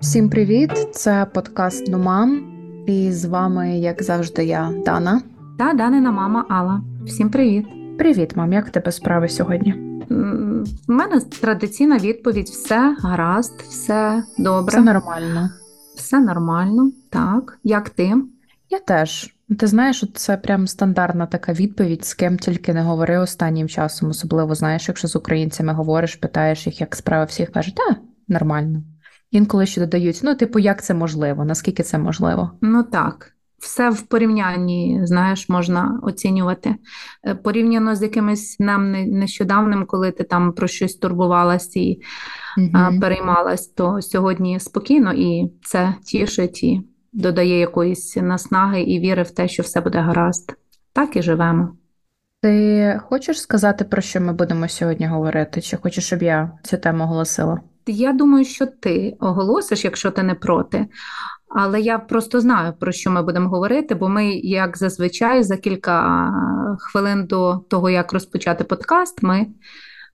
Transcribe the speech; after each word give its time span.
Всім 0.00 0.30
привіт! 0.30 0.70
Це 0.92 1.26
подкаст 1.34 1.88
Нумам. 1.88 2.52
І 2.86 3.12
з 3.12 3.24
вами, 3.24 3.78
як 3.78 4.02
завжди, 4.02 4.44
я 4.44 4.72
Дана. 4.84 5.22
Та 5.58 5.72
Данина 5.72 6.10
мама 6.10 6.44
Алла. 6.48 6.80
Всім 7.04 7.30
привіт. 7.30 7.66
Привіт, 7.98 8.36
мам. 8.36 8.52
Як 8.52 8.70
тебе 8.70 8.92
справи 8.92 9.28
сьогодні? 9.28 9.74
У 10.88 10.92
мене 10.92 11.20
традиційна 11.40 11.98
відповідь: 11.98 12.48
все 12.48 12.96
гаразд, 13.00 13.62
все 13.68 14.22
добре. 14.38 14.68
Все 14.68 14.80
нормально. 14.80 15.50
Все 15.96 16.20
нормально, 16.20 16.90
так. 17.10 17.58
Як 17.64 17.90
ти? 17.90 18.14
Я 18.70 18.78
теж. 18.78 19.35
Ти 19.58 19.66
знаєш, 19.66 20.04
це 20.14 20.36
прям 20.36 20.66
стандартна 20.66 21.26
така 21.26 21.52
відповідь, 21.52 22.04
з 22.04 22.14
ким 22.14 22.38
тільки 22.38 22.74
не 22.74 22.82
говори 22.82 23.18
останнім 23.18 23.68
часом. 23.68 24.10
Особливо, 24.10 24.54
знаєш, 24.54 24.88
якщо 24.88 25.08
з 25.08 25.16
українцями 25.16 25.72
говориш, 25.72 26.16
питаєш 26.16 26.66
їх, 26.66 26.80
як 26.80 26.96
справи 26.96 27.24
всіх 27.24 27.52
кажуть, 27.52 27.74
та 27.74 27.96
нормально. 28.28 28.82
Інколи 29.30 29.66
ще 29.66 29.80
додають, 29.80 30.20
ну, 30.22 30.34
типу, 30.34 30.58
як 30.58 30.84
це 30.84 30.94
можливо, 30.94 31.44
наскільки 31.44 31.82
це 31.82 31.98
можливо? 31.98 32.50
Ну 32.60 32.82
так. 32.82 33.32
Все 33.58 33.90
в 33.90 34.02
порівнянні, 34.02 35.00
знаєш, 35.04 35.48
можна 35.48 36.00
оцінювати. 36.02 36.74
Е, 37.24 37.34
порівняно 37.34 37.96
з 37.96 38.02
якимось 38.02 38.56
нам 38.60 38.92
нещодавним, 38.92 39.86
коли 39.86 40.10
ти 40.10 40.24
там 40.24 40.52
про 40.52 40.68
щось 40.68 40.94
турбувалась 40.94 41.76
і 41.76 42.00
угу. 42.58 43.00
переймалась, 43.00 43.66
то 43.66 44.02
сьогодні 44.02 44.60
спокійно 44.60 45.12
і 45.12 45.52
це 45.62 45.94
тішить 46.04 46.62
і 46.62 46.82
додає 47.16 47.58
якоїсь 47.58 48.16
наснаги 48.16 48.82
і 48.82 49.00
віри 49.00 49.22
в 49.22 49.30
те, 49.30 49.48
що 49.48 49.62
все 49.62 49.80
буде 49.80 49.98
гаразд. 49.98 50.52
Так 50.92 51.16
і 51.16 51.22
живемо. 51.22 51.76
Ти 52.42 53.00
хочеш 53.04 53.40
сказати, 53.40 53.84
про 53.84 54.02
що 54.02 54.20
ми 54.20 54.32
будемо 54.32 54.68
сьогодні 54.68 55.06
говорити? 55.06 55.60
Чи 55.60 55.76
хочеш, 55.76 56.06
щоб 56.06 56.22
я 56.22 56.52
цю 56.62 56.76
тему 56.76 57.04
оголосила? 57.04 57.60
Я 57.86 58.12
думаю, 58.12 58.44
що 58.44 58.66
ти 58.66 59.16
оголосиш, 59.20 59.84
якщо 59.84 60.10
ти 60.10 60.22
не 60.22 60.34
проти. 60.34 60.86
Але 61.48 61.80
я 61.80 61.98
просто 61.98 62.40
знаю, 62.40 62.72
про 62.80 62.92
що 62.92 63.10
ми 63.10 63.22
будемо 63.22 63.48
говорити, 63.48 63.94
бо 63.94 64.08
ми, 64.08 64.30
як 64.32 64.78
зазвичай, 64.78 65.42
за 65.42 65.56
кілька 65.56 66.30
хвилин 66.78 67.26
до 67.26 67.56
того, 67.56 67.90
як 67.90 68.12
розпочати 68.12 68.64
подкаст, 68.64 69.22
ми 69.22 69.46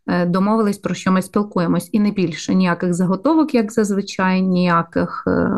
е, 0.07 0.27
домовились, 0.27 0.79
про 0.79 0.95
що 0.95 1.13
ми 1.13 1.23
спілкуємось. 1.23 1.89
І 1.93 2.01
не 2.01 2.11
більше 2.11 2.55
ніяких 2.55 2.95
заготовок, 2.95 3.55
як 3.55 3.73
зазвичай, 3.73 4.43
ніяких 4.43 5.25
е, 5.27 5.51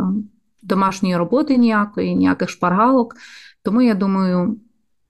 домашньої 0.64 1.16
роботи, 1.16 1.56
ніякої, 1.56 2.14
ніяких 2.14 2.48
шпаргалок. 2.48 3.14
Тому 3.62 3.82
я 3.82 3.94
думаю, 3.94 4.56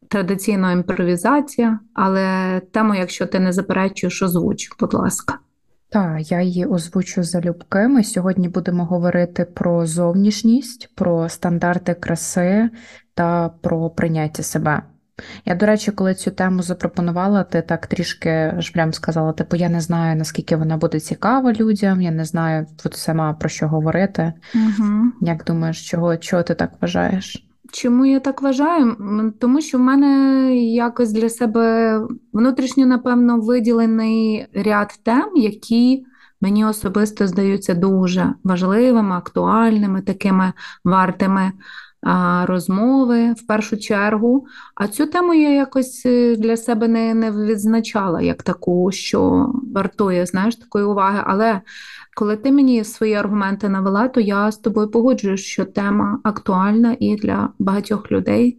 традиційна 0.09 0.73
імпровізація, 0.73 1.79
але 1.95 2.61
тему, 2.73 2.95
якщо 2.95 3.27
ти 3.27 3.41
не 3.41 3.53
заперечуєш, 3.53 4.23
озвуч, 4.23 4.71
будь 4.81 4.95
ласка. 4.95 5.39
Та, 5.89 6.19
я 6.19 6.43
її 6.43 6.67
озвучу 6.67 7.23
залюбки. 7.23 7.79
Ми 7.89 8.05
сьогодні 8.05 8.49
будемо 8.49 8.85
говорити 8.85 9.45
про 9.45 9.87
зовнішність, 9.87 10.91
про 10.95 11.29
стандарти 11.29 11.95
краси 11.95 12.71
та 13.15 13.49
про 13.49 13.91
прийняття 13.91 14.43
себе. 14.43 14.83
Я, 15.45 15.55
до 15.55 15.67
речі, 15.67 15.91
коли 15.91 16.15
цю 16.15 16.31
тему 16.31 16.63
запропонувала, 16.63 17.45
ти 17.45 17.63
так 17.63 17.87
трішки 17.87 18.55
ж 18.59 18.73
прям 18.73 18.93
сказала: 18.93 19.33
типу, 19.33 19.57
я 19.57 19.69
не 19.69 19.81
знаю, 19.81 20.17
наскільки 20.17 20.57
вона 20.57 20.77
буде 20.77 21.01
цікава 21.01 21.53
людям, 21.53 22.01
я 22.01 22.11
не 22.11 22.25
знаю 22.25 22.67
от 22.85 22.95
сама 22.95 23.33
про 23.33 23.49
що 23.49 23.69
говорити. 23.69 24.33
Угу. 24.55 25.13
Як 25.21 25.45
думаєш, 25.45 25.91
чого, 25.91 26.17
чого 26.17 26.43
ти 26.43 26.55
так 26.55 26.71
вважаєш? 26.81 27.47
Чому 27.73 28.07
я 28.07 28.21
так 28.21 28.43
вважаю? 28.43 28.97
Тому 29.41 29.61
що 29.61 29.79
в 29.79 29.81
мене 29.81 30.57
якось 30.57 31.13
для 31.13 31.29
себе 31.29 32.01
внутрішньо, 32.33 32.87
напевно, 32.87 33.41
виділений 33.41 34.47
ряд 34.55 35.01
тем, 35.05 35.37
які 35.37 36.07
мені 36.41 36.65
особисто 36.65 37.27
здаються 37.27 37.75
дуже 37.75 38.35
важливими, 38.45 39.17
актуальними, 39.17 40.01
такими 40.03 40.53
вартими 40.85 41.53
розмови 42.47 43.33
в 43.33 43.47
першу 43.47 43.77
чергу. 43.77 44.47
А 44.75 44.89
цю 44.89 45.07
тему 45.07 45.35
я 45.35 45.51
якось 45.51 46.03
е, 46.07 46.37
для 46.37 46.57
себе 46.57 46.89
не 46.89 47.15
не 47.15 47.31
відзначала 47.31 48.23
як 48.23 48.43
таку, 48.43 48.93
що 48.93 49.53
вартує 49.75 50.27
знаєш, 50.27 50.57
такої 50.57 50.85
уваги. 50.85 51.23
Але 51.27 51.61
коли 52.17 52.37
ти 52.37 52.53
мені 52.53 52.85
свої 52.85 53.15
аргументи 53.15 53.69
навела, 53.69 54.09
то 54.09 54.21
я 54.21 54.51
з 54.51 54.59
тобою 54.59 54.91
погоджуюсь, 54.91 55.41
що 55.41 55.65
тема 55.65 56.21
актуальна 56.23 56.97
і 57.01 57.17
для 57.17 57.49
багатьох 57.59 58.13
людей 58.13 58.59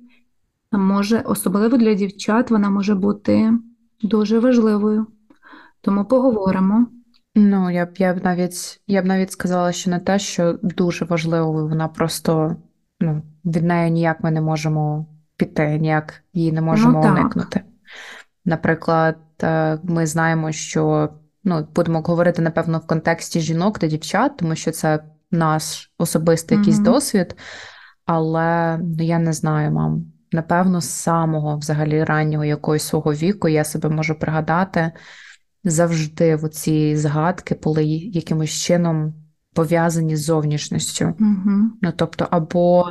може, 0.72 1.24
особливо 1.26 1.78
для 1.78 1.94
дівчат, 1.94 2.52
вона 2.52 2.70
може 2.70 2.96
бути 2.96 3.54
дуже 4.02 4.40
важливою. 4.40 5.08
Тому 5.82 6.06
поговоримо. 6.06 6.88
Ну, 7.36 7.72
я 7.72 7.86
б 7.86 7.90
я 7.98 8.14
б 8.14 8.24
навіть 8.24 8.82
я 8.88 9.02
б 9.02 9.06
навіть 9.06 9.32
сказала, 9.32 9.72
що 9.72 9.90
не 9.90 10.00
те, 10.00 10.20
що 10.20 10.60
дуже 10.64 11.06
важливо, 11.06 11.52
вона 11.52 11.88
просто 11.88 12.56
ну, 13.00 13.22
від 13.46 13.64
неї 13.64 13.92
ніяк 13.92 14.24
ми 14.24 14.32
не 14.32 14.42
можемо 14.42 15.08
піти, 15.38 15.80
ніяк 15.80 16.24
її 16.34 16.52
не 16.52 16.62
можемо 16.62 17.02
ну, 17.04 17.12
уникнути. 17.12 17.62
Наприклад, 18.46 19.18
е, 19.44 19.80
ми 19.84 20.08
знаємо, 20.08 20.52
що 20.52 21.10
ну, 21.44 21.68
будемо 21.76 22.02
говорити, 22.02 22.42
напевно, 22.42 22.78
в 22.78 22.88
контексті 22.88 23.40
жінок 23.40 23.80
та 23.80 23.88
дівчат, 23.88 24.38
тому 24.38 24.56
що 24.56 24.72
це 24.72 25.04
наш 25.32 25.92
особистий 25.98 26.58
якийсь 26.58 26.78
mm-hmm. 26.78 26.84
досвід, 26.84 27.36
але 28.06 28.78
ну, 28.78 29.04
я 29.04 29.20
не 29.20 29.34
знаю, 29.34 29.72
мам. 29.72 30.06
Напевно, 30.32 30.82
з 30.82 30.90
самого 30.90 31.58
взагалі 31.58 32.04
раннього 32.04 32.46
якогось 32.46 32.84
свого 32.84 33.14
віку 33.14 33.48
я 33.48 33.64
себе 33.64 33.90
можу 33.90 34.20
пригадати 34.20 34.92
завжди 35.64 36.36
в 36.36 36.50
ці 36.50 36.96
згадки 36.96 37.60
були 37.64 37.86
якимось 37.86 38.52
чином 38.52 39.14
пов'язані 39.56 40.16
з 40.16 40.24
зовнішністю. 40.24 41.06
Угу. 41.06 41.52
Ну, 41.82 41.94
тобто, 41.96 42.28
або 42.32 42.90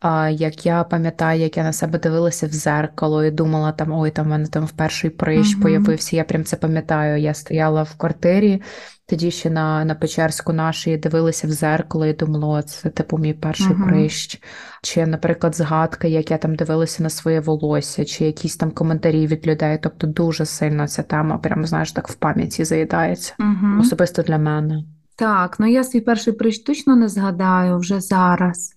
а, 0.00 0.28
як 0.28 0.66
я 0.66 0.84
пам'ятаю, 0.84 1.40
як 1.40 1.56
я 1.56 1.62
на 1.62 1.72
себе 1.72 1.98
дивилася 1.98 2.46
в 2.46 2.50
зеркало 2.50 3.24
і 3.24 3.30
думала, 3.30 3.72
там 3.72 3.92
ой, 3.92 4.10
там 4.10 4.26
в 4.26 4.28
мене 4.28 4.46
там 4.46 4.64
в 4.64 4.70
перший 4.70 5.10
прищ 5.10 5.54
угу. 5.54 5.62
появився. 5.62 6.16
Я 6.16 6.24
прям 6.24 6.44
це 6.44 6.56
пам'ятаю. 6.56 7.20
Я 7.20 7.34
стояла 7.34 7.82
в 7.82 7.94
квартирі, 7.94 8.62
тоді 9.06 9.30
ще 9.30 9.50
на 9.50 9.84
на 9.84 9.94
Печерську 9.94 10.52
нашій 10.52 10.96
дивилася 10.96 11.46
в 11.46 11.50
зеркало 11.50 12.06
і 12.06 12.12
думала, 12.12 12.62
це 12.62 12.90
типу 12.90 13.18
мій 13.18 13.34
перший 13.34 13.72
угу. 13.72 13.84
прищ. 13.84 14.42
Чи, 14.82 15.06
наприклад, 15.06 15.56
згадка, 15.56 16.08
як 16.08 16.30
я 16.30 16.38
там 16.38 16.54
дивилася 16.54 17.02
на 17.02 17.10
своє 17.10 17.40
волосся, 17.40 18.04
чи 18.04 18.24
якісь 18.24 18.56
там 18.56 18.70
коментарі 18.70 19.26
від 19.26 19.46
людей. 19.46 19.78
Тобто 19.82 20.06
дуже 20.06 20.46
сильно 20.46 20.88
ця 20.88 21.02
тема, 21.02 21.38
прям 21.38 21.66
знаєш, 21.66 21.92
так 21.92 22.08
в 22.08 22.14
пам'яті 22.14 22.64
заїдається. 22.64 23.34
Особисто 23.80 24.22
для 24.22 24.38
мене. 24.38 24.84
Так, 25.16 25.60
ну 25.60 25.66
я 25.66 25.84
свій 25.84 26.00
перший 26.00 26.32
прищ 26.32 26.58
точно 26.58 26.96
не 26.96 27.08
згадаю 27.08 27.78
вже 27.78 28.00
зараз. 28.00 28.74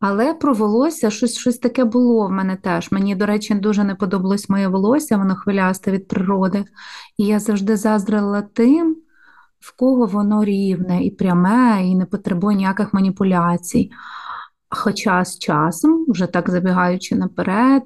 Але 0.00 0.34
про 0.34 0.54
волосся 0.54 1.10
щось 1.10 1.38
щось 1.38 1.58
таке 1.58 1.84
було 1.84 2.26
в 2.26 2.30
мене 2.30 2.56
теж. 2.56 2.92
Мені, 2.92 3.16
до 3.16 3.26
речі, 3.26 3.54
дуже 3.54 3.84
не 3.84 3.94
подобалось 3.94 4.48
моє 4.48 4.68
волосся, 4.68 5.16
воно 5.16 5.34
хвилясте 5.36 5.90
від 5.90 6.08
природи. 6.08 6.64
І 7.18 7.24
я 7.24 7.38
завжди 7.38 7.76
заздрила 7.76 8.42
тим, 8.42 8.96
в 9.60 9.76
кого 9.76 10.06
воно 10.06 10.44
рівне 10.44 11.04
і 11.04 11.10
пряме, 11.10 11.86
і 11.86 11.94
не 11.94 12.06
потребує 12.06 12.56
ніяких 12.56 12.94
маніпуляцій. 12.94 13.90
Хоча 14.70 15.24
з 15.24 15.38
часом, 15.38 16.04
вже 16.08 16.26
так 16.26 16.50
забігаючи 16.50 17.16
наперед, 17.16 17.82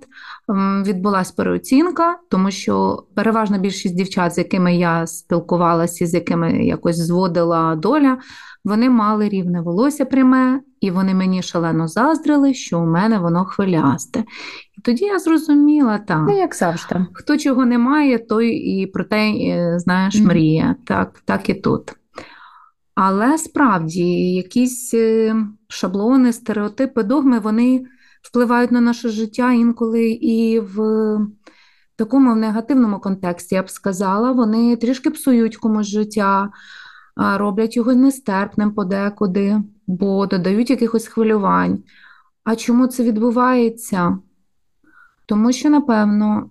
відбулася 0.87 1.35
переоцінка, 1.37 2.19
тому 2.31 2.51
що 2.51 3.05
переважна 3.15 3.59
більшість 3.59 3.97
дівчат, 3.97 4.35
з 4.35 4.39
якими 4.39 4.77
я 4.77 5.07
спілкувалася, 5.07 6.07
з 6.07 6.15
якими 6.15 6.65
якось 6.65 6.97
зводила 6.97 7.77
доля, 7.77 8.19
вони 8.65 8.91
мали 8.91 9.29
рівне 9.29 9.61
волосся 9.61 10.05
пряме, 10.05 10.61
і 10.81 10.91
вони 10.91 11.15
мені 11.15 11.43
шалено 11.43 11.89
заздрили, 11.89 12.55
що 12.55 12.81
у 12.81 12.87
мене 12.87 13.19
воно 13.19 13.45
хвилясте. 13.45 14.21
І 14.79 14.81
тоді 14.83 15.05
я 15.05 15.19
зрозуміла, 15.19 15.99
так, 15.99 16.25
ну, 16.29 16.39
як 16.39 16.55
завжди. 16.55 17.07
хто 17.13 17.37
чого 17.37 17.67
не 17.67 17.79
має, 17.79 18.19
той 18.19 18.49
і 18.49 18.87
про 18.87 19.05
те, 19.05 19.33
знаєш, 19.79 20.21
мріє. 20.21 20.75
Так, 20.85 21.23
Так 21.25 21.49
і 21.49 21.55
тут. 21.55 21.95
Але 22.95 23.39
справді 23.39 24.35
якісь 24.35 24.95
е, 24.95 25.37
шаблони, 25.69 26.33
стереотипи, 26.33 27.03
догми 27.03 27.39
вони 27.39 27.85
впливають 28.23 28.73
на 28.73 28.81
наше 28.81 29.09
життя 29.09 29.53
інколи 29.53 30.11
і 30.11 30.61
в 30.61 30.77
такому 31.97 32.35
негативному 32.35 33.01
контексті, 33.01 33.55
я 33.55 33.63
б 33.63 33.71
сказала, 33.71 34.33
вони 34.33 34.77
трішки 34.77 35.11
псують 35.11 35.57
комусь 35.57 35.87
життя, 35.87 36.51
роблять 37.17 37.77
його 37.77 37.95
нестерпним 37.95 38.71
подекуди, 38.71 39.57
бо 39.87 40.27
додають 40.27 40.71
якихось 40.71 41.07
хвилювань. 41.07 41.83
А 42.45 42.57
чому 42.57 42.87
це 42.87 43.03
відбувається? 43.03 44.19
Тому 45.27 45.53
що, 45.53 45.71
напевно, 45.71 46.51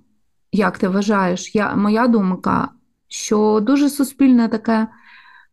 як 0.52 0.78
ти 0.78 0.88
вважаєш, 0.88 1.56
я, 1.56 1.76
моя 1.76 2.08
думка, 2.08 2.70
що 3.08 3.60
дуже 3.64 3.90
суспільне 3.90 4.48
таке 4.48 4.88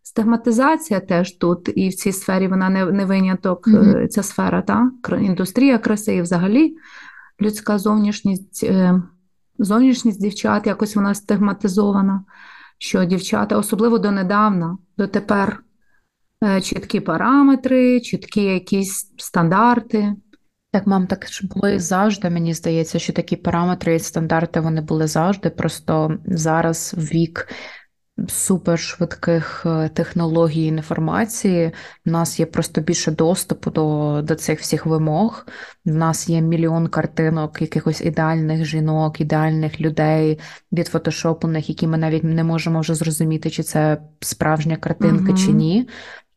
Стигматизація 0.06 1.00
теж 1.00 1.32
тут, 1.32 1.72
і 1.76 1.88
в 1.88 1.94
цій 1.94 2.12
сфері 2.12 2.48
вона 2.48 2.68
не 2.68 2.84
не 2.84 3.04
виняток, 3.04 3.68
mm-hmm. 3.68 4.08
ця 4.08 4.22
сфера, 4.22 4.62
та 4.62 4.90
індустрія 5.20 5.78
краси 5.78 6.14
і 6.14 6.22
взагалі 6.22 6.76
людська 7.40 7.78
зовнішність 7.78 8.64
е, 8.64 9.02
зовнішність 9.58 10.20
дівчат, 10.20 10.66
якось 10.66 10.96
вона 10.96 11.14
стигматизована, 11.14 12.24
що 12.78 13.04
дівчата, 13.04 13.56
особливо 13.56 13.98
донедавна, 13.98 14.78
дотепер 14.98 15.60
е, 16.44 16.60
чіткі 16.60 17.00
параметри, 17.00 18.00
чіткі 18.00 18.42
якісь 18.42 19.12
стандарти. 19.16 20.14
Так, 20.72 20.86
мам, 20.86 21.06
так 21.06 21.26
ж 21.28 21.48
було 21.48 21.78
завжди, 21.78 22.30
мені 22.30 22.54
здається, 22.54 22.98
що 22.98 23.12
такі 23.12 23.36
параметри 23.36 23.94
і 23.94 23.98
стандарти 23.98 24.60
вони 24.60 24.80
були 24.80 25.06
завжди. 25.06 25.50
Просто 25.50 26.18
зараз 26.26 26.94
вік 26.98 27.48
супершвидких 28.28 29.62
е, 29.66 29.88
технологій 29.88 30.66
інформації. 30.66 31.72
У 32.06 32.10
нас 32.10 32.40
є 32.40 32.46
просто 32.46 32.80
більше 32.80 33.10
доступу 33.10 33.70
до 33.70 34.22
до 34.22 34.34
цих 34.34 34.60
всіх 34.60 34.86
вимог. 34.86 35.46
У 35.84 35.90
нас 35.90 36.28
є 36.28 36.40
мільйон 36.40 36.86
картинок, 36.86 37.60
якихось 37.60 38.00
ідеальних 38.00 38.64
жінок, 38.64 39.20
ідеальних 39.20 39.80
людей, 39.80 40.38
відфотошоплених, 40.72 41.68
які 41.68 41.86
ми 41.86 41.98
навіть 41.98 42.24
не 42.24 42.44
можемо 42.44 42.80
вже 42.80 42.94
зрозуміти, 42.94 43.50
чи 43.50 43.62
це 43.62 43.98
справжня 44.20 44.76
картинка, 44.76 45.28
угу. 45.28 45.38
чи 45.38 45.52
ні. 45.52 45.88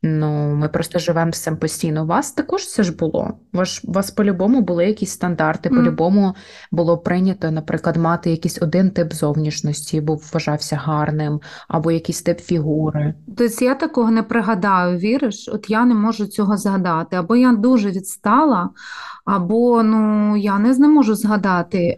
Ну, 0.03 0.55
ми 0.55 0.69
просто 0.69 0.99
живемо 0.99 1.31
з 1.31 1.39
цим 1.39 1.57
постійно. 1.57 2.03
У 2.03 2.07
вас 2.07 2.31
також 2.31 2.67
це 2.67 2.83
ж 2.83 2.95
було. 2.95 3.33
Ваш 3.53 3.81
у 3.83 3.91
вас 3.91 4.11
по-любому 4.11 4.61
були 4.61 4.85
якісь 4.85 5.11
стандарти, 5.11 5.69
по-любому 5.69 6.35
було 6.71 6.97
прийнято, 6.97 7.51
наприклад, 7.51 7.97
мати 7.97 8.31
якийсь 8.31 8.61
один 8.61 8.91
тип 8.91 9.13
зовнішності, 9.13 10.01
бо 10.01 10.15
вважався 10.15 10.75
гарним, 10.75 11.41
або 11.67 11.91
якийсь 11.91 12.21
тип 12.21 12.39
фігури. 12.39 13.13
Тобто 13.37 13.65
я 13.65 13.75
такого 13.75 14.11
не 14.11 14.23
пригадаю, 14.23 14.97
віриш? 14.97 15.49
От 15.53 15.69
я 15.69 15.85
не 15.85 15.95
можу 15.95 16.25
цього 16.25 16.57
згадати. 16.57 17.15
Або 17.15 17.35
я 17.35 17.53
дуже 17.53 17.91
відстала, 17.91 18.69
або 19.25 19.83
ну 19.83 20.37
я 20.37 20.59
не 20.59 20.87
можу 20.87 21.15
згадати. 21.15 21.97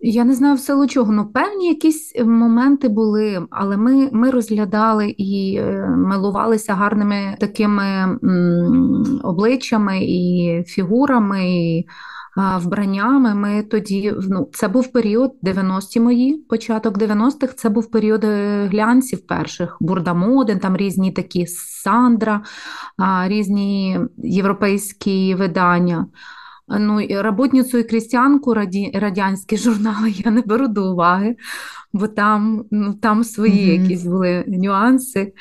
Я 0.00 0.24
не 0.24 0.34
знаю 0.34 0.56
в 0.56 0.60
силу 0.60 0.86
чого, 0.86 1.12
ну 1.12 1.26
певні 1.26 1.68
якісь 1.68 2.14
моменти 2.24 2.88
були, 2.88 3.46
але 3.50 3.76
ми 3.76 4.08
ми 4.12 4.30
розглядали 4.30 5.14
і 5.18 5.56
е, 5.60 5.88
милувалися 5.96 6.74
гарними 6.74 7.36
такими 7.40 8.18
обличчями 9.22 9.98
і 10.02 10.62
фігурами, 10.66 11.50
і 11.50 11.86
вбраннями. 12.36 13.34
Ми 13.34 13.62
тоді 13.62 14.14
ну, 14.28 14.48
це 14.52 14.68
був 14.68 14.92
період 14.92 15.32
90-ті 15.42 16.00
мої, 16.00 16.36
початок 16.48 16.98
90-х, 16.98 17.54
це 17.54 17.68
був 17.68 17.90
період 17.90 18.24
е, 18.24 18.66
глянців 18.66 19.26
перших, 19.26 19.76
бурдамоден, 19.80 20.58
там 20.58 20.76
різні 20.76 21.12
такі 21.12 21.46
Сандра, 21.46 22.42
різні 23.26 24.00
європейські 24.18 25.34
видання. 25.34 26.06
Ну, 26.68 27.06
Работницю 27.10 27.78
і 27.78 27.84
крістянку 27.84 28.54
раді, 28.54 28.90
радянські 28.94 29.56
журнали 29.56 30.10
я 30.10 30.30
не 30.30 30.42
беру 30.42 30.68
до 30.68 30.92
уваги, 30.92 31.36
бо 31.92 32.08
там 32.08 32.64
ну, 32.70 32.94
там 32.94 33.24
свої 33.24 33.70
mm-hmm. 33.70 33.82
якісь 33.82 34.02
були 34.02 34.44
нюанси. 34.46 35.32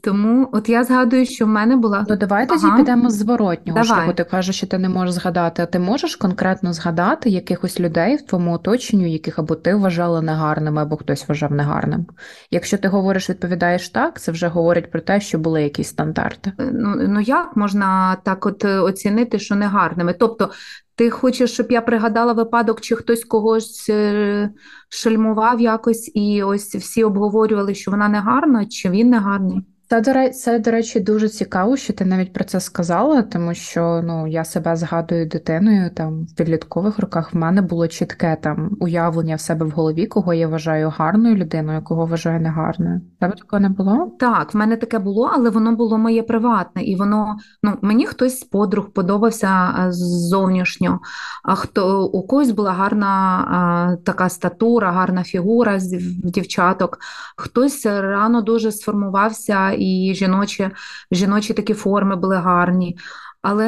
Тому 0.00 0.48
от 0.52 0.68
я 0.68 0.84
згадую, 0.84 1.26
що 1.26 1.44
в 1.44 1.48
мене 1.48 1.76
була. 1.76 2.06
Ну, 2.08 2.16
давай 2.16 2.48
тоді 2.48 2.66
ага. 2.66 2.76
підемо 2.76 3.10
з 3.10 3.14
зворотнього 3.14 3.84
шляху. 3.84 4.12
Ти 4.12 4.24
кажеш, 4.24 4.56
що 4.56 4.66
ти 4.66 4.78
не 4.78 4.88
можеш 4.88 5.14
згадати, 5.14 5.62
а 5.62 5.66
ти 5.66 5.78
можеш 5.78 6.16
конкретно 6.16 6.72
згадати 6.72 7.30
якихось 7.30 7.80
людей 7.80 8.16
в 8.16 8.22
твоєму 8.22 8.52
оточенню, 8.52 9.06
яких 9.06 9.38
або 9.38 9.54
ти 9.54 9.74
вважала 9.74 10.22
негарними, 10.22 10.82
або 10.82 10.96
хтось 10.96 11.28
вважав 11.28 11.52
негарним. 11.52 12.06
Якщо 12.50 12.78
ти 12.78 12.88
говориш, 12.88 13.30
відповідаєш 13.30 13.88
так, 13.88 14.20
це 14.20 14.32
вже 14.32 14.48
говорить 14.48 14.90
про 14.90 15.00
те, 15.00 15.20
що 15.20 15.38
були 15.38 15.62
якісь 15.62 15.88
стандарти. 15.88 16.52
Е, 16.60 16.70
ну 16.72 16.96
ну 17.08 17.20
як 17.20 17.56
можна 17.56 18.16
так 18.24 18.46
от 18.46 18.64
е, 18.64 18.78
оцінити, 18.78 19.38
що 19.38 19.54
негарними? 19.54 20.12
Тобто 20.12 20.50
ти 20.94 21.10
хочеш, 21.10 21.52
щоб 21.52 21.72
я 21.72 21.80
пригадала 21.80 22.32
випадок, 22.32 22.80
чи 22.80 22.96
хтось 22.96 23.24
когось 23.24 23.86
е, 23.90 24.50
шельмував 24.88 25.60
якось, 25.60 26.10
і 26.14 26.42
ось 26.42 26.74
всі 26.74 27.04
обговорювали, 27.04 27.74
що 27.74 27.90
вона 27.90 28.08
не 28.08 28.20
гарна, 28.20 28.66
чи 28.66 28.90
він 28.90 29.10
не 29.10 29.18
гарний? 29.18 29.60
Речі, 29.92 30.32
це, 30.32 30.58
до 30.58 30.70
речі, 30.70 31.00
дуже 31.00 31.28
цікаво, 31.28 31.76
що 31.76 31.92
ти 31.92 32.04
навіть 32.04 32.32
про 32.32 32.44
це 32.44 32.60
сказала, 32.60 33.22
тому 33.22 33.54
що 33.54 34.02
ну, 34.04 34.26
я 34.26 34.44
себе 34.44 34.76
згадую 34.76 35.26
дитиною 35.26 35.90
там 35.90 36.24
в 36.24 36.34
підліткових 36.34 36.98
роках. 36.98 37.34
В 37.34 37.36
мене 37.36 37.62
було 37.62 37.88
чітке 37.88 38.36
там 38.42 38.76
уявлення 38.80 39.36
в 39.36 39.40
себе 39.40 39.66
в 39.66 39.70
голові, 39.70 40.06
кого 40.06 40.34
я 40.34 40.48
вважаю 40.48 40.92
гарною 40.96 41.36
людиною, 41.36 41.82
кого 41.84 42.06
вважаю 42.06 42.40
негарною. 42.40 43.00
Тебе 43.20 43.34
такого 43.38 43.60
не 43.60 43.68
було? 43.68 44.16
Так, 44.18 44.54
в 44.54 44.56
мене 44.56 44.76
таке 44.76 44.98
було, 44.98 45.30
але 45.34 45.50
воно 45.50 45.76
було 45.76 45.98
моє 45.98 46.22
приватне, 46.22 46.82
і 46.82 46.96
воно 46.96 47.36
ну 47.62 47.72
мені 47.82 48.06
хтось 48.06 48.40
з 48.40 48.44
подруг 48.44 48.90
подобався 48.90 49.74
зовнішньо. 49.90 51.00
А 51.44 51.54
хто 51.54 52.06
у 52.06 52.26
когось 52.26 52.50
була 52.50 52.72
гарна 52.72 53.06
а, 53.08 53.96
така 54.04 54.28
статура, 54.28 54.92
гарна 54.92 55.22
фігура 55.22 55.80
з 55.80 55.98
дівчаток, 56.24 56.98
хтось 57.36 57.86
рано 57.86 58.42
дуже 58.42 58.72
сформувався 58.72 59.70
і 59.82 60.14
жіночі, 60.14 60.70
жіночі 61.10 61.54
такі 61.54 61.74
форми 61.74 62.16
були 62.16 62.36
гарні. 62.36 62.98
Але 63.42 63.66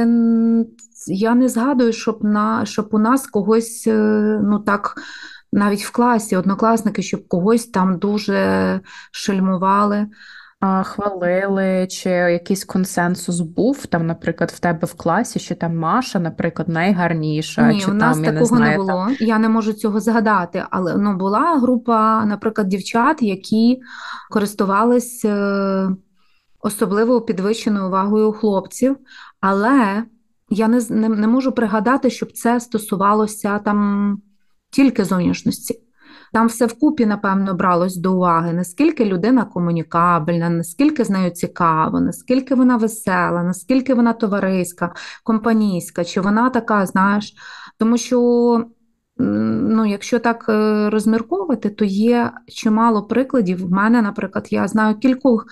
я 1.07 1.35
не 1.35 1.49
згадую, 1.49 1.93
щоб 1.93 2.25
на 2.25 2.67
щоб 2.67 2.89
у 2.93 2.99
нас 2.99 3.27
когось 3.27 3.85
е, 3.87 4.41
ну 4.43 4.59
так. 4.59 4.95
Навіть 5.53 5.85
в 5.85 5.93
класі 5.93 6.37
однокласники, 6.37 7.03
щоб 7.03 7.29
когось 7.29 7.67
там 7.67 7.99
дуже 7.99 8.81
шельмували. 9.13 10.07
Хвалили, 10.83 11.87
чи 11.91 12.11
якийсь 12.11 12.65
консенсус 12.65 13.41
був 13.41 13.87
там, 13.87 14.07
наприклад, 14.07 14.51
в 14.51 14.59
тебе 14.59 14.81
в 14.83 14.95
класі, 14.95 15.39
що 15.39 15.55
там 15.55 15.77
Маша, 15.77 16.19
наприклад, 16.19 16.69
найгарніша. 16.69 17.73
Ні, 17.73 17.81
чи 17.81 17.91
у 17.91 17.95
нас 17.95 18.17
там, 18.17 18.25
такого 18.25 18.41
не, 18.41 18.47
знаю, 18.47 18.71
не 18.71 18.77
було. 18.77 18.89
Там... 18.89 19.17
Я 19.21 19.39
не 19.39 19.49
можу 19.49 19.73
цього 19.73 20.01
згадати. 20.01 20.65
Але 20.71 20.97
ну, 20.97 21.17
була 21.17 21.59
група, 21.59 22.25
наприклад, 22.25 22.69
дівчат, 22.69 23.23
які 23.23 23.81
користувались 24.31 25.25
е, 25.25 25.89
особливо 26.65 27.21
підвищеною 27.21 27.87
увагою 27.87 28.33
хлопців, 28.33 28.97
але 29.41 30.05
я 30.49 30.69
не, 30.69 30.81
не, 30.91 31.09
не 31.09 31.27
можу 31.27 31.53
пригадати, 31.53 32.11
щоб 32.11 32.33
це 32.33 32.61
стосувалося 32.61 33.59
там 33.59 34.19
тільки 34.71 35.05
зовнішності. 35.05 35.81
Там 36.33 36.47
все 36.47 36.67
вкупі, 36.67 37.07
напевно, 37.07 37.55
бралось 37.55 37.97
до 37.97 38.15
уваги, 38.15 38.53
наскільки 38.53 39.05
людина 39.05 39.45
комунікабельна, 39.45 40.49
наскільки 40.51 41.05
з 41.05 41.11
нею 41.11 41.31
цікаво, 41.31 42.01
наскільки 42.01 42.55
вона 42.55 42.77
весела, 42.77 43.43
наскільки 43.43 43.95
вона 43.95 44.13
товариська, 44.13 44.95
компанійська, 45.25 46.05
чи 46.05 46.21
вона 46.21 46.51
така, 46.51 46.87
знаєш, 46.87 47.35
тому 47.79 47.99
що. 47.99 48.65
Ну, 49.17 49.87
Якщо 49.87 50.19
так 50.19 50.47
е, 50.49 50.91
розмірковувати, 50.91 51.71
то 51.71 51.85
є 51.85 52.33
чимало 52.49 53.03
прикладів. 53.03 53.67
В 53.67 53.71
мене, 53.71 54.03
наприклад, 54.03 54.49
я 54.51 54.69
знаю 54.69 54.95
кількох 54.95 55.47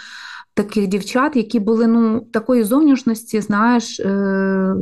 таких 0.54 0.87
дівчат, 0.87 1.37
які 1.37 1.61
були 1.61 1.87
ну, 1.87 2.21
такої 2.21 2.62
зовнішності, 2.64 3.40
знаєш, 3.40 4.00
е- 4.00 4.75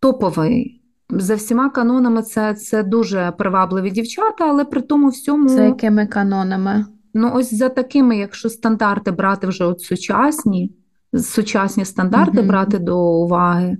топової. 0.00 0.82
За 1.10 1.34
всіма 1.34 1.70
канонами 1.70 2.22
це 2.22 2.54
це 2.54 2.82
дуже 2.82 3.32
привабливі 3.38 3.90
дівчата, 3.90 4.48
але 4.48 4.64
при 4.64 4.80
тому 4.80 5.08
всьому. 5.08 5.48
За 5.48 5.62
якими 5.62 6.06
канонами? 6.06 6.86
Ну, 7.14 7.30
ось 7.34 7.54
за 7.54 7.68
такими, 7.68 8.16
якщо 8.16 8.48
стандарти 8.48 9.10
брати 9.10 9.46
вже 9.46 9.64
от 9.64 9.80
сучасні, 9.80 10.72
сучасні 11.14 11.84
стандарти 11.84 12.40
mm 12.40 12.46
брати 12.46 12.78
до 12.78 12.98
уваги, 12.98 13.76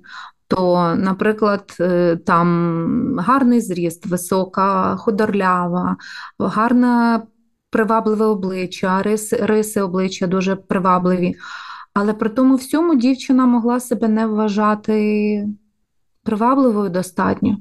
то, 0.48 0.94
наприклад, 0.94 1.76
е, 1.80 2.16
там 2.16 3.16
гарний 3.18 3.60
зріст, 3.60 4.06
висока, 4.06 4.96
худорлява, 4.96 5.96
гарна 6.38 7.22
привабливе 7.72 8.24
обличчя, 8.24 9.02
риси, 9.02 9.36
риси 9.36 9.80
обличчя 9.80 10.26
дуже 10.26 10.56
привабливі. 10.56 11.34
Але 11.94 12.14
при 12.14 12.28
тому 12.28 12.54
всьому 12.54 12.94
дівчина 12.94 13.46
могла 13.46 13.80
себе 13.80 14.08
не 14.08 14.26
вважати 14.26 15.48
привабливою 16.22 16.90
достатньо 16.90 17.56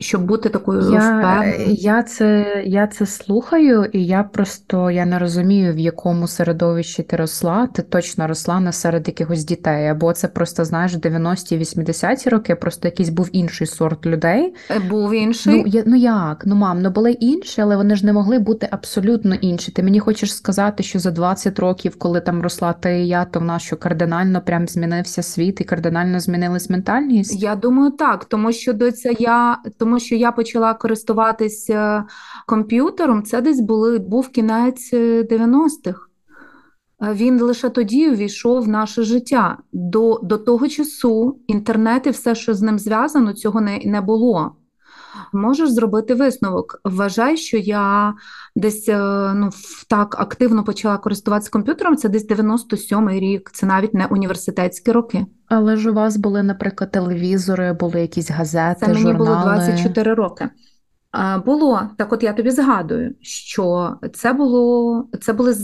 щоб 0.00 0.24
бути 0.24 0.48
такою 0.48 0.80
я, 0.80 0.86
впевненою? 0.86 1.74
Я 1.78 2.02
це 2.02 2.62
я 2.66 2.86
це 2.86 3.06
слухаю, 3.06 3.84
і 3.84 4.06
я 4.06 4.22
просто 4.22 4.90
я 4.90 5.06
не 5.06 5.18
розумію, 5.18 5.74
в 5.74 5.78
якому 5.78 6.28
середовищі 6.28 7.02
ти 7.02 7.16
росла. 7.16 7.66
Ти 7.66 7.82
точно 7.82 8.26
росла 8.26 8.60
не 8.60 8.72
серед 8.72 9.08
якихось 9.08 9.44
дітей. 9.44 9.88
Або 9.88 10.12
це 10.12 10.28
просто 10.28 10.64
знаєш 10.64 10.92
90-ті, 10.92 11.58
80-ті 11.58 12.30
роки, 12.30 12.54
просто 12.54 12.88
якийсь 12.88 13.08
був 13.08 13.28
інший 13.32 13.66
сорт 13.66 14.06
людей. 14.06 14.54
Е, 14.70 14.78
був 14.78 15.14
інший? 15.14 15.54
Ну 15.54 15.64
я, 15.66 15.82
ну 15.86 15.96
як? 15.96 16.42
Ну 16.46 16.54
мам, 16.54 16.82
ну 16.82 16.90
були 16.90 17.12
інші, 17.12 17.60
але 17.60 17.76
вони 17.76 17.96
ж 17.96 18.06
не 18.06 18.12
могли 18.12 18.38
бути 18.38 18.68
абсолютно 18.70 19.34
інші. 19.34 19.72
Ти 19.72 19.82
мені 19.82 20.00
хочеш 20.00 20.34
сказати, 20.34 20.82
що 20.82 20.98
за 20.98 21.10
20 21.10 21.58
років, 21.58 21.98
коли 21.98 22.20
там 22.20 22.42
росла 22.42 22.72
ти 22.72 23.00
і 23.00 23.08
я, 23.08 23.24
то 23.24 23.40
в 23.40 23.44
нас 23.44 23.62
що 23.62 23.76
кардинально 23.76 24.40
прям 24.40 24.68
змінився 24.68 25.22
світ 25.22 25.60
і 25.60 25.64
кардинально 25.64 26.20
змінилась 26.20 26.70
ментальність? 26.70 27.42
Я 27.42 27.54
думаю, 27.54 27.90
так, 27.90 28.24
тому 28.24 28.52
що 28.52 28.72
до 28.72 28.92
це 28.92 29.12
я 29.18 29.58
тому 29.78 29.89
тому 29.90 30.00
що 30.00 30.14
я 30.14 30.32
почала 30.32 30.74
користуватися 30.74 32.04
комп'ютером, 32.46 33.22
це 33.22 33.40
десь 33.40 33.60
були, 33.60 33.98
був 33.98 34.28
кінець 34.28 34.94
90-х. 34.94 36.00
Е, 37.02 37.12
Він 37.14 37.40
лише 37.40 37.68
тоді 37.68 38.10
увійшов 38.10 38.62
в 38.62 38.68
наше 38.68 39.02
життя. 39.02 39.58
До 39.72 40.20
до 40.22 40.38
того 40.38 40.68
часу 40.68 41.38
інтернет 41.46 42.06
і 42.06 42.10
все, 42.10 42.34
що 42.34 42.54
з 42.54 42.62
ним 42.62 42.78
зв'язано, 42.78 43.32
цього 43.32 43.60
не 43.60 43.78
не 43.84 44.00
було. 44.00 44.56
Можеш 45.32 45.70
зробити 45.70 46.14
висновок. 46.14 46.80
Вважай, 46.84 47.36
що 47.36 47.56
я 47.56 48.14
десь 48.56 48.88
е, 48.88 48.98
ну, 49.34 49.50
так 49.88 50.20
активно 50.20 50.64
почала 50.64 50.98
користуватися 50.98 51.50
комп'ютером. 51.50 51.96
Це 51.96 52.08
десь 52.08 52.28
97-й 52.28 53.20
рік, 53.20 53.50
це 53.52 53.66
навіть 53.66 53.94
не 53.94 54.06
університетські 54.06 54.92
роки. 54.92 55.26
Але 55.48 55.76
ж 55.76 55.90
у 55.90 55.94
вас 55.94 56.16
були, 56.16 56.42
наприклад, 56.42 56.90
телевізори, 56.90 57.72
були 57.72 58.00
якісь 58.00 58.30
газети, 58.30 58.80
Це 58.80 58.88
мені 58.88 59.00
журнали. 59.00 59.18
було 59.18 59.40
24 59.42 60.14
роки. 60.14 60.48
Було 61.46 61.80
так, 61.98 62.12
от 62.12 62.22
я 62.22 62.32
тобі 62.32 62.50
згадую, 62.50 63.14
що 63.20 63.96
це 64.12 64.32
було 64.32 65.04
це 65.20 65.32
були 65.32 65.54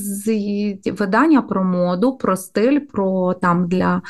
видання 0.92 1.42
про 1.42 1.64
моду, 1.64 2.16
про 2.16 2.36
стиль, 2.36 2.80
про 2.80 3.34
там 3.34 3.68
для 3.68 4.02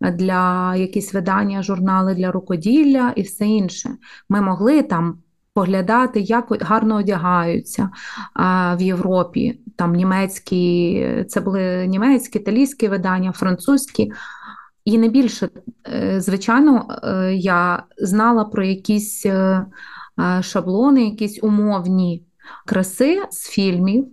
для 0.00 0.76
якісь 0.76 1.14
видання, 1.14 1.62
журнали 1.62 2.14
для 2.14 2.32
рукоділля 2.32 3.12
і 3.16 3.22
все 3.22 3.46
інше. 3.46 3.90
Ми 4.28 4.40
могли 4.40 4.82
там 4.82 5.18
поглядати, 5.54 6.20
як 6.20 6.46
гарно 6.60 6.96
одягаються 6.96 7.90
в 8.76 8.82
Європі. 8.82 9.60
Там 9.76 9.92
німецькі, 9.92 11.24
це 11.28 11.40
були 11.40 11.86
німецькі, 11.86 12.38
італійські 12.38 12.88
видання, 12.88 13.32
французькі. 13.32 14.12
І 14.84 14.98
не 14.98 15.08
більше, 15.08 15.48
е, 15.94 16.20
звичайно, 16.20 17.00
е, 17.04 17.32
я 17.34 17.82
знала 17.98 18.44
про 18.44 18.64
якісь. 18.64 19.26
Е, 20.22 20.42
шаблони, 20.42 21.04
якісь 21.04 21.38
умовні 21.42 22.24
краси 22.66 23.22
з 23.30 23.48
фільмів, 23.48 24.08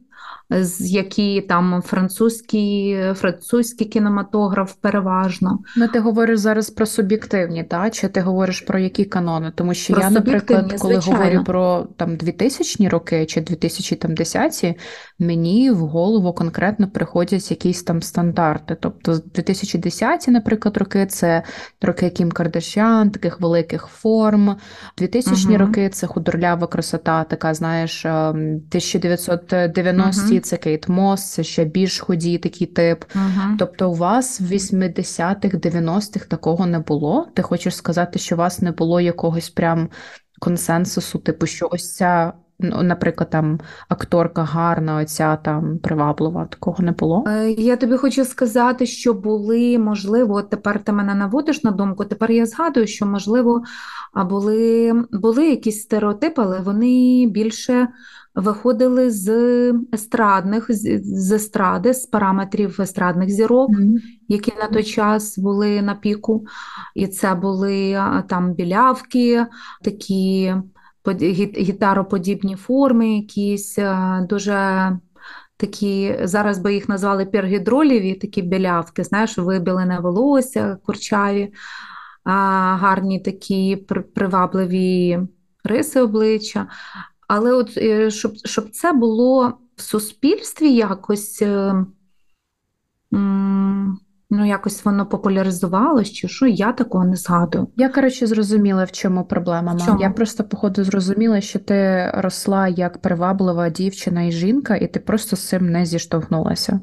які 0.80 1.42
там 1.42 1.82
французький 1.86 2.98
французький 3.14 3.88
кінематограф 3.88 4.74
переважно. 4.74 5.60
Ну, 5.78 5.88
ти 5.88 6.00
говориш 6.00 6.40
зараз 6.40 6.70
про 6.70 6.86
суб'єктивні, 6.86 7.64
та? 7.64 7.90
чи 7.90 8.08
ти 8.08 8.22
говориш 8.22 8.62
про 8.62 8.80
які 8.80 9.06
канони? 9.06 9.52
Тому 9.56 9.74
що 9.74 9.94
про 9.94 10.04
я, 10.04 10.10
наприклад, 10.10 10.76
коли 10.80 10.94
звичайно. 10.94 11.20
говорю 11.20 11.44
про 11.44 11.88
там 11.98 12.10
2000-ні 12.10 12.90
роки 12.90 13.26
чи 13.26 13.42
2010-ті, 13.42 14.76
мені 15.20 15.72
в 15.72 15.78
голову 15.78 16.34
конкретно 16.34 16.90
приходять 16.90 17.52
якісь 17.52 17.84
там 17.84 18.02
стандарти. 18.02 18.78
Тобто 18.80 19.12
2010-ті, 19.12 20.32
наприклад, 20.32 20.78
роки 20.78 21.06
це 21.06 21.44
роки 21.82 22.10
Кім 22.10 22.32
Кардашян, 22.32 23.12
таких 23.12 23.42
великих 23.42 23.86
форм. 23.86 24.56
2000-ні 24.98 25.56
угу. 25.56 25.66
роки 25.66 25.90
це 25.90 26.08
худорлява 26.08 26.68
красота, 26.68 27.24
така, 27.24 27.54
знаєш, 27.54 28.06
1990-ті 28.06 30.34
угу. 30.34 30.39
Це 30.40 30.58
Кейт 30.58 30.90
Мос, 30.90 31.32
це 31.32 31.44
ще 31.44 31.66
більш 31.66 32.00
худі 32.00 32.38
такий 32.38 32.68
тип. 32.68 33.04
Угу. 33.16 33.56
Тобто, 33.60 33.92
у 33.92 33.94
вас 33.94 34.42
в 34.42 34.52
80-х, 34.52 35.58
90-х 35.58 36.26
такого 36.26 36.66
не 36.66 36.80
було. 36.80 37.28
Ти 37.34 37.42
хочеш 37.42 37.76
сказати, 37.76 38.20
що 38.20 38.36
у 38.36 38.38
вас 38.38 38.62
не 38.62 38.72
було 38.72 39.02
якогось 39.02 39.50
прям 39.50 39.90
консенсусу, 40.40 41.20
типу, 41.20 41.46
що 41.46 41.70
ось 41.72 41.96
ця. 41.96 42.34
Ну, 42.62 42.84
наприклад, 42.84 43.30
там 43.30 43.60
акторка 43.90 44.44
гарна, 44.44 44.96
оця 44.96 45.36
там 45.36 45.78
приваблива, 45.78 46.46
такого 46.46 46.84
не 46.84 46.92
було. 46.92 47.24
Е, 47.28 47.52
я 47.52 47.76
тобі 47.76 47.98
хочу 47.98 48.26
сказати, 48.26 48.86
що 48.86 49.14
були, 49.14 49.78
можливо, 49.78 50.36
от 50.36 50.50
тепер 50.50 50.84
ти 50.84 50.92
мене 50.92 51.16
наводиш 51.16 51.64
на 51.64 51.72
думку. 51.72 52.06
Тепер 52.06 52.32
я 52.32 52.46
згадую, 52.46 52.88
що, 52.88 53.06
можливо, 53.06 53.64
були 54.16 54.94
були 55.12 55.50
якісь 55.50 55.82
стереотипи, 55.82 56.42
але 56.42 56.60
вони 56.60 57.26
більше 57.28 57.88
виходили 58.40 59.12
з 59.12 59.30
естрадних, 59.94 60.66
з 60.70 61.32
естради, 61.32 61.94
з 61.94 62.06
параметрів 62.06 62.82
естрадних 62.82 63.30
зірок, 63.30 63.72
mm-hmm. 63.72 63.98
які 64.28 64.54
на 64.60 64.68
той 64.68 64.84
час 64.84 65.38
були 65.38 65.82
на 65.82 65.96
піку. 65.96 66.46
І 66.96 67.08
це 67.08 67.36
були 67.36 68.04
там 68.28 68.54
білявки, 68.54 69.46
такі 69.84 70.54
гітароподібні 71.58 72.56
форми, 72.56 73.16
якісь 73.16 73.80
дуже. 74.30 74.92
Такі, 75.58 76.16
зараз 76.24 76.60
би 76.60 76.74
їх 76.74 76.90
назвали 76.90 77.26
пергідроліві, 77.26 78.14
такі 78.14 78.42
білявки, 78.42 79.04
знаєш, 79.04 79.38
вибілене 79.38 80.00
волосся, 80.00 80.78
курчаві, 80.86 81.54
гарні 82.26 83.20
такі 83.20 83.76
привабливі 84.16 85.20
риси 85.64 86.02
обличчя. 86.02 86.68
Але 87.30 87.54
от 87.54 87.78
е, 87.78 88.12
щоб 88.12 88.32
щоб 88.46 88.70
це 88.70 88.94
було 88.94 89.54
в 89.76 89.82
суспільстві 89.82 90.74
якось 90.74 91.42
е, 91.42 91.86
ну, 94.30 94.48
якось 94.48 94.86
воно 94.86 95.06
популяризувалось, 95.06 96.12
чи 96.12 96.28
що, 96.28 96.48
я 96.48 96.72
такого 96.72 97.06
не 97.06 97.16
згадую. 97.16 97.68
Я, 97.76 97.90
коротше, 97.90 98.28
зрозуміла, 98.28 98.84
в 98.84 98.92
чому 98.92 99.26
проблема. 99.26 99.74
В 99.74 99.86
чому? 99.86 100.02
Я 100.02 100.10
просто, 100.10 100.44
походу, 100.44 100.84
зрозуміла, 100.84 101.42
що 101.42 101.60
ти 101.60 102.12
росла 102.14 102.68
як 102.68 103.02
приваблива 103.02 103.70
дівчина 103.70 104.24
і 104.24 104.32
жінка, 104.32 104.76
і 104.76 104.88
ти 104.88 105.00
просто 105.00 105.36
з 105.36 105.48
цим 105.48 105.72
не 105.72 105.86
зіштовхнулася. 105.86 106.80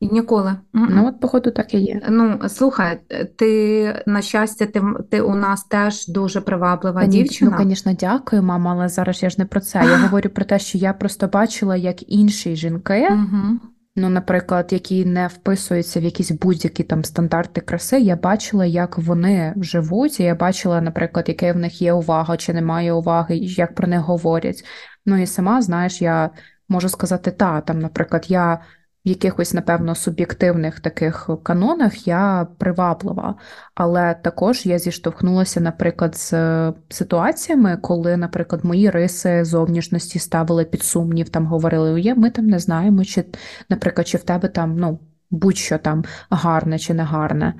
Ніколи. 0.00 0.56
Ну, 0.72 1.08
от, 1.08 1.20
походу, 1.20 1.50
так 1.50 1.74
і 1.74 1.78
є. 1.78 2.00
Ну, 2.08 2.40
слухай, 2.48 3.00
ти, 3.36 4.02
на 4.06 4.22
щастя, 4.22 4.66
ти 4.66 4.82
ти 5.10 5.20
у 5.20 5.34
нас 5.34 5.64
теж 5.64 6.08
дуже 6.08 6.40
приваблива 6.40 7.00
Та, 7.00 7.06
дівчина. 7.06 7.56
Ну, 7.58 7.64
звісно, 7.64 7.92
дякую, 8.00 8.42
мама, 8.42 8.72
але 8.72 8.88
зараз 8.88 9.22
я 9.22 9.30
ж 9.30 9.36
не 9.38 9.44
про 9.44 9.60
це. 9.60 9.78
Я 9.78 9.96
говорю 10.02 10.30
про 10.30 10.44
те, 10.44 10.58
що 10.58 10.78
я 10.78 10.92
просто 10.92 11.28
бачила, 11.28 11.76
як 11.76 12.12
інші 12.12 12.56
жінки, 12.56 13.08
угу. 13.10 13.58
ну, 13.96 14.08
наприклад, 14.08 14.68
які 14.72 15.04
не 15.04 15.26
вписуються 15.26 16.00
в 16.00 16.02
якісь 16.02 16.30
будь-які 16.30 16.82
там 16.82 17.04
стандарти 17.04 17.60
краси, 17.60 18.00
я 18.00 18.16
бачила, 18.16 18.66
як 18.66 18.98
вони 18.98 19.54
живуть, 19.56 20.20
і 20.20 20.22
я 20.22 20.34
бачила, 20.34 20.80
наприклад, 20.80 21.24
яке 21.28 21.52
в 21.52 21.56
них 21.56 21.82
є 21.82 21.92
увага 21.92 22.36
чи 22.36 22.54
немає 22.54 22.92
уваги, 22.92 23.36
як 23.36 23.74
про 23.74 23.88
них 23.88 24.00
говорять. 24.00 24.64
Ну 25.06 25.22
і 25.22 25.26
сама, 25.26 25.62
знаєш, 25.62 26.02
я 26.02 26.30
можу 26.68 26.88
сказати, 26.88 27.30
та, 27.30 27.60
там, 27.60 27.78
наприклад, 27.78 28.24
я 28.28 28.60
в 29.06 29.08
якихось, 29.08 29.54
напевно, 29.54 29.94
суб'єктивних 29.94 30.80
таких 30.80 31.30
канонах 31.42 32.08
я 32.08 32.46
приваблива, 32.58 33.34
але 33.74 34.14
також 34.14 34.66
я 34.66 34.78
зіштовхнулася, 34.78 35.60
наприклад, 35.60 36.16
з 36.16 36.32
ситуаціями, 36.88 37.76
коли, 37.76 38.16
наприклад, 38.16 38.64
мої 38.64 38.90
риси 38.90 39.44
зовнішності 39.44 40.18
ставили 40.18 40.64
під 40.64 40.82
сумнів, 40.82 41.28
там 41.28 41.46
говорили, 41.46 42.00
є, 42.00 42.14
ми 42.14 42.30
там 42.30 42.46
не 42.46 42.58
знаємо, 42.58 43.04
чи, 43.04 43.24
наприклад, 43.68 44.08
чи 44.08 44.18
в 44.18 44.22
тебе 44.22 44.48
там 44.48 44.76
ну, 44.76 45.00
будь-що 45.30 45.78
там 45.78 46.04
гарне 46.30 46.78
чи 46.78 46.94
не 46.94 47.02
гарне. 47.02 47.54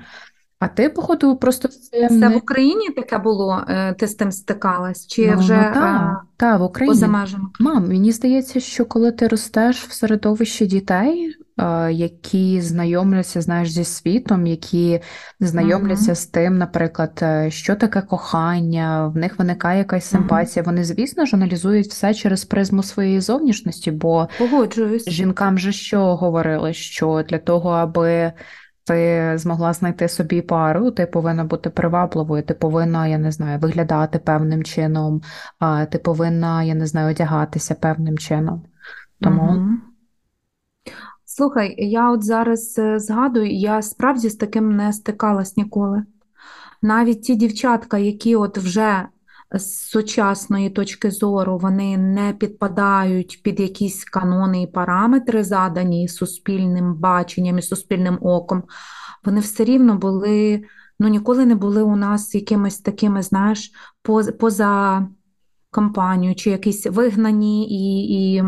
А 0.61 0.67
ти, 0.67 0.89
походу, 0.89 1.35
просто 1.35 1.67
це 1.67 2.09
не... 2.09 2.29
в 2.29 2.37
Україні 2.37 2.89
таке 2.89 3.17
було, 3.17 3.63
е, 3.67 3.93
ти 3.93 4.07
з 4.07 4.15
тим 4.15 4.31
стикалась? 4.31 5.07
Чи 5.07 5.31
ну, 5.31 5.37
вже 5.37 5.55
ну, 5.55 5.73
та, 5.73 6.21
та, 6.37 6.57
в 6.57 6.63
Україні. 6.63 6.93
поза 6.93 7.07
межами? 7.07 7.45
Мам, 7.59 7.87
мені 7.87 8.11
здається, 8.11 8.59
що 8.59 8.85
коли 8.85 9.11
ти 9.11 9.27
ростеш 9.27 9.83
в 9.83 9.91
середовищі 9.91 10.65
дітей, 10.65 11.35
е, 11.57 11.91
які 11.91 12.61
знайомляться, 12.61 13.41
знаєш, 13.41 13.71
зі 13.71 13.83
світом, 13.83 14.47
які 14.47 14.99
знайомляться 15.39 16.11
uh-huh. 16.11 16.15
з 16.15 16.25
тим, 16.25 16.57
наприклад, 16.57 17.19
е, 17.21 17.51
що 17.51 17.75
таке 17.75 18.01
кохання, 18.01 19.07
в 19.07 19.17
них 19.17 19.39
виникає 19.39 19.77
якась 19.77 20.05
симпатія. 20.05 20.63
Uh-huh. 20.63 20.65
Вони, 20.65 20.83
звісно 20.83 21.25
ж, 21.25 21.35
аналізують 21.35 21.87
все 21.87 22.13
через 22.13 22.45
призму 22.45 22.83
своєї 22.83 23.19
зовнішності, 23.21 23.91
бо 23.91 24.27
Погоджуюсь. 24.37 25.09
жінкам 25.09 25.59
же 25.59 25.71
що 25.71 26.15
говорили, 26.15 26.73
що 26.73 27.23
для 27.29 27.37
того, 27.37 27.69
аби 27.69 28.33
ти 28.91 29.37
змогла 29.37 29.73
знайти 29.73 30.07
собі 30.07 30.41
пару, 30.41 30.91
ти 30.91 31.05
повинна 31.05 31.43
бути 31.43 31.69
привабливою, 31.69 32.43
ти 32.43 32.53
повинна, 32.53 33.07
я 33.07 33.17
не 33.17 33.31
знаю, 33.31 33.59
виглядати 33.59 34.19
певним 34.19 34.63
чином, 34.63 35.21
ти 35.91 35.97
повинна, 35.97 36.63
я 36.63 36.75
не 36.75 36.87
знаю, 36.87 37.11
одягатися 37.11 37.75
певним 37.75 38.17
чином. 38.17 38.63
Тому. 39.21 39.43
Угу. 39.43 39.69
Слухай, 41.25 41.75
я 41.77 42.11
от 42.11 42.23
зараз 42.23 42.75
е, 42.79 42.99
згадую, 42.99 43.51
я 43.51 43.81
справді 43.81 44.29
з 44.29 44.35
таким 44.35 44.75
не 44.75 44.93
стикалась 44.93 45.57
ніколи. 45.57 46.03
Навіть 46.81 47.21
ті 47.21 47.35
дівчатка, 47.35 47.97
які 47.97 48.35
от 48.35 48.57
вже 48.57 49.05
з 49.53 49.87
сучасної 49.89 50.69
точки 50.69 51.11
зору 51.11 51.57
вони 51.57 51.97
не 51.97 52.33
підпадають 52.33 53.41
під 53.43 53.59
якісь 53.59 54.03
канони 54.03 54.61
і 54.61 54.67
параметри, 54.67 55.43
задані 55.43 56.07
суспільним 56.07 56.95
баченням 56.95 57.59
і 57.59 57.61
суспільним 57.61 58.17
оком, 58.21 58.63
вони 59.25 59.39
все 59.39 59.63
рівно 59.63 59.97
були, 59.97 60.63
ну 60.99 61.07
ніколи 61.07 61.45
не 61.45 61.55
були 61.55 61.83
у 61.83 61.95
нас 61.95 62.35
якимись 62.35 62.79
такими, 62.79 63.23
знаєш, 63.23 63.71
поза 64.39 65.07
компанію, 65.71 66.35
чи 66.35 66.49
якісь 66.49 66.85
вигнані 66.85 67.67
і. 67.69 68.33
і 68.33 68.43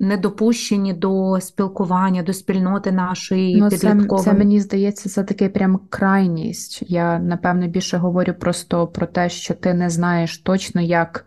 не 0.00 0.16
допущені 0.16 0.92
до 0.92 1.40
спілкування, 1.40 2.22
до 2.22 2.32
спільноти 2.32 2.92
нашої 2.92 3.60
ну, 3.60 3.68
підліткової. 3.68 4.24
Це, 4.24 4.30
це 4.30 4.36
мені 4.36 4.60
здається, 4.60 5.08
це 5.08 5.24
таке 5.24 5.48
прям 5.48 5.80
крайність. 5.90 6.82
Я 6.86 7.18
напевно 7.18 7.68
більше 7.68 7.96
говорю 7.96 8.34
просто 8.40 8.86
про 8.86 9.06
те, 9.06 9.28
що 9.28 9.54
ти 9.54 9.74
не 9.74 9.90
знаєш 9.90 10.38
точно, 10.38 10.80
як 10.80 11.24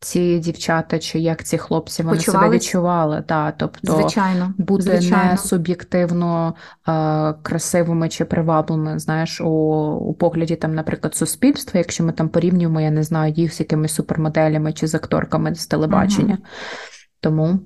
ці 0.00 0.38
дівчата 0.38 0.98
чи 0.98 1.18
як 1.18 1.44
ці 1.44 1.58
хлопці 1.58 2.02
вони 2.02 2.20
себе 2.20 2.50
відчували. 2.50 3.24
Да, 3.28 3.50
тобто 3.50 3.92
звичайно, 3.92 4.54
бути 4.58 4.82
звичайно. 4.82 5.30
не 5.30 5.36
суб'єктивно 5.36 6.54
е, 6.88 7.34
красивими 7.42 8.08
чи 8.08 8.24
привабливими, 8.24 8.98
знаєш, 8.98 9.40
у, 9.40 9.48
у 10.00 10.14
погляді 10.14 10.56
там, 10.56 10.74
наприклад, 10.74 11.14
суспільства, 11.14 11.78
якщо 11.78 12.04
ми 12.04 12.12
там 12.12 12.28
порівнюємо, 12.28 12.80
я 12.80 12.90
не 12.90 13.02
знаю, 13.02 13.32
їх 13.32 13.54
з 13.54 13.60
якимись 13.60 13.94
супермоделями 13.94 14.72
чи 14.72 14.86
з 14.86 14.94
акторками 14.94 15.54
з 15.54 15.66
телебачення. 15.66 16.34
Угу. 16.34 16.48
Тому, 17.20 17.60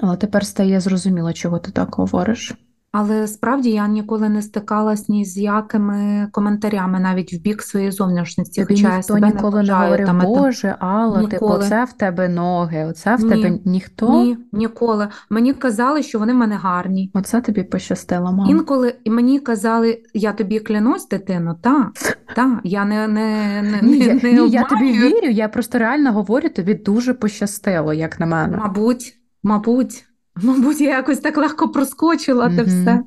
але 0.00 0.16
тепер 0.16 0.46
стає 0.46 0.80
зрозуміло, 0.80 1.32
чого 1.32 1.58
ти 1.58 1.70
так 1.70 1.94
говориш. 1.94 2.54
Але 2.98 3.26
справді 3.26 3.70
я 3.70 3.88
ніколи 3.88 4.28
не 4.28 4.42
стикалась 4.42 5.08
ні 5.08 5.24
з 5.24 5.38
якими 5.38 6.28
коментарями 6.32 7.00
навіть 7.00 7.34
в 7.34 7.36
бік 7.36 7.62
своєї 7.62 7.90
зовнішності. 7.90 8.62
Тобі 8.62 8.74
хоча 8.74 8.96
ніхто 8.96 9.18
я 9.18 9.26
ніколи 9.26 9.62
не, 9.62 9.68
не 9.68 9.74
говорив, 9.74 10.06
там, 10.06 10.20
Боже, 10.20 10.76
Алла, 10.78 11.24
типу, 11.26 11.46
оце 11.46 11.84
в 11.84 11.92
тебе 11.92 12.28
ноги, 12.28 12.84
оце 12.84 13.16
в 13.16 13.24
Ні. 13.24 13.30
тебе 13.30 13.58
ніхто? 13.64 14.24
Ні, 14.24 14.38
ніколи. 14.52 15.08
Мені 15.30 15.52
казали, 15.52 16.02
що 16.02 16.18
вони 16.18 16.32
в 16.32 16.36
мене 16.36 16.56
гарні. 16.56 17.10
Оце 17.14 17.40
тобі 17.40 17.62
пощастило, 17.62 18.32
мама. 18.32 18.46
Інколи 18.50 18.94
і 19.04 19.10
мені 19.10 19.40
казали, 19.40 20.02
я 20.14 20.32
тобі 20.32 20.60
клянусь, 20.60 21.08
дитино, 21.08 21.56
та, 21.62 21.90
та, 22.36 22.60
я 22.64 22.84
не 22.84 23.08
не, 23.08 23.62
не, 23.62 23.80
ні, 23.82 24.06
не, 24.06 24.14
не 24.14 24.32
ні, 24.32 24.50
я 24.50 24.64
тобі 24.64 24.92
вірю, 24.92 25.28
я 25.28 25.48
просто 25.48 25.78
реально 25.78 26.12
говорю, 26.12 26.48
тобі 26.48 26.74
дуже 26.74 27.14
пощастило, 27.14 27.92
як 27.92 28.20
на 28.20 28.26
мене. 28.26 28.56
Мабуть, 28.56 29.15
мабуть. 29.46 30.04
Мабуть, 30.42 30.80
я 30.80 30.96
якось 30.96 31.18
так 31.18 31.36
легко 31.36 31.68
проскочила 31.68 32.48
те 32.48 32.62
все. 32.62 33.02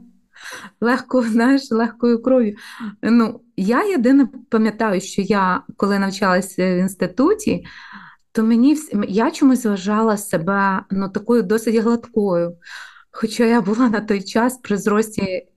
Легко, 0.82 1.22
знаєш, 1.22 1.72
легкою 1.72 2.22
кров'ю. 2.22 2.56
Ну, 3.02 3.42
Я 3.58 3.84
єдине 3.84 4.28
пам'ятаю, 4.50 5.02
що 5.02 5.22
я, 5.22 5.64
коли 5.78 6.00
навчалася 6.00 6.76
в 6.76 6.80
інституті, 6.80 7.66
то 8.32 8.44
мені 8.44 8.78
я 9.08 9.32
чомусь 9.32 9.66
вважала 9.66 10.18
себе 10.18 10.82
ну, 10.92 11.10
такою 11.10 11.44
досить 11.44 11.76
гладкою. 11.76 12.58
Хоча 13.12 13.46
я 13.46 13.62
була 13.62 13.90
на 13.90 14.00
той 14.00 14.22
час 14.22 14.58
при 14.58 14.78
зрості 14.78 15.48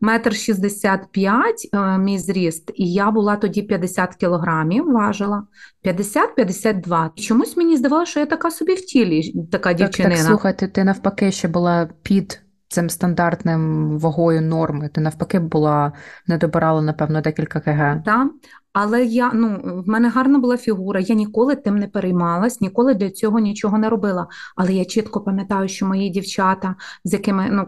метр 0.00 0.34
шістдесят 0.34 1.00
п'ять 1.12 1.68
е, 1.74 1.98
мій 1.98 2.18
зріст, 2.18 2.70
і 2.74 2.92
я 2.92 3.10
була 3.10 3.36
тоді 3.36 3.62
50 3.62 4.14
кілограмів, 4.14 4.92
важила 4.92 5.46
50-52. 5.84 7.10
Чомусь 7.14 7.56
мені 7.56 7.76
здавалося, 7.76 8.10
що 8.10 8.20
я 8.20 8.26
така 8.26 8.50
собі 8.50 8.74
в 8.74 8.80
тілі, 8.80 9.46
така 9.52 9.72
дівчинина. 9.72 10.14
Так, 10.14 10.24
так, 10.24 10.28
слухайте, 10.28 10.68
ти 10.68 10.84
навпаки 10.84 11.32
ще 11.32 11.48
була 11.48 11.88
під 12.02 12.42
цим 12.70 12.90
стандартним 12.90 13.98
вагою 13.98 14.42
норми. 14.42 14.88
Ти 14.88 15.00
навпаки 15.00 15.38
була 15.38 15.92
не 16.26 16.38
добирала, 16.38 16.82
напевно, 16.82 17.20
декілька 17.20 17.60
кг. 17.60 18.02
Так, 18.04 18.28
але 18.72 19.04
я 19.04 19.30
ну 19.34 19.60
в 19.86 19.88
мене 19.88 20.08
гарна 20.08 20.38
була 20.38 20.56
фігура, 20.56 21.00
я 21.00 21.14
ніколи 21.14 21.56
тим 21.56 21.78
не 21.78 21.88
переймалась, 21.88 22.60
ніколи 22.60 22.94
для 22.94 23.10
цього 23.10 23.38
нічого 23.38 23.78
не 23.78 23.88
робила. 23.88 24.26
Але 24.56 24.72
я 24.72 24.84
чітко 24.84 25.20
пам'ятаю, 25.20 25.68
що 25.68 25.86
мої 25.86 26.10
дівчата, 26.10 26.74
з 27.04 27.12
якими 27.12 27.48
ну 27.50 27.66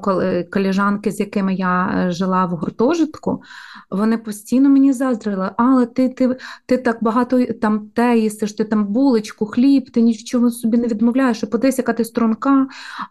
коліжанки, 0.51 1.11
з 1.11 1.21
якими 1.21 1.55
я 1.55 1.95
е, 1.97 2.11
жила 2.11 2.47
в 2.47 2.51
гуртожитку, 2.51 3.43
вони 3.91 4.19
постійно 4.19 4.69
мені 4.69 4.93
заздрили. 4.93 5.51
Але 5.57 5.87
ти 5.87 6.09
ти, 6.09 6.37
ти 6.67 6.79
так 6.79 6.99
багато 7.01 7.47
там 7.47 7.91
те 7.95 8.19
їстиш, 8.19 8.53
ти 8.53 8.65
там 8.65 8.87
булочку, 8.87 9.47
хліб, 9.47 9.91
ти 9.91 10.01
нічого 10.01 10.51
собі 10.51 10.79
не 10.79 10.87
відмовляєш. 10.87 11.41
Подивись, 11.41 11.79
яка 11.79 11.93
ти 11.93 12.05
струнка, 12.05 12.67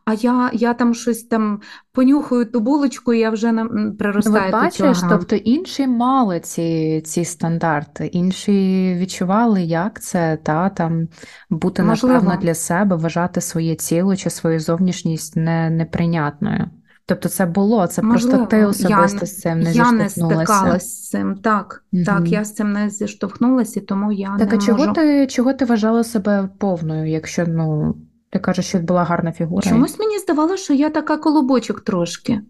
а 0.05 0.13
я 0.13 0.49
я 0.53 0.73
там 0.73 0.93
щось 0.93 1.23
там 1.23 1.61
понюхаю 1.93 2.45
ту 2.45 2.59
булочку, 2.59 3.13
і 3.13 3.19
я 3.19 3.29
вже 3.29 3.51
на 3.51 3.91
приростаю. 3.99 4.51
Бачиш, 4.51 4.97
тобто 5.09 5.35
інші 5.35 5.87
мали 5.87 6.39
ці, 6.39 7.01
ці 7.05 7.25
стандарти. 7.25 8.05
Інші 8.05 8.95
відчували, 8.99 9.61
як 9.61 10.01
це 10.01 10.37
та 10.43 10.69
там 10.69 11.07
бути 11.49 11.83
Можливо. 11.83 12.13
напевно 12.13 12.41
для 12.41 12.53
себе, 12.53 12.95
вважати 12.95 13.41
своє 13.41 13.75
тіло 13.75 14.15
чи 14.15 14.29
свою 14.29 14.59
зовнішність 14.59 15.35
не, 15.35 15.69
неприйнятною. 15.69 16.69
Тобто 17.05 17.29
це 17.29 17.45
було, 17.45 17.87
це 17.87 18.01
Можливо. 18.01 18.37
просто 18.37 18.57
ти 18.57 18.65
особисто 18.65 19.19
я, 19.19 19.25
з 19.25 19.37
цим 19.39 19.59
не 19.59 19.71
я 19.71 19.91
не 19.91 20.09
стикалася 20.09 20.79
з 20.79 21.09
цим. 21.09 21.35
Так, 21.35 21.83
угу. 21.93 22.03
так, 22.03 22.27
я 22.27 22.43
з 22.43 22.53
цим 22.53 22.71
не 22.71 22.89
зіштовхнулася, 22.89 23.81
тому 23.81 24.11
я 24.11 24.35
так, 24.39 24.51
не 24.51 24.57
а 24.57 24.61
чого 24.61 24.87
ти 24.87 25.27
чого 25.27 25.53
ти 25.53 25.65
вважала 25.65 26.03
себе 26.03 26.49
повною, 26.57 27.09
якщо 27.09 27.45
ну 27.47 27.95
ти 28.31 28.39
кажеш, 28.39 28.65
що 28.65 28.79
була 28.79 29.03
гарна 29.03 29.31
фігура? 29.31 29.69
Чомусь 29.69 29.99
мені 29.99 30.19
здавалося, 30.19 30.63
що 30.63 30.73
я 30.73 30.89
така 30.89 31.17
колобочок 31.17 31.81
трошки. 31.81 32.41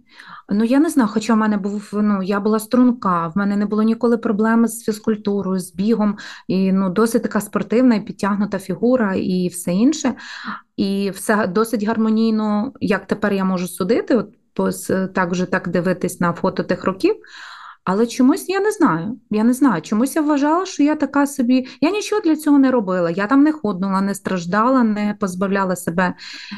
Ну, 0.49 0.63
я 0.63 0.79
не 0.79 0.89
знаю, 0.89 1.09
хоча 1.13 1.33
в 1.33 1.37
мене 1.37 1.57
був, 1.57 1.89
ну, 1.93 2.23
я 2.23 2.39
була 2.39 2.59
струнка, 2.59 3.27
в 3.27 3.37
мене 3.37 3.57
не 3.57 3.65
було 3.65 3.83
ніколи 3.83 4.17
проблем 4.17 4.67
з 4.67 4.83
фізкультурою, 4.83 5.59
з 5.59 5.73
бігом, 5.73 6.17
і 6.47 6.71
ну, 6.71 6.89
досить 6.89 7.23
така 7.23 7.41
спортивна 7.41 7.95
і 7.95 8.05
підтягнута 8.05 8.59
фігура 8.59 9.15
і 9.15 9.47
все 9.47 9.73
інше. 9.73 10.13
І 10.77 11.09
все 11.09 11.47
досить 11.47 11.83
гармонійно, 11.83 12.73
як 12.79 13.05
тепер 13.05 13.33
я 13.33 13.45
можу 13.45 13.67
судити, 13.67 14.15
от 14.15 14.29
так 15.13 15.31
вже 15.31 15.45
так 15.45 15.69
дивитись 15.69 16.19
на 16.19 16.33
фото 16.33 16.63
тих 16.63 16.83
років. 16.83 17.15
Але 17.83 18.07
чомусь 18.07 18.49
я 18.49 18.59
не 18.59 18.71
знаю. 18.71 19.19
Я 19.31 19.43
не 19.43 19.53
знаю. 19.53 19.81
Чомусь 19.81 20.15
я 20.15 20.21
вважала, 20.21 20.65
що 20.65 20.83
я 20.83 20.95
така 20.95 21.27
собі. 21.27 21.67
Я 21.81 21.91
нічого 21.91 22.21
для 22.21 22.35
цього 22.35 22.59
не 22.59 22.71
робила. 22.71 23.09
Я 23.09 23.27
там 23.27 23.43
не 23.43 23.51
ходнула, 23.51 24.01
не 24.01 24.15
страждала, 24.15 24.83
не 24.83 25.15
позбавляла 25.19 25.75
себе 25.75 26.13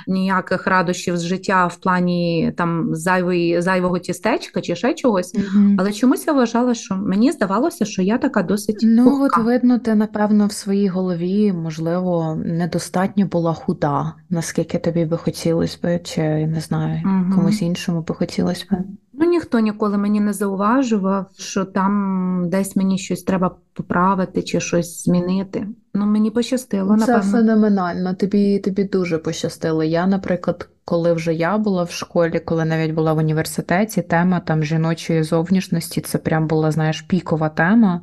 ніяких 0.08 0.68
радощів 0.68 1.18
з 1.18 1.24
життя 1.24 1.68
в 1.68 1.76
плані 1.76 2.54
там 2.58 2.96
зайвої, 2.96 3.62
зайвого 3.62 4.00
тістечка 4.00 4.62
чи 4.62 4.76
ще 4.76 4.94
чогось. 4.94 5.36
mm 5.36 5.76
Але 5.80 5.94
чомусь 5.94 6.28
я 6.28 6.34
вважала, 6.34 6.74
що 6.74 6.96
мені 6.96 7.32
здавалося, 7.32 7.86
що 7.86 8.02
я 8.02 8.18
така 8.18 8.44
досить. 8.44 8.80
Ну 8.84 9.04
пухка. 9.04 9.42
от 9.42 9.46
видно, 9.46 9.80
ти 9.80 9.96
напевно 9.96 10.48
в 10.48 10.52
своїй 10.52 10.88
голові, 10.88 11.54
можливо, 11.54 12.38
недостатньо 12.46 13.26
була 13.26 13.54
худа, 13.54 14.14
наскільки 14.30 14.78
тобі 14.78 15.06
би 15.06 15.18
хотілося 15.18 15.78
би, 15.84 16.00
чи 16.04 16.22
не 16.48 16.60
знаю, 16.60 17.02
mm 17.06 17.36
комусь 17.36 17.62
іншому 17.62 18.02
би 18.02 18.16
хотілося 18.16 18.66
би. 18.72 18.78
Ну, 19.24 19.30
ніхто 19.30 19.60
ніколи 19.60 19.98
мені 19.98 20.20
не 20.20 20.34
зауважував, 20.34 21.26
що 21.38 21.66
там 21.66 22.50
десь 22.50 22.76
мені 22.76 22.98
щось 22.98 23.24
треба 23.24 23.56
поправити 23.74 24.44
чи 24.44 24.60
щось 24.60 25.04
змінити. 25.04 25.68
Ну, 25.94 26.06
мені 26.06 26.32
пощастило. 26.32 26.98
Це 26.98 27.00
напевно. 27.00 27.32
феноменально. 27.32 28.14
Тобі 28.14 28.60
тобі 28.60 28.84
дуже 28.84 29.18
пощастило. 29.18 29.84
Я, 29.84 30.08
наприклад, 30.08 30.70
коли 30.86 31.14
вже 31.14 31.34
я 31.34 31.58
була 31.58 31.84
в 31.84 31.92
школі, 31.92 32.40
коли 32.40 32.66
навіть 32.66 32.92
була 32.92 33.14
в 33.14 33.18
університеті, 33.18 34.02
тема 34.02 34.40
там 34.40 34.64
жіночої 34.64 35.24
зовнішності 35.24 36.02
це 36.02 36.18
прям 36.18 36.48
була, 36.48 36.72
знаєш, 36.72 37.02
пікова 37.02 37.50
тема, 37.50 38.02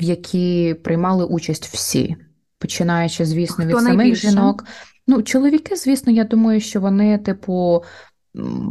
в 0.00 0.02
якій 0.02 0.74
приймали 0.74 1.24
участь 1.24 1.66
всі, 1.66 2.16
починаючи, 2.58 3.24
звісно, 3.24 3.64
Хто 3.64 3.66
від 3.66 3.76
самих 3.76 3.96
найбільше? 3.96 4.30
жінок. 4.30 4.64
Ну, 5.10 5.22
чоловіки, 5.22 5.76
звісно, 5.76 6.12
я 6.12 6.24
думаю, 6.24 6.60
що 6.60 6.80
вони, 6.80 7.18
типу 7.18 7.82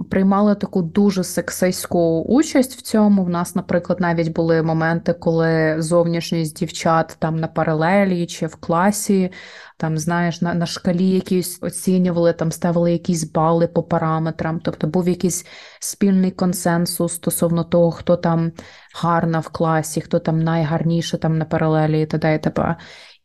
приймали 0.10 0.56
таку 0.56 0.82
дуже 0.82 1.24
сексистську 1.24 2.22
участь 2.22 2.76
в 2.76 2.82
цьому. 2.82 3.24
В 3.24 3.30
нас, 3.30 3.56
наприклад, 3.56 4.00
навіть 4.00 4.34
були 4.34 4.64
моменти, 4.64 5.14
коли 5.14 5.76
зовнішність 5.82 6.58
дівчат 6.58 7.16
там 7.20 7.40
на 7.40 7.48
паралелі 7.48 8.26
чи 8.26 8.48
в 8.48 8.56
класі, 8.56 9.32
там, 9.78 9.98
знаєш, 9.98 10.42
на 10.42 10.54
на 10.54 10.66
шкалі 10.66 11.10
якісь 11.10 11.58
оцінювали, 11.62 12.34
там 12.34 12.52
ставили 12.52 12.92
якісь 12.92 13.32
бали 13.32 13.68
по 13.68 13.84
параметрам. 13.84 14.60
Тобто 14.60 14.88
був 14.88 15.10
якийсь 15.10 15.46
спільний 15.80 16.32
консенсус 16.32 17.14
стосовно 17.14 17.64
того, 17.64 17.92
хто 17.92 18.18
там 18.18 18.52
гарна 18.96 19.40
в 19.40 19.50
класі, 19.50 20.02
хто 20.02 20.20
там 20.20 20.40
найгарніше 20.40 21.18
там 21.18 21.38
на 21.38 21.46
паралелі 21.46 22.02
і 22.02 22.06
т.д. 22.06 22.36
і 22.36 22.40
т.п. 22.40 22.76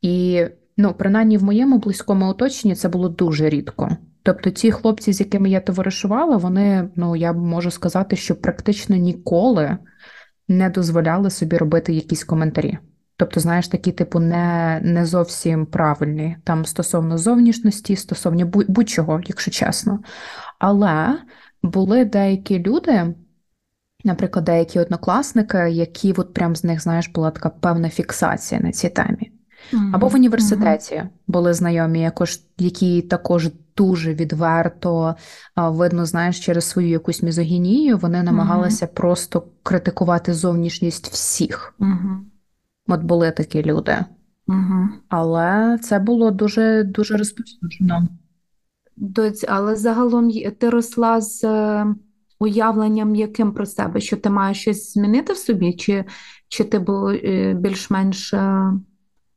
І 0.02 0.44
ну, 0.76 0.94
принаймні 0.94 1.38
в 1.38 1.44
моєму 1.44 1.78
близькому 1.78 2.28
оточенні 2.28 2.74
це 2.74 2.88
було 2.88 3.08
дуже 3.08 3.48
рідко. 3.48 3.96
Тобто 4.22 4.50
ті 4.50 4.70
хлопці, 4.70 5.12
з 5.12 5.20
якими 5.20 5.50
я 5.50 5.60
товаришувала, 5.60 6.36
вони, 6.36 6.88
ну 6.96 7.16
я 7.16 7.32
можу 7.32 7.70
сказати, 7.70 8.16
що 8.16 8.36
практично 8.36 8.96
ніколи 8.96 9.78
не 10.48 10.70
дозволяли 10.70 11.30
собі 11.30 11.56
робити 11.56 11.92
якісь 11.92 12.24
коментарі. 12.24 12.78
Тобто, 13.16 13.40
знаєш, 13.40 13.68
такі, 13.68 13.92
типу, 13.92 14.20
не 14.20 14.80
не 14.84 15.06
зовсім 15.06 15.66
правильні 15.66 16.36
там 16.44 16.64
стосовно 16.64 17.18
зовнішності, 17.18 17.96
стосовно 17.96 18.46
будь-чого, 18.46 19.20
якщо 19.26 19.50
чесно. 19.50 20.00
Але 20.58 21.18
були 21.62 22.04
деякі 22.04 22.58
люди, 22.58 23.14
наприклад, 24.04 24.44
деякі 24.44 24.80
однокласники, 24.80 25.58
які 25.58 26.12
от 26.12 26.34
прям 26.34 26.56
з 26.56 26.64
них, 26.64 26.82
знаєш, 26.82 27.08
була 27.08 27.30
така 27.30 27.48
певна 27.48 27.88
фіксація 27.88 28.60
на 28.60 28.72
цій 28.72 28.88
темі. 28.88 29.32
Або 29.92 30.08
в 30.08 30.14
університеті 30.14 31.02
були 31.26 31.54
знайомі, 31.54 32.10
які 32.58 33.02
також 33.02 33.50
дуже 33.76 34.14
відверто 34.14 35.14
видно, 35.56 36.06
знаєш, 36.06 36.40
через 36.40 36.64
свою 36.64 36.88
якусь 36.88 37.22
мізогінію 37.22 37.98
вони 37.98 38.22
намагалися 38.22 38.86
mm-hmm. 38.86 38.94
просто 38.94 39.44
критикувати 39.62 40.34
зовнішність 40.34 41.08
всіх. 41.08 41.74
От 42.88 43.00
були 43.00 43.30
такі 43.30 43.62
люди. 43.62 44.04
Але 45.08 45.78
це 45.82 45.98
було 45.98 46.30
дуже 46.30 46.84
дуже 46.84 47.16
розповсюджено. 47.16 48.08
Але 49.48 49.76
загалом 49.76 50.30
ти 50.58 50.70
росла 50.70 51.20
з 51.20 51.44
е, 51.44 51.86
уявленням 52.38 53.14
яким 53.14 53.52
про 53.52 53.66
себе, 53.66 54.00
що 54.00 54.16
ти 54.16 54.30
маєш 54.30 54.60
щось 54.60 54.92
змінити 54.92 55.32
в 55.32 55.36
собі, 55.36 55.72
чи 55.72 56.04
чи 56.48 56.64
ти 56.64 56.78
був 56.78 57.08
е, 57.08 57.54
більш-менш 57.54 58.34
е, 58.34 58.72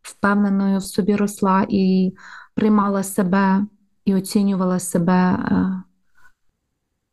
впевненою 0.02 0.80
в 0.80 0.84
собі 0.84 1.16
росла 1.16 1.66
і 1.70 2.14
приймала 2.56 3.04
себе 3.04 3.66
і 4.06 4.16
оцінювала 4.16 4.80
себе 4.80 5.14
е, 5.14 5.84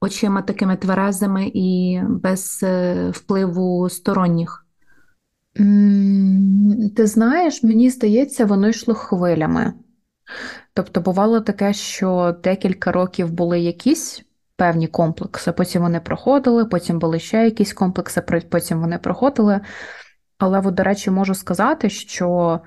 очима 0.00 0.42
такими 0.42 0.76
тверезими 0.76 1.50
і 1.54 2.00
без 2.08 2.60
е, 2.62 3.10
впливу 3.10 3.88
сторонніх? 3.88 4.66
Ти 6.96 7.06
знаєш, 7.06 7.62
мені 7.62 7.90
здається, 7.90 8.44
воно 8.44 8.68
йшло 8.68 8.94
хвилями. 8.94 9.72
Тобто, 10.74 11.00
бувало 11.00 11.40
таке, 11.40 11.72
що 11.72 12.36
декілька 12.44 12.92
років 12.92 13.32
були 13.32 13.60
якісь 13.60 14.22
певні 14.56 14.88
комплекси, 14.88 15.52
потім 15.52 15.82
вони 15.82 16.00
проходили, 16.00 16.64
потім 16.64 16.98
були 16.98 17.18
ще 17.18 17.44
якісь 17.44 17.72
комплекси, 17.72 18.20
потім 18.50 18.80
вони 18.80 18.98
проходили. 18.98 19.60
Але, 20.38 20.60
от, 20.64 20.74
до 20.74 20.82
речі, 20.82 21.10
можу 21.10 21.34
сказати, 21.34 21.90
що 21.90 22.60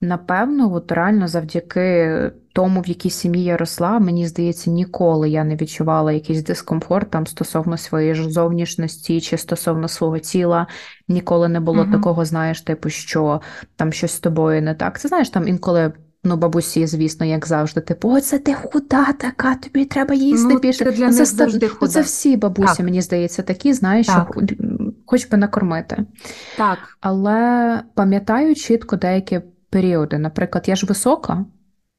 напевно, 0.00 0.74
от 0.74 0.92
реально 0.92 1.28
завдяки 1.28 2.32
тому, 2.54 2.80
в 2.80 2.88
якій 2.88 3.10
сім'ї 3.10 3.44
я 3.44 3.56
росла, 3.56 3.98
мені 3.98 4.28
здається, 4.28 4.70
ніколи 4.70 5.28
я 5.28 5.44
не 5.44 5.56
відчувала 5.56 6.12
якийсь 6.12 6.42
дискомфорт 6.42 7.10
там 7.10 7.26
стосовно 7.26 7.76
своєї 7.76 8.14
ж 8.14 8.30
зовнішності 8.30 9.20
чи 9.20 9.38
стосовно 9.38 9.88
свого 9.88 10.18
тіла. 10.18 10.66
Ніколи 11.08 11.48
не 11.48 11.60
було 11.60 11.82
uh 11.82 11.92
такого, 11.92 12.24
знаєш, 12.24 12.60
типу, 12.60 12.90
що 12.90 13.40
там 13.76 13.92
щось 13.92 14.12
з 14.12 14.20
тобою 14.20 14.62
не 14.62 14.74
так. 14.74 15.00
Це 15.00 15.08
знаєш, 15.08 15.30
там 15.30 15.48
інколи. 15.48 15.92
Ну, 16.26 16.36
бабусі, 16.36 16.86
звісно, 16.86 17.26
як 17.26 17.46
завжди, 17.46 17.80
типу, 17.80 18.08
оце 18.08 18.38
ти 18.38 18.54
худа 18.54 19.12
така, 19.12 19.54
тобі 19.54 19.84
треба 19.84 20.14
їсти 20.14 20.54
ну, 20.54 20.60
більше. 20.60 20.84
Для 20.84 21.12
це, 21.12 21.24
завжди 21.24 21.68
худа. 21.68 21.92
це 21.92 22.00
всі 22.00 22.36
бабусі, 22.36 22.76
так. 22.76 22.84
мені 22.86 23.00
здається, 23.00 23.42
такі, 23.42 23.72
знаєш, 23.72 24.06
так. 24.06 24.32
що 24.32 24.56
хоч 25.06 25.26
би 25.26 25.38
накормити. 25.38 26.04
Так. 26.56 26.78
Але 27.00 27.80
пам'ятаю 27.94 28.54
чітко 28.54 28.96
деякі 28.96 29.40
періоди. 29.70 30.18
Наприклад, 30.18 30.64
я 30.66 30.76
ж 30.76 30.86
висока, 30.86 31.44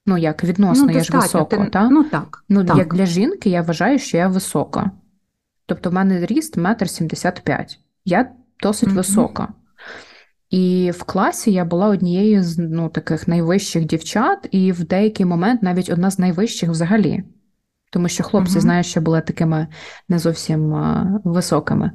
ну 0.05 0.17
як 0.17 0.43
відносно, 0.43 0.85
ну, 0.85 0.91
я 0.91 1.03
ж 1.03 1.17
висока. 1.17 1.57
Ти... 1.57 1.69
Та? 1.69 1.89
Ну, 1.89 2.03
так. 2.03 2.43
Ну, 2.49 2.65
так. 2.65 2.77
Як 2.77 2.93
для 2.93 3.05
жінки, 3.05 3.49
я 3.49 3.61
вважаю, 3.61 3.99
що 3.99 4.17
я 4.17 4.27
висока. 4.27 4.91
Тобто, 5.65 5.89
в 5.89 5.93
мене 5.93 6.25
ріст 6.25 6.57
метр 6.57 6.89
сімдесят 6.89 7.41
п'ять. 7.43 7.79
Я 8.05 8.31
досить 8.63 8.89
mm-hmm. 8.89 8.93
висока. 8.93 9.47
І 10.49 10.91
в 10.95 11.03
класі 11.03 11.51
я 11.51 11.65
була 11.65 11.87
однією 11.87 12.43
з 12.43 12.57
ну, 12.57 12.89
таких 12.89 13.27
найвищих 13.27 13.85
дівчат, 13.85 14.47
і 14.51 14.71
в 14.71 14.83
деякий 14.83 15.25
момент 15.25 15.63
навіть 15.63 15.89
одна 15.89 16.11
з 16.11 16.19
найвищих 16.19 16.69
взагалі. 16.69 17.23
Тому 17.91 18.07
що 18.07 18.23
хлопці, 18.23 18.57
mm-hmm. 18.57 18.61
знаєш, 18.61 18.87
що 18.87 19.01
були 19.01 19.21
такими 19.21 19.67
не 20.09 20.19
зовсім 20.19 20.75
високими. 21.23 21.91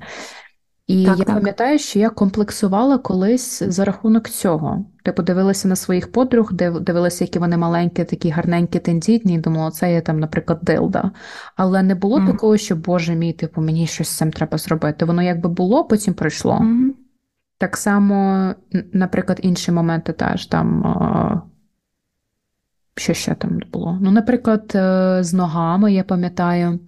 І 0.90 1.05
так, 1.05 1.18
я 1.18 1.24
так. 1.24 1.35
пам'ятаю, 1.37 1.79
що 1.79 1.98
я 1.98 2.11
комплексувала 2.11 2.98
колись 2.98 3.62
за 3.62 3.85
рахунок 3.85 4.29
цього. 4.29 4.85
Типу, 5.03 5.22
дивилася 5.22 5.68
на 5.68 5.76
своїх 5.76 6.12
подруг, 6.12 6.53
дивилася, 6.53 7.24
які 7.24 7.38
вони 7.38 7.57
маленькі, 7.57 8.05
такі 8.05 8.31
гарненькі, 8.31 8.79
тендітні, 8.79 9.35
і 9.35 9.38
думала, 9.38 9.70
це 9.70 9.92
є 9.92 10.00
там, 10.00 10.20
наприклад, 10.20 10.59
дилда. 10.62 11.11
Але 11.57 11.83
не 11.83 11.94
було 11.94 12.18
mm. 12.18 12.26
такого, 12.26 12.57
що, 12.57 12.76
Боже 12.76 13.14
мій, 13.14 13.33
типу, 13.33 13.61
мені 13.61 13.87
щось 13.87 14.09
з 14.09 14.16
цим 14.16 14.33
треба 14.33 14.59
зробити. 14.59 15.05
Воно 15.05 15.22
якби 15.22 15.48
було, 15.48 15.85
потім 15.85 16.14
пройшло. 16.14 16.59
Mm. 16.62 16.90
Так 17.59 17.76
само, 17.76 18.48
наприклад, 18.92 19.40
інші 19.42 19.72
моменти 19.72 20.12
теж 20.12 20.46
там. 20.46 21.46
Що 22.96 23.14
ще 23.14 23.35
там 23.35 23.61
було? 23.72 23.98
Ну, 24.00 24.11
наприклад, 24.11 24.72
е, 24.74 25.18
з 25.20 25.35
ногами, 25.35 25.92
я 25.92 26.05
пам'ятаю. 26.05 26.79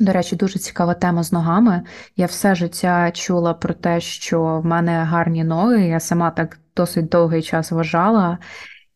До 0.00 0.12
речі, 0.12 0.36
дуже 0.36 0.58
цікава 0.58 0.94
тема 0.94 1.22
з 1.22 1.32
ногами. 1.32 1.82
Я 2.16 2.26
все 2.26 2.54
життя 2.54 3.10
чула 3.10 3.54
про 3.54 3.74
те, 3.74 4.00
що 4.00 4.60
в 4.60 4.66
мене 4.66 4.92
гарні 4.92 5.44
ноги. 5.44 5.86
Я 5.86 6.00
сама 6.00 6.30
так 6.30 6.58
досить 6.76 7.08
довгий 7.08 7.42
час 7.42 7.70
вважала. 7.70 8.38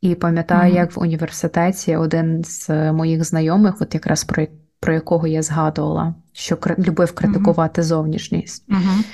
І 0.00 0.14
пам'ятаю, 0.14 0.72
mm-hmm. 0.72 0.76
як 0.76 0.96
в 0.96 1.00
університеті 1.00 1.96
один 1.96 2.44
з 2.44 2.92
моїх 2.92 3.24
знайомих, 3.24 3.74
от 3.80 3.94
якраз 3.94 4.24
про 4.24 4.46
про 4.80 4.94
якого 4.94 5.26
я 5.26 5.42
згадувала, 5.42 6.14
що 6.32 6.58
любив 6.78 7.12
критикувати 7.12 7.80
mm-hmm. 7.80 7.84
зовнішність. 7.84 8.68
Mm-hmm. 8.68 9.04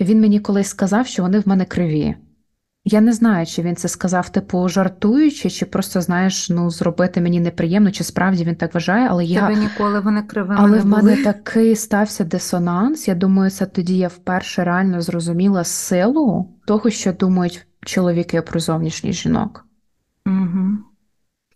Він 0.00 0.20
мені 0.20 0.40
колись 0.40 0.68
сказав, 0.68 1.06
що 1.06 1.22
вони 1.22 1.38
в 1.38 1.48
мене 1.48 1.64
криві. 1.64 2.16
Я 2.86 3.00
не 3.00 3.12
знаю, 3.12 3.46
чи 3.46 3.62
він 3.62 3.76
це 3.76 3.88
сказав, 3.88 4.28
типу, 4.28 4.68
жартуючи, 4.68 5.50
чи 5.50 5.66
просто, 5.66 6.00
знаєш, 6.00 6.50
ну, 6.50 6.70
зробити 6.70 7.20
мені 7.20 7.40
неприємно, 7.40 7.90
чи 7.90 8.04
справді 8.04 8.44
він 8.44 8.54
так 8.54 8.74
вважає, 8.74 9.08
але 9.10 9.24
я. 9.24 9.40
Тебе 9.40 9.60
ніколи 9.60 10.00
вони 10.00 10.22
кривими 10.22 10.56
Але 10.58 10.76
не 10.76 10.82
в 10.82 10.86
мене 10.86 11.10
були. 11.10 11.24
такий 11.24 11.76
стався 11.76 12.24
дисонанс. 12.24 13.08
Я 13.08 13.14
думаю, 13.14 13.50
це 13.50 13.66
тоді 13.66 13.98
я 13.98 14.08
вперше 14.08 14.64
реально 14.64 15.00
зрозуміла 15.00 15.64
силу 15.64 16.48
того, 16.66 16.90
що 16.90 17.12
думають 17.12 17.66
чоловіки 17.84 18.42
про 18.42 18.60
зовнішніх 18.60 19.12
жінок. 19.12 19.66
Угу. 20.26 20.68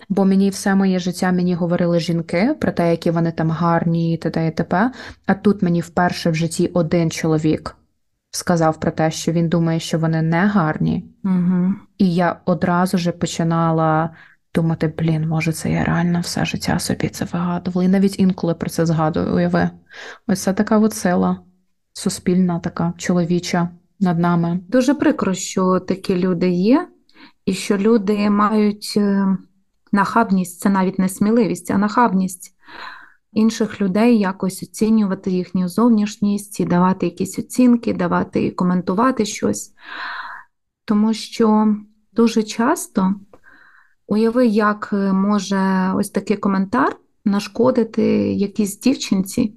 Бо 0.08 0.24
мені 0.24 0.50
все 0.50 0.74
моє 0.74 0.98
життя 0.98 1.32
мені 1.32 1.54
говорили 1.54 2.00
жінки 2.00 2.54
про 2.60 2.72
те, 2.72 2.90
які 2.90 3.10
вони 3.10 3.32
там 3.32 3.50
гарні, 3.50 4.14
і 4.14 4.16
т.д. 4.16 4.46
і 4.46 4.50
т.п. 4.50 4.90
А 5.26 5.34
тут 5.34 5.62
мені 5.62 5.80
вперше 5.80 6.30
в 6.30 6.34
житті 6.34 6.70
один 6.74 7.10
чоловік 7.10 7.77
сказав 8.30 8.80
про 8.80 8.90
те, 8.90 9.10
що 9.10 9.32
він 9.32 9.48
думає, 9.48 9.80
що 9.80 9.98
вони 9.98 10.22
не 10.22 10.46
гарні. 10.46 11.04
Угу. 11.24 11.74
І 11.98 12.14
я 12.14 12.40
одразу 12.44 12.98
ж 12.98 13.12
починала 13.12 14.10
думати: 14.54 14.94
блін, 14.98 15.28
може, 15.28 15.52
це 15.52 15.70
я 15.70 15.84
реально 15.84 16.20
все 16.20 16.44
життя 16.44 16.78
собі 16.78 17.08
це 17.08 17.24
вигадувала. 17.24 17.84
І 17.84 17.88
навіть 17.88 18.18
інколи 18.18 18.54
про 18.54 18.70
це 18.70 18.86
згадую, 18.86 19.34
уяви. 19.34 19.70
Ось 20.26 20.42
це 20.42 20.52
така 20.52 20.78
от 20.78 20.94
сила 20.94 21.40
суспільна, 21.92 22.58
така 22.58 22.92
чоловіча 22.96 23.68
над 24.00 24.18
нами. 24.18 24.60
Дуже 24.68 24.94
прикро, 24.94 25.34
що 25.34 25.80
такі 25.80 26.18
люди 26.18 26.50
є, 26.50 26.88
і 27.44 27.54
що 27.54 27.78
люди 27.78 28.30
мають 28.30 28.94
е, 28.96 29.36
нахабність, 29.92 30.60
це 30.60 30.68
навіть 30.68 30.98
не 30.98 31.08
сміливість, 31.08 31.70
а 31.70 31.78
нахабність 31.78 32.54
інших 33.32 33.80
людей, 33.80 34.18
якось 34.18 34.62
оцінювати 34.62 35.30
їхню 35.30 35.68
зовнішність 35.68 36.60
і 36.60 36.64
давати 36.64 37.06
якісь 37.06 37.38
оцінки, 37.38 37.94
давати 37.94 38.44
і 38.44 38.50
коментувати 38.50 39.24
щось. 39.24 39.72
Тому 40.84 41.14
що 41.14 41.76
дуже 42.12 42.42
часто 42.42 43.14
уяви, 44.06 44.46
як 44.46 44.88
може 45.12 45.92
ось 45.94 46.10
такий 46.10 46.36
коментар 46.36 46.96
нашкодити 47.24 48.02
якійсь 48.32 48.80
дівчинці, 48.80 49.54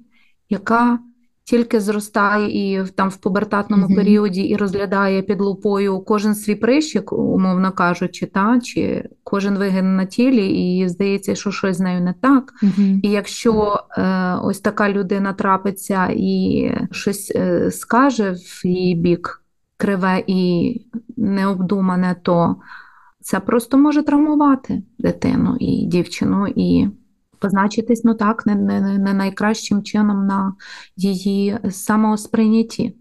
яка 0.48 0.98
тільки 1.44 1.80
зростає 1.80 2.74
і 2.74 2.84
там 2.84 3.08
в 3.08 3.16
пубертатному 3.16 3.86
mm-hmm. 3.86 3.96
періоді 3.96 4.40
і 4.40 4.56
розглядає 4.56 5.22
під 5.22 5.40
лупою 5.40 6.00
кожен 6.00 6.34
свій 6.34 6.54
прищик, 6.54 7.12
умовно 7.12 7.72
кажучи, 7.72 8.26
та, 8.26 8.60
чи 8.60 9.08
кожен 9.24 9.58
вигин 9.58 9.96
на 9.96 10.04
тілі, 10.04 10.46
і 10.46 10.88
здається, 10.88 11.34
що 11.34 11.50
щось 11.50 11.76
з 11.76 11.80
нею 11.80 12.00
не 12.00 12.14
так. 12.20 12.52
Mm-hmm. 12.62 13.00
І 13.02 13.10
якщо 13.10 13.80
е, 13.98 14.34
ось 14.42 14.60
така 14.60 14.90
людина 14.90 15.32
трапиться 15.32 16.08
і 16.16 16.70
щось 16.90 17.32
е, 17.36 17.70
скаже 17.70 18.30
в 18.30 18.66
її 18.66 18.94
бік 18.94 19.42
криве 19.76 20.24
і 20.26 20.80
необдумане, 21.16 22.16
то 22.22 22.56
це 23.20 23.40
просто 23.40 23.78
може 23.78 24.02
травмувати 24.02 24.82
дитину 24.98 25.56
і 25.60 25.86
дівчину. 25.86 26.46
і 26.56 26.88
позначитись 27.42 28.04
ну 28.04 28.14
так, 28.14 28.46
не, 28.46 28.54
не, 28.54 28.98
не 28.98 29.14
найкращим 29.14 29.82
чином 29.82 30.26
на 30.26 30.54
її 30.96 31.58
самосприйнятті. 31.70 32.96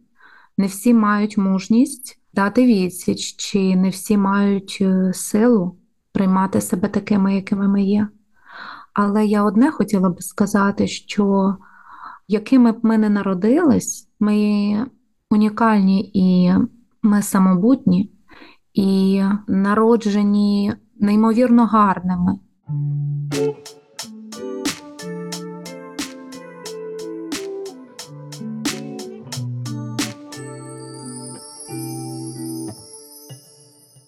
Не 0.57 0.67
всі 0.67 0.93
мають 0.93 1.37
мужність 1.37 2.19
дати 2.33 2.65
відсіч, 2.65 3.35
чи 3.35 3.75
не 3.75 3.89
всі 3.89 4.17
мають 4.17 4.77
е, 4.81 5.11
силу 5.13 5.77
приймати 6.13 6.61
себе 6.61 6.87
такими, 6.87 7.35
якими 7.35 7.67
ми 7.67 7.83
є. 7.83 8.07
Але 8.93 9.25
я 9.25 9.43
одне 9.43 9.71
хотіла 9.71 10.09
би 10.09 10.21
сказати, 10.21 10.87
що 10.87 11.55
якими 12.27 12.71
б 12.71 12.79
ми 12.83 12.97
не 12.97 13.09
народились, 13.09 14.09
ми 14.19 14.87
унікальні 15.29 16.11
і 16.13 16.53
ми 17.01 17.21
самобутні, 17.21 18.11
і 18.73 19.23
народжені 19.47 20.73
неймовірно 20.99 21.65
гарними. 21.65 22.39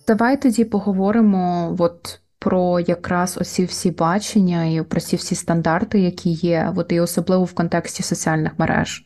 Давай 0.07 0.41
тоді 0.41 0.65
поговоримо 0.65 1.75
от 1.79 2.19
про 2.39 2.79
якраз 2.79 3.37
оці 3.41 3.65
всі 3.65 3.91
бачення 3.91 4.65
і 4.65 4.81
про 4.81 5.01
ці 5.01 5.15
всі 5.15 5.35
стандарти, 5.35 5.99
які 5.99 6.29
є, 6.29 6.73
от 6.75 6.91
і 6.91 6.99
особливо 6.99 7.43
в 7.43 7.53
контексті 7.53 8.03
соціальних 8.03 8.59
мереж. 8.59 9.05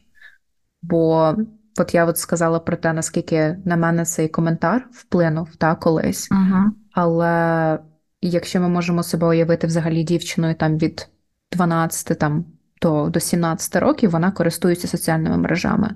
Бо 0.81 1.35
от 1.79 1.93
я 1.93 2.05
от 2.05 2.17
сказала 2.17 2.59
про 2.59 2.77
те, 2.77 2.93
наскільки 2.93 3.57
на 3.65 3.77
мене 3.77 4.05
цей 4.05 4.27
коментар 4.27 4.87
вплинув 4.91 5.55
та, 5.55 5.75
колись. 5.75 6.31
uh 6.31 6.63
Але 6.91 7.79
якщо 8.21 8.61
ми 8.61 8.69
можемо 8.69 9.03
себе 9.03 9.27
уявити 9.27 9.67
взагалі 9.67 10.03
дівчиною 10.03 10.55
там 10.55 10.77
від 10.77 11.07
12 11.51 12.19
там, 12.19 12.45
до, 12.81 13.09
до 13.09 13.19
17 13.19 13.75
років, 13.75 14.09
вона 14.09 14.31
користується 14.31 14.87
соціальними 14.87 15.37
мережами. 15.37 15.95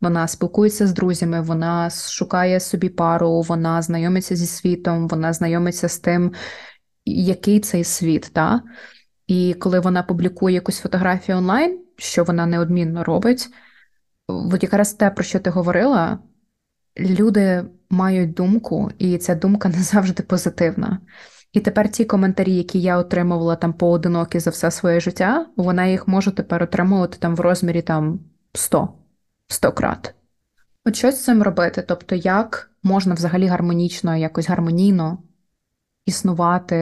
Вона 0.00 0.28
спілкується 0.28 0.86
з 0.86 0.92
друзями, 0.92 1.40
вона 1.40 1.90
шукає 1.90 2.60
собі 2.60 2.88
пару, 2.88 3.40
вона 3.40 3.82
знайомиться 3.82 4.36
зі 4.36 4.46
світом, 4.46 5.08
вона 5.08 5.32
знайомиться 5.32 5.88
з 5.88 5.98
тим, 5.98 6.32
який 7.04 7.60
цей 7.60 7.84
світ. 7.84 8.30
Та? 8.32 8.62
І 9.26 9.54
коли 9.54 9.80
вона 9.80 10.02
публікує 10.02 10.54
якусь 10.54 10.80
фотографію 10.80 11.38
онлайн, 11.38 11.80
що 11.96 12.24
вона 12.24 12.46
неодмінно 12.46 13.04
робить, 13.04 13.48
от 14.26 14.62
якраз 14.62 14.94
те, 14.94 15.10
про 15.10 15.24
що 15.24 15.40
ти 15.40 15.50
говорила, 15.50 16.18
люди 16.98 17.64
мають 17.90 18.34
думку, 18.34 18.90
і 18.98 19.18
ця 19.18 19.34
думка 19.34 19.68
не 19.76 19.82
завжди 19.82 20.22
позитивна. 20.22 20.98
І 21.52 21.60
тепер 21.60 21.90
ті 21.90 22.04
коментарі, 22.04 22.54
які 22.54 22.80
я 22.80 22.98
отримувала 22.98 23.56
там 23.56 23.72
поодинокі 23.72 24.40
за 24.40 24.50
все 24.50 24.70
своє 24.70 25.00
життя, 25.00 25.46
вона 25.56 25.86
їх 25.86 26.08
може 26.08 26.30
тепер 26.30 26.62
отримувати 26.62 27.18
там 27.18 27.36
в 27.36 27.40
розмірі 27.40 27.82
там 27.82 28.20
100, 28.54 28.88
100 29.48 29.72
крат. 29.72 30.14
От 30.84 30.96
щось 30.96 31.20
з 31.20 31.24
цим 31.24 31.42
робити. 31.42 31.84
Тобто, 31.88 32.14
як 32.14 32.70
можна 32.82 33.14
взагалі 33.14 33.46
гармонічно, 33.46 34.16
якось 34.16 34.48
гармонійно 34.48 35.18
існувати 36.06 36.76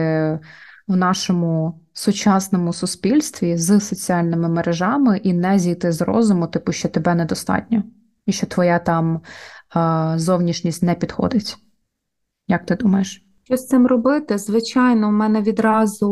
в 0.87 0.95
нашому 0.95 1.81
сучасному 1.93 2.73
суспільстві 2.73 3.57
з 3.57 3.79
соціальними 3.79 4.49
мережами 4.49 5.17
і 5.17 5.33
не 5.33 5.59
зійти 5.59 5.91
з 5.91 6.01
розуму, 6.01 6.47
типу, 6.47 6.71
що 6.71 6.89
тебе 6.89 7.15
недостатньо, 7.15 7.83
і 8.25 8.31
що 8.31 8.47
твоя 8.47 8.79
там 8.79 9.21
зовнішність 10.15 10.83
не 10.83 10.95
підходить. 10.95 11.57
Як 12.47 12.65
ти 12.65 12.75
думаєш? 12.75 13.30
Що 13.43 13.57
з 13.57 13.67
цим 13.67 13.87
робити? 13.87 14.37
Звичайно, 14.37 15.09
в 15.09 15.11
мене 15.11 15.41
відразу 15.41 16.09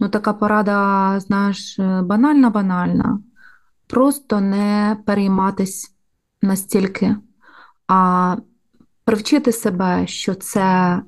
ну, 0.00 0.08
така 0.08 0.32
порада, 0.32 1.20
знаєш, 1.20 1.76
банальна, 2.02 2.50
банальна. 2.50 3.18
Просто 3.86 4.40
не 4.40 4.96
перейматись 5.06 5.94
настільки, 6.42 7.16
а 7.88 8.36
привчити 9.04 9.52
себе, 9.52 10.06
що 10.06 10.34
це 10.34 10.98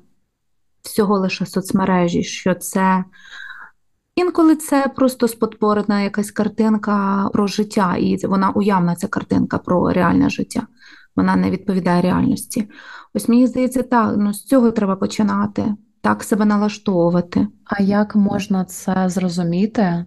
всього 0.81 1.19
лише 1.19 1.45
соцмережі, 1.45 2.23
що 2.23 2.55
це 2.55 3.03
інколи 4.15 4.55
це 4.55 4.87
просто 4.95 5.27
спотворена 5.27 6.01
якась 6.01 6.31
картинка 6.31 7.29
про 7.33 7.47
життя, 7.47 7.95
і 7.95 8.25
вона 8.25 8.49
уявна 8.49 8.95
ця 8.95 9.07
картинка 9.07 9.57
про 9.57 9.89
реальне 9.93 10.29
життя. 10.29 10.67
Вона 11.15 11.35
не 11.35 11.49
відповідає 11.49 12.01
реальності. 12.01 12.69
Ось 13.13 13.29
мені 13.29 13.47
здається, 13.47 13.83
так, 13.83 14.15
ну 14.17 14.33
з 14.33 14.43
цього 14.43 14.71
треба 14.71 14.95
починати, 14.95 15.75
так 16.01 16.23
себе 16.23 16.45
налаштовувати. 16.45 17.47
А 17.65 17.81
як 17.81 18.15
можна 18.15 18.65
це 18.65 19.09
зрозуміти, 19.09 20.05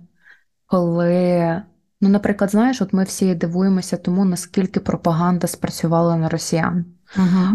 коли 0.66 1.62
Ну, 2.01 2.09
наприклад, 2.09 2.51
знаєш, 2.51 2.83
от 2.83 2.92
ми 2.92 3.05
всі 3.05 3.35
дивуємося 3.35 3.97
тому, 3.97 4.25
наскільки 4.25 4.81
пропаганда 4.81 5.47
спрацювала 5.47 6.16
на 6.16 6.29
росіян. 6.29 6.85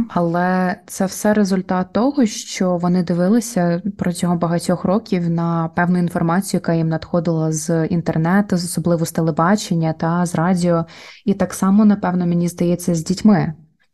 Але 0.09 0.75
це 0.87 1.05
все 1.05 1.33
результат 1.33 1.93
того, 1.93 2.25
що 2.25 2.77
вони 2.77 3.03
дивилися 3.03 3.81
протягом 3.97 4.39
багатьох 4.39 4.83
років 4.83 5.29
на 5.29 5.69
певну 5.75 5.99
інформацію, 5.99 6.57
яка 6.57 6.73
їм 6.73 6.89
надходила 6.89 7.51
з 7.51 7.85
інтернету, 7.85 8.55
особливо 8.55 9.05
з 9.05 9.11
телебачення 9.11 9.93
та 9.93 10.25
з 10.25 10.35
радіо. 10.35 10.85
І 11.25 11.33
так 11.33 11.53
само, 11.53 11.85
напевно, 11.85 12.25
мені 12.25 12.47
здається, 12.47 12.95
з 12.95 13.03
дітьми. 13.03 13.53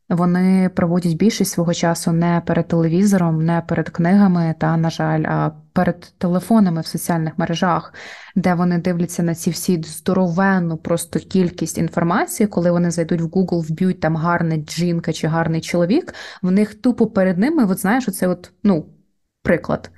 Вони 0.09 0.69
проводять 0.69 1.17
більшість 1.17 1.51
свого 1.51 1.73
часу 1.73 2.11
не 2.11 2.41
перед 2.45 2.67
телевізором, 2.67 3.45
не 3.45 3.61
перед 3.61 3.89
книгами, 3.89 4.55
та, 4.59 4.77
на 4.77 4.89
жаль, 4.89 5.23
а 5.23 5.51
перед 5.73 6.13
телефонами 6.17 6.81
в 6.81 6.85
соціальних 6.85 7.37
мережах, 7.37 7.93
де 8.35 8.53
вони 8.53 8.77
дивляться 8.77 9.23
на 9.23 9.35
ці 9.35 9.49
всі 9.49 9.83
здоровенну 9.83 10.77
просто 10.77 11.19
кількість 11.19 11.77
інформації, 11.77 12.47
коли 12.47 12.71
вони 12.71 12.91
зайдуть 12.91 13.21
в 13.21 13.25
Google, 13.25 13.71
вб'ють 13.71 13.99
там 13.99 14.15
гарна 14.15 14.57
жінка 14.69 15.13
чи 15.13 15.27
гарний 15.27 15.61
чоловік, 15.61 16.13
в 16.41 16.51
них 16.51 16.75
тупо 16.75 17.07
перед 17.07 17.37
ними, 17.37 17.65
от 17.65 17.79
знаєш, 17.79 18.07
оце 18.07 18.27
от, 18.27 18.51
ну, 18.63 18.85
приклад. 19.43 19.91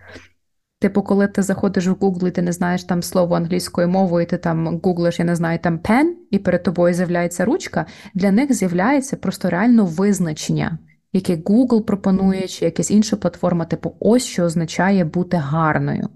Типу, 0.82 1.02
коли 1.02 1.28
ти 1.28 1.42
заходиш 1.42 1.88
в 1.88 1.94
Google 1.94 2.28
і 2.28 2.32
ти 2.32 2.42
не 2.42 2.52
знаєш 2.52 2.84
там 2.84 3.04
слово 3.04 3.36
англійською 3.36 3.88
мовою, 3.88 4.24
і 4.24 4.30
ти 4.30 4.38
там 4.38 4.80
гуглиш, 4.84 5.20
я 5.20 5.26
не 5.26 5.36
знаю, 5.36 5.60
там 5.60 5.80
pen, 5.80 6.06
і 6.32 6.40
перед 6.40 6.64
тобою 6.64 6.94
з'являється 6.94 7.46
ручка, 7.46 7.86
для 8.14 8.32
них 8.32 8.54
з'являється 8.54 9.18
просто 9.18 9.50
реально 9.50 9.86
визначення, 9.86 10.78
яке 11.14 11.36
Google 11.36 11.82
пропонує, 11.82 12.48
чи 12.48 12.66
якась 12.66 12.92
інша 12.92 13.16
платформа, 13.16 13.66
типу, 13.66 13.96
ось 14.00 14.24
що 14.24 14.44
означає 14.44 15.06
бути 15.06 15.38
гарною. 15.38 16.10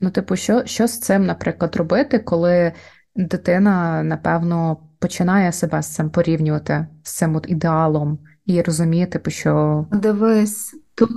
Ну, 0.00 0.10
типу, 0.10 0.36
що 0.36 0.62
що 0.64 0.86
з 0.86 0.98
цим, 0.98 1.26
наприклад, 1.26 1.76
робити, 1.76 2.18
коли 2.18 2.72
дитина, 3.16 4.02
напевно, 4.02 4.76
починає 4.98 5.52
себе 5.52 5.82
з 5.82 5.86
цим 5.86 6.10
порівнювати, 6.10 6.86
з 7.02 7.12
цим 7.12 7.36
от 7.36 7.46
ідеалом, 7.48 8.18
і 8.46 8.62
розуміє, 8.62 9.06
типу, 9.06 9.30
що. 9.30 9.86
Дивись, 9.92 10.74
тут. 10.94 11.10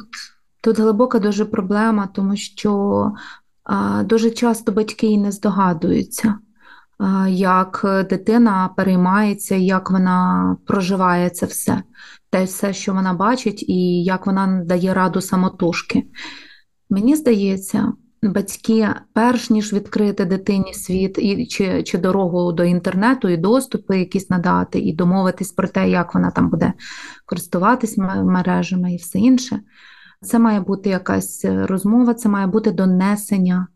Тут 0.64 0.80
глибока 0.80 1.20
дуже 1.20 1.46
проблема, 1.46 2.08
тому 2.08 2.36
що 2.36 3.12
а, 3.64 4.04
дуже 4.04 4.32
часто 4.32 4.72
батьки 4.72 5.18
не 5.18 5.32
здогадуються, 5.32 6.36
а, 6.98 7.28
як 7.28 8.06
дитина 8.10 8.70
переймається, 8.78 9.56
як 9.56 9.92
вона 9.92 10.58
проживає 10.66 11.30
це 11.30 11.46
все, 11.46 11.84
те 12.30 12.44
все, 12.44 12.74
що 12.74 12.94
вона 12.94 13.14
бачить, 13.14 13.64
і 13.70 14.04
як 14.04 14.26
вона 14.26 14.64
дає 14.66 14.94
раду 14.94 15.22
самотужки. 15.22 16.04
Мені 16.90 17.16
здається, 17.16 17.94
батьки, 18.22 18.90
перш 19.14 19.50
ніж 19.50 19.74
відкрити 19.74 20.26
дитині 20.26 20.74
світ 20.74 21.18
і 21.18 21.48
чи, 21.48 21.84
чи 21.84 21.98
дорогу 21.98 22.52
до 22.52 22.64
інтернету, 22.64 23.30
і 23.30 23.38
доступи 23.38 24.00
якісь 24.00 24.30
надати, 24.30 24.80
і 24.80 24.96
домовитись 24.96 25.52
про 25.52 25.68
те, 25.68 25.90
як 25.90 26.14
вона 26.14 26.32
там 26.32 26.50
буде 26.50 26.74
користуватись 27.26 27.98
мережами 27.98 28.94
і 28.94 28.98
все 28.98 29.20
інше. 29.20 29.60
Це 30.24 30.40
має 30.40 30.60
бути 30.60 30.90
якась 30.90 31.46
е, 31.46 31.66
розмова, 31.66 32.14
це 32.14 32.30
має 32.30 32.48
бути 32.48 32.72
донесення 32.72 33.68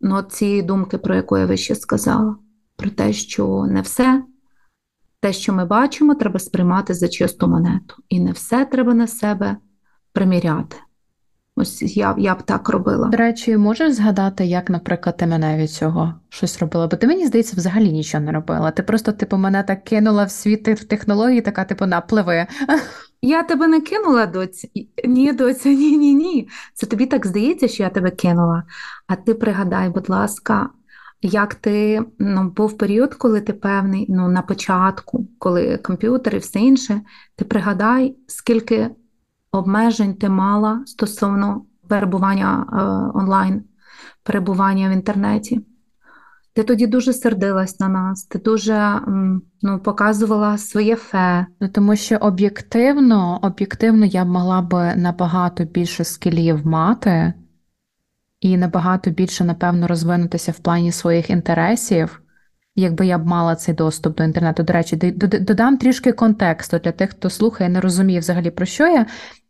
ну, 0.00 0.22
цієї 0.22 0.62
думки, 0.62 0.98
про 0.98 1.14
яку 1.14 1.38
я 1.38 1.46
вище 1.46 1.74
сказала, 1.74 2.36
про 2.76 2.90
те, 2.90 3.12
що 3.12 3.66
не 3.70 3.80
все, 3.80 4.22
те, 5.20 5.32
що 5.32 5.52
ми 5.52 5.64
бачимо, 5.64 6.14
треба 6.14 6.38
сприймати 6.38 6.94
за 6.94 7.08
чисту 7.08 7.48
монету. 7.48 7.94
І 8.08 8.20
не 8.20 8.32
все 8.32 8.64
треба 8.64 8.94
на 8.94 9.06
себе 9.06 9.56
приміряти. 10.12 10.76
Ось 11.56 11.96
я 11.96 12.14
я 12.18 12.34
б 12.34 12.42
так 12.42 12.68
робила. 12.68 13.08
До 13.08 13.16
речі, 13.16 13.56
можеш 13.56 13.92
згадати, 13.92 14.46
як, 14.46 14.70
наприклад, 14.70 15.16
ти 15.16 15.26
мене 15.26 15.58
від 15.58 15.70
цього 15.70 16.14
щось 16.28 16.58
робила? 16.58 16.86
Бо 16.86 16.96
ти 16.96 17.06
мені 17.06 17.26
здається, 17.26 17.56
взагалі 17.56 17.92
нічого 17.92 18.24
не 18.24 18.32
робила. 18.32 18.70
Ти 18.70 18.82
просто, 18.82 19.12
типу, 19.12 19.36
мене 19.36 19.62
так 19.62 19.84
кинула 19.84 20.24
в 20.24 20.30
світ 20.30 20.68
в 20.68 20.84
технології, 20.84 21.40
така, 21.40 21.64
типу, 21.64 21.86
напливи. 21.86 22.46
Я 23.22 23.42
тебе 23.42 23.66
не 23.66 23.80
кинула, 23.80 24.26
доці. 24.26 24.88
Ні, 25.04 25.32
доця, 25.32 25.68
ні, 25.68 25.96
ні, 25.96 26.14
ні. 26.14 26.48
Це 26.74 26.86
тобі 26.86 27.06
так 27.06 27.26
здається, 27.26 27.68
що 27.68 27.82
я 27.82 27.90
тебе 27.90 28.10
кинула. 28.10 28.64
А 29.06 29.16
ти 29.16 29.34
пригадай, 29.34 29.90
будь 29.90 30.08
ласка, 30.08 30.70
як 31.22 31.54
ти 31.54 32.02
ну, 32.18 32.50
був 32.50 32.78
період, 32.78 33.14
коли 33.14 33.40
ти 33.40 33.52
певний, 33.52 34.06
ну, 34.08 34.28
на 34.28 34.42
початку, 34.42 35.28
коли 35.38 35.78
комп'ютер 35.78 36.34
і 36.34 36.38
все 36.38 36.58
інше, 36.58 37.00
ти 37.36 37.44
пригадай, 37.44 38.16
скільки 38.26 38.90
обмежень 39.52 40.14
ти 40.14 40.28
мала 40.28 40.82
стосовно 40.86 41.66
перебування 41.88 42.66
е, 42.72 43.18
онлайн, 43.18 43.64
перебування 44.22 44.88
в 44.88 44.92
інтернеті. 44.92 45.60
Ти 46.52 46.62
тоді 46.62 46.86
дуже 46.86 47.12
сердилась 47.12 47.80
на 47.80 47.88
нас, 47.88 48.24
ти 48.24 48.38
дуже 48.38 49.00
ну, 49.62 49.78
показувала 49.78 50.58
своє 50.58 50.96
фе. 50.96 51.46
Ну, 51.60 51.68
тому 51.68 51.96
що 51.96 52.16
об'єктивно, 52.16 53.38
об'єктивно 53.42 54.06
я 54.06 54.24
б 54.24 54.28
могла 54.28 54.62
б 54.62 54.96
набагато 54.96 55.64
більше 55.64 56.04
скілів 56.04 56.66
мати 56.66 57.34
і 58.40 58.56
набагато 58.56 59.10
більше, 59.10 59.44
напевно, 59.44 59.86
розвинутися 59.86 60.52
в 60.52 60.58
плані 60.58 60.92
своїх 60.92 61.30
інтересів, 61.30 62.22
якби 62.74 63.06
я 63.06 63.18
б 63.18 63.26
мала 63.26 63.54
цей 63.54 63.74
доступ 63.74 64.16
до 64.16 64.24
інтернету. 64.24 64.62
До 64.62 64.72
речі, 64.72 64.96
додам 65.40 65.76
трішки 65.76 66.12
контексту 66.12 66.78
для 66.78 66.92
тих, 66.92 67.10
хто 67.10 67.30
слухає, 67.30 67.70
не 67.70 67.80
розуміє 67.80 68.20
взагалі 68.20 68.50
про 68.50 68.66
що 68.66 68.86
я. 68.86 69.06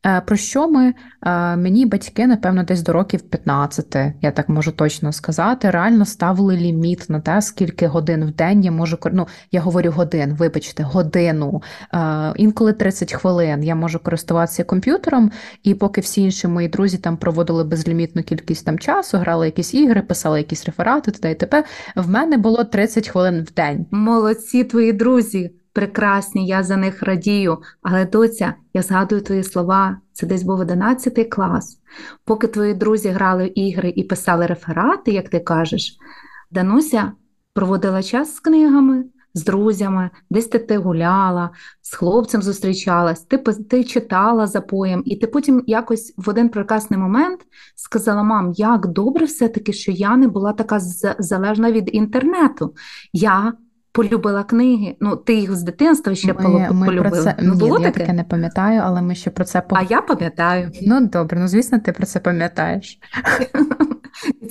Е, 0.06 0.20
про 0.20 0.36
що 0.36 0.68
ми 0.68 0.94
е, 1.26 1.56
мені 1.56 1.86
батьки, 1.86 2.26
напевно, 2.26 2.62
десь 2.62 2.82
до 2.82 2.92
років 2.92 3.20
15, 3.22 3.96
я 4.22 4.30
так 4.30 4.48
можу 4.48 4.72
точно 4.72 5.12
сказати, 5.12 5.70
реально 5.70 6.04
ставили 6.04 6.56
ліміт 6.56 7.10
на 7.10 7.20
те, 7.20 7.42
скільки 7.42 7.86
годин 7.86 8.24
в 8.24 8.30
день 8.30 8.64
я 8.64 8.70
можу 8.70 8.98
ну, 9.12 9.28
я 9.52 9.60
говорю 9.60 9.90
годин, 9.90 10.34
вибачте, 10.38 10.82
годину, 10.82 11.62
е, 11.94 12.32
інколи 12.36 12.72
30 12.72 13.12
хвилин 13.12 13.64
я 13.64 13.74
можу 13.74 13.98
користуватися 13.98 14.64
комп'ютером, 14.64 15.30
і 15.62 15.74
поки 15.74 16.00
всі 16.00 16.22
інші 16.22 16.48
мої 16.48 16.68
друзі 16.68 16.98
там 16.98 17.16
проводили 17.16 17.64
безлімітну 17.64 18.22
кількість 18.22 18.66
там 18.66 18.78
часу, 18.78 19.18
грали 19.18 19.46
якісь 19.46 19.74
ігри, 19.74 20.02
писали 20.02 20.38
якісь 20.38 20.66
реферати, 20.66 21.10
т.д. 21.10 21.30
і 21.30 21.34
т.п. 21.34 21.64
В 21.96 22.08
мене 22.08 22.36
було 22.38 22.64
30 22.64 23.08
хвилин 23.08 23.46
в 23.48 23.54
день. 23.54 23.86
Молодці 23.90 24.64
твої 24.64 24.92
друзі 24.92 25.59
прекрасні, 25.72 26.46
я 26.46 26.62
за 26.62 26.76
них 26.76 27.02
радію. 27.02 27.58
Але 27.82 28.06
доця, 28.06 28.54
я 28.74 28.82
згадую 28.82 29.20
твої 29.20 29.44
слова, 29.44 30.00
це 30.12 30.26
десь 30.26 30.42
був 30.42 30.60
11 30.60 31.28
клас. 31.30 31.80
Поки 32.24 32.46
твої 32.46 32.74
друзі 32.74 33.08
грали 33.08 33.46
ігри 33.46 33.92
і 33.96 34.02
писали 34.02 34.46
реферати, 34.46 35.12
як 35.12 35.28
ти 35.28 35.40
кажеш, 35.40 35.96
Дануся 36.50 37.12
проводила 37.54 38.02
час 38.02 38.34
з 38.34 38.40
книгами, 38.40 39.04
з 39.34 39.44
друзями, 39.44 40.10
десь 40.30 40.46
ти, 40.46 40.58
ти 40.58 40.76
гуляла, 40.78 41.50
з 41.82 41.94
хлопцем 41.94 42.42
зустрічалась, 42.42 43.20
ти 43.20 43.38
ти 43.38 43.84
читала 43.84 44.46
за 44.46 44.60
поєм, 44.60 45.02
і 45.06 45.16
ти 45.16 45.26
потім 45.26 45.64
якось 45.66 46.14
в 46.16 46.28
один 46.28 46.48
прекрасний 46.48 47.00
момент 47.00 47.40
сказала: 47.76 48.22
Мам, 48.22 48.52
як 48.52 48.86
добре 48.86 49.26
все-таки, 49.26 49.72
що 49.72 49.92
я 49.92 50.16
не 50.16 50.28
була 50.28 50.52
така 50.52 50.80
залежна 51.18 51.72
від 51.72 51.90
інтернету. 51.92 52.74
Я 53.12 53.52
полюбила 53.92 54.44
книги. 54.44 54.96
Ну, 55.00 55.16
ти 55.16 55.34
їх 55.34 55.56
з 55.56 55.62
дитинства 55.62 56.14
ще 56.14 56.28
ми, 56.28 56.34
полюбила. 56.34 56.72
Ми 56.72 57.00
про 57.00 57.10
це... 57.10 57.36
Ну, 57.42 57.54
було 57.54 57.78
Ні, 57.78 57.84
таке? 57.84 58.00
Я 58.00 58.06
таке 58.06 58.16
не 58.16 58.24
пам'ятаю, 58.24 58.80
але 58.84 59.02
ми 59.02 59.14
ще 59.14 59.30
про 59.30 59.44
це 59.44 59.62
А 59.70 59.82
я 59.82 60.00
пам'ятаю. 60.00 60.70
Ну 60.86 61.06
добре, 61.06 61.40
ну 61.40 61.48
звісно, 61.48 61.78
ти 61.78 61.92
про 61.92 62.06
це 62.06 62.20
пам'ятаєш. 62.20 62.98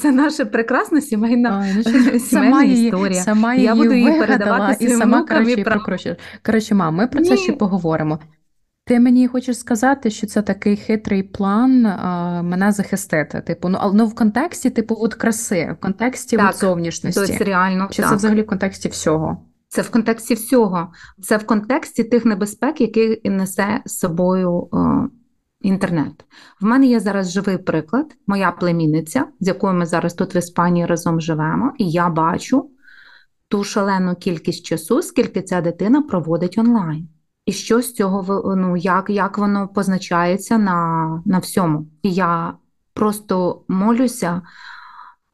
Це 0.02 0.12
наша 0.12 0.46
прекрасна 0.46 1.02
сімейна 1.02 1.64
Ой, 1.64 1.84
ну, 1.86 2.20
сама 2.20 2.64
історія. 2.64 3.22
Сама 3.22 3.56
я 3.56 3.76
буду 3.76 3.94
її 3.94 4.20
передавати 4.20 4.86
і 4.86 4.88
сама 4.88 5.24
коротше, 5.24 5.64
про... 5.64 5.82
коротше, 6.46 6.76
мам, 6.76 6.96
ми 6.96 7.08
про 7.08 7.24
це 7.24 7.38
ще 7.38 7.54
поговоримо. 7.54 8.20
Ти 8.90 9.00
мені 9.00 9.28
хочеш 9.28 9.60
сказати, 9.60 10.10
що 10.10 10.28
це 10.28 10.42
такий 10.42 10.78
хитрий 10.78 11.24
план 11.24 11.86
а, 11.86 12.42
мене 12.42 12.72
захистити. 12.72 13.42
Типу, 13.42 13.70
ну 13.70 13.80
ну 13.94 14.06
в 14.06 14.16
контексті, 14.16 14.70
типу, 14.70 14.96
от 15.00 15.14
краси, 15.14 15.76
в 15.78 15.82
контексті 15.82 16.38
так, 16.38 16.50
от 16.50 16.60
зовнішності. 16.60 17.22
Тобто 17.28 17.44
реально, 17.44 17.88
Чи 17.92 18.02
так. 18.02 18.12
це 18.12 18.16
взагалі 18.16 18.42
в 18.42 18.48
контексті 18.48 18.90
всього? 18.90 19.46
Це 19.68 19.82
в 19.82 19.90
контексті 19.90 20.34
всього. 20.34 20.92
Це 21.22 21.38
в 21.38 21.46
контексті 21.46 22.04
тих 22.04 22.26
небезпек, 22.26 22.82
які 22.82 23.22
несе 23.24 23.82
з 23.86 23.98
собою 23.98 24.52
о, 24.52 25.08
інтернет. 25.62 26.26
В 26.62 26.66
мене 26.66 26.86
є 26.86 27.00
зараз 27.00 27.32
живий 27.32 27.58
приклад, 27.58 28.06
моя 28.28 28.52
племінниця, 28.52 29.26
з 29.40 29.48
якою 29.48 29.74
ми 29.74 29.86
зараз 29.86 30.14
тут 30.14 30.36
в 30.36 30.38
Іспанії 30.38 30.86
разом 30.86 31.22
живемо, 31.22 31.74
і 31.78 31.92
я 31.92 32.10
бачу 32.10 32.70
ту 33.48 33.64
шалену 33.64 34.16
кількість 34.16 34.66
часу, 34.66 35.02
скільки 35.02 35.42
ця 35.42 35.62
дитина 35.62 36.02
проводить 36.02 36.58
онлайн. 36.58 37.08
І 37.50 37.52
що 37.52 37.82
з 37.82 37.94
цього 37.94 38.56
ну, 38.56 38.78
як 38.78 39.10
як 39.10 39.38
воно 39.38 39.68
позначається 39.68 40.58
на 40.58 41.22
на 41.26 41.40
всьому. 41.40 41.88
І 42.04 42.14
я 42.14 42.54
просто 42.94 43.62
молюся 43.68 44.42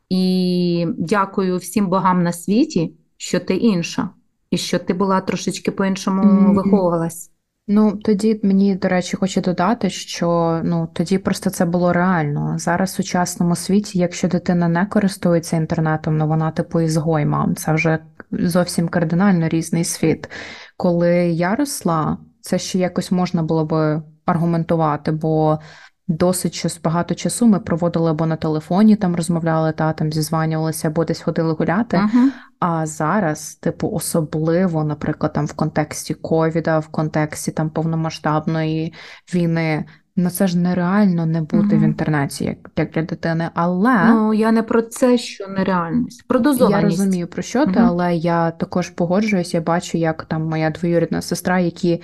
і 0.10 0.88
дякую 0.97 1.58
всім 1.58 1.88
богам 1.88 2.23
на 2.23 2.32
світі, 2.32 2.93
що 3.17 3.39
ти 3.39 3.56
інша, 3.56 4.10
і 4.51 4.58
що 4.58 4.80
ти 4.80 4.93
була 4.93 5.21
трошечки 5.21 5.71
по-іншому 5.71 6.23
mm-hmm. 6.23 6.54
виховувалась. 6.56 7.32
Ну, 7.67 7.95
тоді 8.04 8.39
мені, 8.43 8.75
до 8.75 8.88
речі, 8.88 9.17
хочу 9.17 9.41
додати, 9.41 9.89
що 9.89 10.62
ну 10.63 10.89
тоді 10.93 11.17
просто 11.17 11.49
це 11.49 11.65
було 11.65 11.93
реально. 11.93 12.60
Зараз 12.60 12.91
в 12.91 12.95
сучасному 12.95 13.56
світі, 13.56 13.99
якщо 13.99 14.28
дитина 14.28 14.67
не 14.67 14.86
користується 14.86 15.58
інтернетом, 15.58 16.17
ну 16.17 16.28
вона 16.28 16.51
типу 16.51 16.82
ізгой 16.82 17.25
мам. 17.25 17.56
Це 17.56 17.73
вже 17.73 17.99
зовсім 18.32 18.88
кардинально 18.88 19.47
різний 19.47 19.84
світ. 19.84 20.30
Коли 20.78 21.16
я 21.16 21.56
росла, 21.56 22.18
це 22.42 22.60
ще 22.60 22.80
якось 22.80 23.12
можна 23.12 23.44
було 23.44 23.66
би 23.66 24.02
аргументувати, 24.26 25.12
бо 25.12 25.60
досить 26.08 26.80
багато 26.84 27.16
часу 27.16 27.48
ми 27.48 27.60
проводили 27.60 28.12
або 28.12 28.26
на 28.26 28.36
телефоні, 28.36 28.96
там 28.96 29.16
розмовляли 29.16 29.72
та 29.72 29.94
там 29.94 30.12
зізванювалися, 30.12 30.88
або 30.88 31.06
десь 31.06 31.22
ходили 31.22 31.54
гуляти. 31.54 31.98
Uh-huh. 31.98 32.30
А 32.60 32.86
зараз, 32.86 33.56
типу, 33.56 33.90
особливо, 33.90 34.84
наприклад, 34.84 35.34
там 35.34 35.46
в 35.46 35.54
контексті 35.54 36.14
ковіда, 36.14 36.80
в 36.80 36.88
контексті 36.88 37.52
там 37.52 37.70
повномасштабної 37.70 38.94
війни. 39.34 39.86
Ну 40.15 40.30
це 40.30 40.47
ж 40.47 40.58
нереально 40.58 41.25
не 41.25 41.41
бути 41.41 41.58
uh-huh. 41.58 41.80
в 41.80 41.84
інтернеті 41.84 42.45
як, 42.45 42.58
як 42.75 42.91
для 42.91 43.01
дитини. 43.01 43.49
Але 43.54 44.06
ну 44.06 44.34
я 44.34 44.51
не 44.51 44.63
про 44.63 44.82
це, 44.82 45.17
що 45.17 45.47
нереальність, 45.47 46.28
про 46.28 46.39
дозованість. 46.39 46.97
Я 46.97 47.06
розумію 47.06 47.28
про 47.28 47.41
що 47.41 47.65
ти, 47.65 47.80
але 47.80 48.15
я 48.15 48.51
також 48.51 48.89
погоджуюсь, 48.89 49.54
я 49.54 49.62
бачу, 49.62 49.97
як 49.97 50.25
там 50.25 50.43
моя 50.49 50.69
двоюрідна 50.69 51.21
сестра, 51.21 51.60
які, 51.60 52.01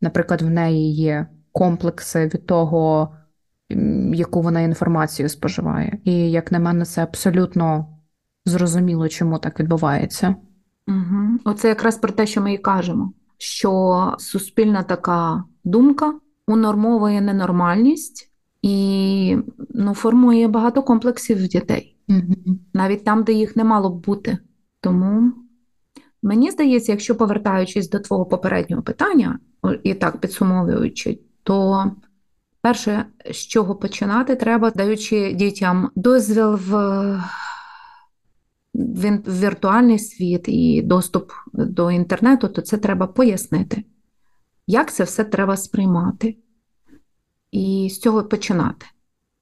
наприклад, 0.00 0.42
в 0.42 0.50
неї 0.50 0.94
є 0.94 1.26
комплекси 1.52 2.30
від 2.34 2.46
того 2.46 3.12
яку 4.14 4.42
вона 4.42 4.60
інформацію 4.60 5.28
споживає. 5.28 5.98
І, 6.04 6.30
як 6.30 6.52
на 6.52 6.58
мене, 6.58 6.84
це 6.84 7.02
абсолютно 7.02 7.86
зрозуміло, 8.44 9.08
чому 9.08 9.38
так 9.38 9.60
відбувається. 9.60 10.34
Угу. 10.88 11.38
Оце 11.44 11.68
якраз 11.68 11.96
про 11.96 12.12
те, 12.12 12.26
що 12.26 12.40
ми 12.40 12.54
і 12.54 12.58
кажемо, 12.58 13.12
що 13.38 14.14
суспільна 14.18 14.82
така 14.82 15.44
думка 15.64 16.14
унормовує 16.48 17.20
ненормальність 17.20 18.30
і 18.62 19.36
ну, 19.70 19.94
формує 19.94 20.48
багато 20.48 20.82
комплексів 20.82 21.44
в 21.44 21.48
дітей, 21.48 21.96
угу. 22.08 22.58
навіть 22.74 23.04
там, 23.04 23.24
де 23.24 23.32
їх 23.32 23.56
не 23.56 23.64
мало 23.64 23.90
б 23.90 24.04
бути. 24.04 24.38
Тому 24.80 25.32
мені 26.22 26.50
здається, 26.50 26.92
якщо 26.92 27.14
повертаючись 27.14 27.90
до 27.90 27.98
твого 27.98 28.26
попереднього 28.26 28.82
питання, 28.82 29.38
і 29.82 29.94
так 29.94 30.16
підсумовуючи, 30.16 31.18
то 31.42 31.90
Перше, 32.62 33.06
з 33.30 33.36
чого 33.36 33.74
починати, 33.74 34.36
треба, 34.36 34.70
даючи 34.70 35.32
дітям 35.32 35.90
дозвіл 35.94 36.54
в 36.54 36.70
в 38.74 39.20
віртуальний 39.40 39.98
світ 39.98 40.48
і 40.48 40.82
доступ 40.82 41.30
до 41.52 41.90
інтернету, 41.90 42.48
то 42.48 42.62
це 42.62 42.76
треба 42.76 43.06
пояснити, 43.06 43.84
як 44.66 44.92
це 44.92 45.04
все 45.04 45.24
треба 45.24 45.56
сприймати. 45.56 46.36
І 47.50 47.88
з 47.90 48.00
цього 48.00 48.24
починати. 48.24 48.86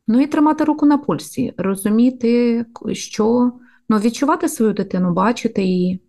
Ну 0.08 0.20
і 0.20 0.26
тримати 0.26 0.64
руку 0.64 0.86
на 0.86 0.98
пульсі, 0.98 1.54
розуміти, 1.56 2.64
що 2.92 3.52
ну, 3.88 3.98
відчувати 3.98 4.48
свою 4.48 4.72
дитину, 4.72 5.12
бачити 5.12 5.62
її. 5.62 6.02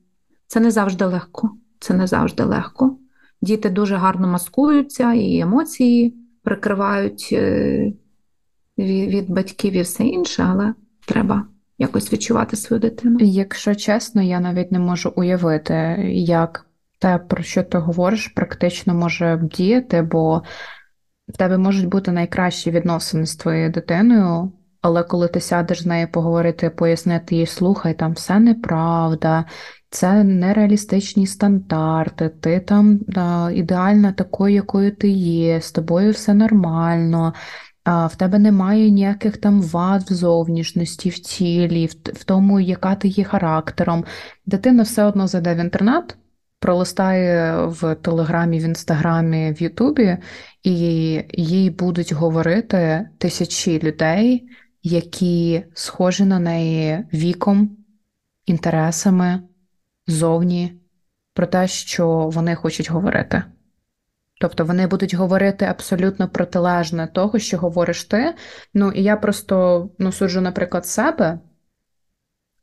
Це 0.47 0.60
не 0.60 0.71
завжди 0.71 1.06
легко. 1.06 1.52
Це 1.80 1.93
не 1.93 2.08
завжди 2.08 2.43
легко. 2.43 2.97
Діти 3.41 3.69
дуже 3.69 3.95
гарно 3.95 4.28
маскуються, 4.28 5.13
і 5.13 5.39
емоції 5.39 6.15
прикривають 6.43 7.30
е, 7.32 7.93
від 8.78 9.30
батьків 9.30 9.74
і 9.74 9.82
все 9.82 10.04
інше, 10.04 10.47
але 10.50 10.74
треба 11.06 11.47
якось 11.78 12.13
відчувати 12.13 12.56
свою 12.56 12.80
дитину. 12.80 13.17
Якщо 13.21 13.76
чесно, 13.76 14.21
я 14.21 14.39
навіть 14.39 14.71
не 14.71 14.80
можу 14.80 15.13
уявити, 15.15 15.74
як 16.13 16.65
те, 17.02 17.18
про 17.18 17.44
що 17.44 17.64
ти 17.64 17.78
говориш, 17.78 18.28
практично 18.28 18.94
може 18.94 19.40
діяти, 19.44 20.02
бо 20.02 20.44
в 21.28 21.38
тебе 21.38 21.58
можуть 21.58 21.88
бути 21.90 22.12
найкращі 22.12 22.72
відносини 22.72 23.26
з 23.26 23.36
твоєю 23.36 23.70
дитиною. 23.70 24.52
Але 24.82 25.04
коли 25.04 25.28
ти 25.28 25.40
сядеш 25.40 25.84
з 25.84 25.86
нею 25.86 26.12
поговорити, 26.12 26.70
пояснити 26.70 27.36
їй, 27.36 27.46
слухай, 27.46 27.94
там 27.94 28.14
все 28.14 28.40
неправда, 28.40 29.46
це 29.90 30.24
нереалістичні 30.24 31.28
стандарти, 31.28 32.30
ти 32.30 32.60
там 32.60 33.00
да, 33.08 33.52
ідеальна 33.52 34.12
такою, 34.12 34.56
якою 34.56 34.96
ти 34.96 35.10
є, 35.10 35.62
з 35.62 35.72
тобою 35.72 36.12
все 36.12 36.34
нормально, 36.34 37.34
в 37.86 38.16
тебе 38.18 38.40
немає 38.40 38.90
ніяких 38.90 39.38
там 39.38 39.62
вад 39.62 40.02
в 40.02 40.14
зовнішності, 40.14 41.10
в 41.10 41.20
тілі, 41.20 41.86
в, 42.14 42.24
тому, 42.24 42.60
яка 42.60 42.96
ти 42.96 43.08
є 43.08 43.24
характером. 43.24 44.06
Дитина 44.46 44.84
все 44.84 45.04
одно 45.04 45.28
зайде 45.28 45.56
в 45.56 45.58
інтернет, 45.58 46.18
пролистає 46.62 47.65
в 47.65 47.95
Телеграмі, 47.95 48.60
в 48.60 48.63
Інстаграмі, 48.63 49.52
в 49.52 49.62
Ютубі, 49.62 50.17
і 50.63 50.74
їй 51.34 51.69
будуть 51.69 52.13
говорити 52.13 53.10
тисячі 53.17 53.80
людей, 53.80 54.50
які 54.84 55.63
схожі 55.74 56.26
на 56.26 56.39
неї 56.39 57.06
віком, 57.13 57.78
інтересами 58.45 59.41
зовні 60.08 60.82
про 61.34 61.47
те, 61.47 61.67
що 61.67 62.08
вони 62.10 62.56
хочуть 62.56 62.91
говорити. 62.91 63.43
Тобто 64.41 64.65
вони 64.65 64.88
будуть 64.88 65.13
говорити 65.13 65.65
абсолютно 65.65 66.30
протилежне 66.30 67.08
того, 67.08 67.39
що 67.39 67.58
говориш 67.58 68.04
ти. 68.04 68.36
Ну, 68.74 68.91
і 68.91 69.04
я 69.04 69.15
просто 69.15 69.89
ну, 70.00 70.12
суджу, 70.12 70.41
наприклад, 70.41 70.86
себе, 70.86 71.39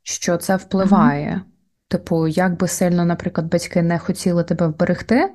що 0.03 0.37
це 0.37 0.55
впливає. 0.55 1.41
Типу, 1.89 2.27
як 2.27 2.57
би 2.59 2.67
сильно, 2.67 3.05
наприклад, 3.05 3.47
батьки 3.47 3.81
не 3.81 3.99
хотіли 3.99 4.43
тебе 4.43 4.67
вберегти, 4.67 5.33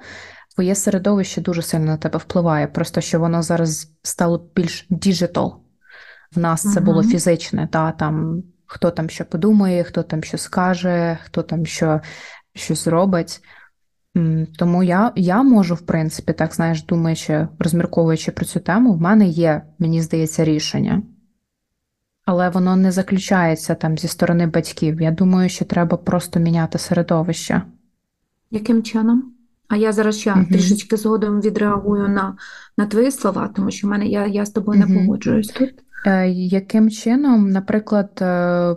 твоє 0.54 0.74
середовище 0.74 1.40
дуже 1.40 1.62
сильно 1.62 1.86
на 1.86 1.96
тебе 1.96 2.18
впливає. 2.18 2.66
Просто 2.66 3.00
що 3.00 3.20
воно 3.20 3.42
зараз 3.42 3.92
стало 4.02 4.48
більш 4.56 4.86
digital. 4.90 5.60
В 6.36 6.38
нас 6.38 6.72
це 6.72 6.80
було 6.80 7.02
фізичне, 7.02 7.68
та 7.72 7.92
там 7.92 8.42
хто 8.66 8.90
там 8.90 9.10
що 9.10 9.24
подумає, 9.24 9.84
хто 9.84 10.02
там 10.02 10.22
що 10.22 10.38
скаже, 10.38 11.18
хто 11.24 11.42
там 11.42 11.66
що 11.66 12.00
щось 12.54 12.86
робить. 12.86 13.40
Тому 14.58 14.82
я 14.82 15.12
я 15.16 15.42
можу, 15.42 15.74
в 15.74 15.80
принципі, 15.80 16.32
так 16.32 16.54
знаєш, 16.54 16.84
думаючи, 16.84 17.48
розмірковуючи 17.58 18.32
про 18.32 18.44
цю 18.44 18.60
тему, 18.60 18.92
в 18.92 19.00
мене 19.00 19.26
є, 19.26 19.62
мені 19.78 20.02
здається, 20.02 20.44
рішення. 20.44 21.02
Але 22.24 22.48
воно 22.48 22.76
не 22.76 22.92
заключається 22.92 23.74
там 23.74 23.98
зі 23.98 24.08
сторони 24.08 24.46
батьків. 24.46 25.00
Я 25.00 25.10
думаю, 25.10 25.48
що 25.48 25.64
треба 25.64 25.96
просто 25.96 26.40
міняти 26.40 26.78
середовище. 26.78 27.62
Яким 28.50 28.82
чином? 28.82 29.32
А 29.68 29.76
я 29.76 29.92
зараз 29.92 30.18
ще 30.18 30.32
угу. 30.32 30.44
трішечки 30.50 30.96
згодом 30.96 31.40
відреагую 31.40 32.08
на 32.08 32.36
на 32.78 32.86
твої 32.86 33.10
слова, 33.10 33.50
тому 33.56 33.70
що 33.70 33.86
в 33.86 33.90
мене 33.90 34.06
я 34.06 34.26
я 34.26 34.46
з 34.46 34.50
тобою 34.50 34.80
угу. 34.80 34.92
не 34.92 34.98
погоджуюсь 34.98 35.48
тут. 35.48 35.74
Е, 36.06 36.28
яким 36.28 36.90
чином, 36.90 37.50
наприклад, 37.50 38.18
е, 38.22 38.76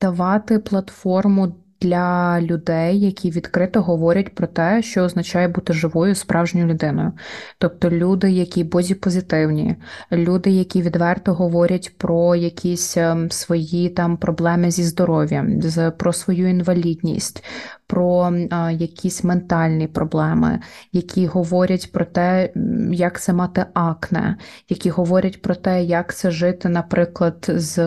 давати 0.00 0.58
платформу 0.58 1.56
для 1.80 2.40
людей, 2.40 3.00
які 3.00 3.30
відкрито 3.30 3.82
говорять 3.82 4.34
про 4.34 4.46
те, 4.46 4.82
що 4.82 5.02
означає 5.02 5.48
бути 5.48 5.72
живою 5.72 6.14
справжньою 6.14 6.66
людиною. 6.66 7.12
Тобто 7.58 7.90
люди, 7.90 8.30
які 8.30 8.64
бодіпозитивні, 8.64 9.76
люди, 10.12 10.50
які 10.50 10.82
відверто 10.82 11.34
говорять 11.34 11.92
про 11.98 12.36
якісь 12.36 12.96
ем, 12.96 13.30
свої 13.30 13.88
там 13.88 14.16
проблеми 14.16 14.70
зі 14.70 14.84
здоров'ям, 14.84 15.60
про 15.98 16.12
свою 16.12 16.48
інвалідність, 16.48 17.44
про 17.86 18.32
якісь 18.70 19.24
ментальні 19.24 19.86
проблеми, 19.86 20.60
які 20.92 21.26
говорять 21.26 21.92
про 21.92 22.04
те, 22.04 22.52
як 22.92 23.20
це 23.20 23.32
мати 23.32 23.66
акне, 23.74 24.36
які 24.68 24.90
говорять 24.90 25.42
про 25.42 25.54
те, 25.54 25.84
як 25.84 26.14
це 26.14 26.30
жити, 26.30 26.68
наприклад, 26.68 27.46
з 27.48 27.78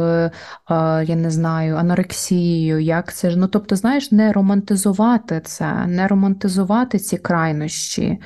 я 1.06 1.16
не 1.16 1.32
знаю, 1.32 1.76
анорексією, 1.76 2.80
як 2.80 3.14
це 3.14 3.36
ну 3.36 3.48
тобто, 3.48 3.76
знаєш, 3.76 4.12
не 4.12 4.34
романтизувати 4.34 5.42
це, 5.46 5.86
не 5.88 6.08
романтизувати 6.08 7.00
ці 7.00 7.18
крайнощі, 7.18 8.22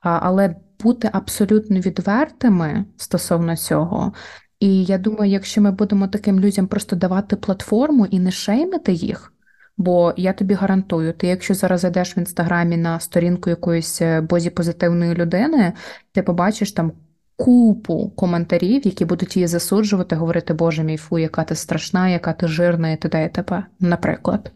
але 0.00 0.56
бути 0.80 1.10
абсолютно 1.12 1.80
відвертими 1.80 2.84
стосовно 2.96 3.56
цього. 3.56 4.12
І 4.60 4.84
я 4.84 4.98
думаю, 4.98 5.30
якщо 5.30 5.60
ми 5.62 5.70
будемо 5.70 6.08
таким 6.08 6.40
людям 6.40 6.66
просто 6.66 6.96
давати 6.96 7.36
платформу 7.36 8.06
і 8.06 8.20
не 8.20 8.30
шеймити 8.30 8.92
їх. 8.92 9.33
Бо 9.76 10.14
я 10.16 10.32
тобі 10.32 10.54
гарантую, 10.54 11.12
ти, 11.12 11.26
якщо 11.26 11.54
зараз 11.54 11.80
зайдеш 11.80 12.16
в 12.16 12.18
інстаграмі 12.18 12.76
на 12.76 13.00
сторінку 13.00 13.50
якоїсь 13.50 14.02
е, 14.02 14.20
бозі-позитивної 14.20 15.14
людини, 15.14 15.72
ти 16.12 16.22
побачиш 16.22 16.72
там 16.72 16.92
купу 17.36 18.12
коментарів, 18.16 18.86
які 18.86 19.04
будуть 19.04 19.36
її 19.36 19.46
засуджувати, 19.46 20.16
говорити, 20.16 20.54
Боже 20.54 20.84
мій 20.84 20.96
фу, 20.96 21.18
яка 21.18 21.44
ти 21.44 21.54
страшна, 21.54 22.08
яка 22.08 22.32
ти 22.32 22.48
жирна, 22.48 22.90
і 22.90 22.96
т.д. 22.96 23.24
і 23.24 23.28
т.п., 23.28 23.64
наприклад. 23.80 24.52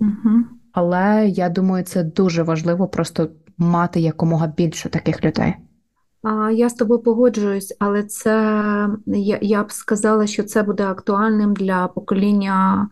Угу. 0.00 0.44
Але 0.72 1.28
я 1.28 1.48
думаю, 1.48 1.84
це 1.84 2.04
дуже 2.04 2.42
важливо 2.42 2.88
просто 2.88 3.28
мати 3.58 4.00
якомога 4.00 4.46
більше 4.46 4.88
таких 4.88 5.24
людей. 5.24 5.54
Я 6.52 6.68
з 6.68 6.74
тобою 6.74 7.00
погоджуюсь, 7.00 7.76
але 7.78 8.02
це 8.02 8.32
я, 9.06 9.38
я 9.42 9.62
б 9.62 9.72
сказала, 9.72 10.26
що 10.26 10.42
це 10.42 10.62
буде 10.62 10.84
актуальним 10.86 11.54
для 11.54 11.88
покоління 11.88 12.88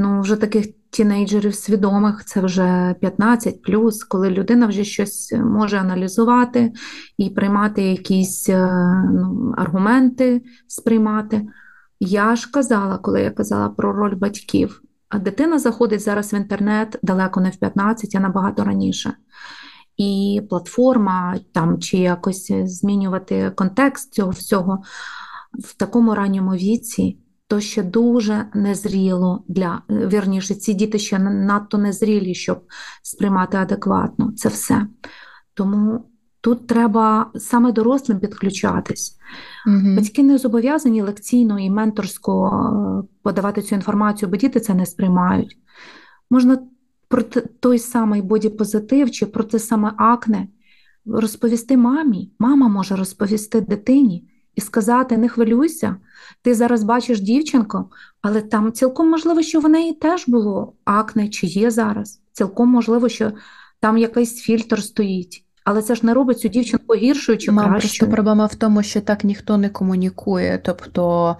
ну, 0.00 0.20
вже 0.20 0.36
таких 0.36 0.66
тінейджерів 0.90 1.54
свідомих, 1.54 2.24
це 2.24 2.40
вже 2.40 2.94
15 3.00 3.62
плюс, 3.62 4.04
коли 4.04 4.30
людина 4.30 4.66
вже 4.66 4.84
щось 4.84 5.32
може 5.32 5.78
аналізувати 5.78 6.72
і 7.18 7.30
приймати 7.30 7.82
якісь 7.82 8.48
е, 8.48 8.68
ну, 9.12 9.54
аргументи, 9.56 10.42
сприймати. 10.66 11.46
Я 12.00 12.36
ж 12.36 12.50
казала, 12.52 12.98
коли 12.98 13.22
я 13.22 13.30
казала 13.30 13.68
про 13.68 13.92
роль 13.92 14.14
батьків, 14.14 14.82
а 15.08 15.18
дитина 15.18 15.58
заходить 15.58 16.00
зараз 16.00 16.32
в 16.32 16.34
інтернет 16.34 16.98
далеко 17.02 17.40
не 17.40 17.50
в 17.50 17.56
15, 17.56 18.14
а 18.14 18.20
набагато 18.20 18.64
раніше. 18.64 19.12
І 19.96 20.42
платформа 20.50 21.38
там 21.52 21.78
чи 21.78 21.98
якось 21.98 22.52
змінювати 22.52 23.52
контекст 23.56 24.12
цього 24.14 24.30
всього 24.30 24.82
в 25.52 25.76
такому 25.76 26.14
ранньому 26.14 26.50
віці 26.50 27.18
то 27.50 27.60
ще 27.60 27.82
дуже 27.82 28.46
незріло 28.54 29.44
для 29.48 29.82
вірніше, 29.88 30.54
ці 30.54 30.74
діти 30.74 30.98
ще 30.98 31.18
надто 31.18 31.78
незрілі, 31.78 32.34
щоб 32.34 32.60
сприймати 33.02 33.56
адекватно 33.56 34.32
це 34.36 34.48
все. 34.48 34.86
Тому 35.54 36.04
тут 36.40 36.66
треба 36.66 37.30
саме 37.34 37.72
дорослим 37.72 38.20
підключатись. 38.20 39.18
Угу. 39.66 39.96
Батьки 39.96 40.22
не 40.22 40.38
зобов'язані 40.38 41.02
лекційно 41.02 41.58
і 41.58 41.70
менторсько 41.70 42.48
е, 42.48 43.08
подавати 43.22 43.62
цю 43.62 43.74
інформацію, 43.74 44.28
бо 44.28 44.36
діти 44.36 44.60
це 44.60 44.74
не 44.74 44.86
сприймають. 44.86 45.58
Можна 46.30 46.58
про 47.08 47.22
той 47.60 47.78
самий 47.78 48.22
бодіпозитив 48.22 49.10
чи 49.10 49.26
про 49.26 49.44
те 49.44 49.58
саме 49.58 49.92
акне 49.96 50.48
розповісти 51.06 51.76
мамі. 51.76 52.30
Мама 52.38 52.68
може 52.68 52.96
розповісти 52.96 53.60
дитині 53.60 54.29
і 54.54 54.60
сказати: 54.60 55.16
не 55.16 55.28
хвилюйся, 55.28 55.96
ти 56.42 56.54
зараз 56.54 56.82
бачиш 56.82 57.20
дівчинку, 57.20 57.84
але 58.22 58.40
там 58.40 58.72
цілком 58.72 59.10
можливо, 59.10 59.42
що 59.42 59.60
в 59.60 59.68
неї 59.68 59.92
теж 59.92 60.28
було 60.28 60.72
акне, 60.84 61.28
чи 61.28 61.46
є 61.46 61.70
зараз. 61.70 62.20
Цілком 62.32 62.68
можливо, 62.68 63.08
що 63.08 63.32
там 63.80 63.98
якийсь 63.98 64.40
фільтр 64.40 64.82
стоїть. 64.82 65.44
Але 65.64 65.82
це 65.82 65.94
ж 65.94 66.06
не 66.06 66.14
робить 66.14 66.40
цю 66.40 66.48
дівчинку 66.48 66.94
гіршою 66.94 67.38
чи 67.38 67.52
Мам, 67.52 67.70
кращою. 67.70 67.90
Просто 67.90 68.08
проблема 68.08 68.46
в 68.46 68.54
тому, 68.54 68.82
що 68.82 69.00
так 69.00 69.24
ніхто 69.24 69.56
не 69.56 69.68
комунікує. 69.68 70.60
Тобто 70.64 71.36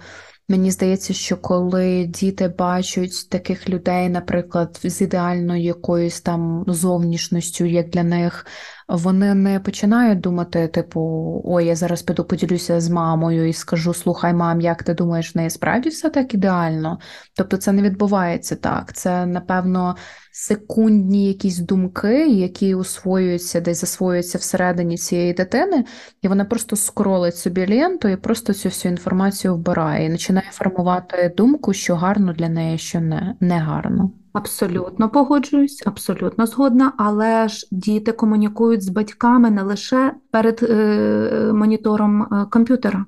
мені 0.49 0.71
здається, 0.71 1.13
що 1.13 1.37
коли 1.37 2.05
діти 2.05 2.47
бачать 2.47 3.29
таких 3.29 3.69
людей, 3.69 4.09
наприклад, 4.09 4.79
з 4.83 5.01
ідеальною 5.01 5.63
якоюсь 5.63 6.21
там 6.21 6.63
зовнішністю, 6.67 7.65
як 7.65 7.89
для 7.89 8.03
них 8.03 8.45
вони 8.91 9.33
не 9.35 9.59
починають 9.59 10.19
думати, 10.19 10.67
типу, 10.67 11.01
ой, 11.45 11.65
я 11.65 11.75
зараз 11.75 12.01
піду 12.01 12.23
поділюся 12.23 12.81
з 12.81 12.89
мамою 12.89 13.47
і 13.47 13.53
скажу: 13.53 13.93
слухай, 13.93 14.33
мам, 14.33 14.61
як 14.61 14.83
ти 14.83 14.93
думаєш, 14.93 15.35
в 15.35 15.37
неї 15.37 15.49
справді 15.49 15.89
все 15.89 16.09
так 16.09 16.33
ідеально? 16.33 16.99
Тобто 17.35 17.57
це 17.57 17.71
не 17.71 17.81
відбувається 17.81 18.55
так. 18.55 18.93
Це, 18.93 19.25
напевно, 19.25 19.95
секундні 20.31 21.27
якісь 21.27 21.57
думки, 21.57 22.27
які 22.27 22.75
усвоюються, 22.75 23.61
десь 23.61 23.81
засвоюються 23.81 24.37
всередині 24.37 24.97
цієї 24.97 25.33
дитини, 25.33 25.85
і 26.21 26.27
вона 26.27 26.45
просто 26.45 26.75
скролить 26.75 27.37
собі 27.37 27.67
ленту 27.69 28.07
і 28.07 28.15
просто 28.15 28.53
цю 28.53 28.69
всю 28.69 28.91
інформацію 28.91 29.55
вбирає 29.55 30.07
і 30.07 30.11
починає 30.11 30.47
формувати 30.51 31.33
думку, 31.37 31.73
що 31.73 31.95
гарно 31.95 32.33
для 32.33 32.49
неї, 32.49 32.77
що 32.77 32.99
не, 32.99 33.35
не 33.39 33.57
гарно. 33.57 34.11
Абсолютно 34.33 35.09
погоджуюсь, 35.09 35.83
абсолютно 35.85 36.45
згодна, 36.45 36.93
але 36.97 37.47
ж 37.47 37.67
діти 37.71 38.11
комунікують 38.11 38.83
з 38.83 38.89
батьками 38.89 39.51
не 39.51 39.61
лише 39.61 40.13
перед 40.31 40.63
е, 40.63 41.51
монітором 41.53 42.21
е, 42.23 42.45
комп'ютера 42.51 43.05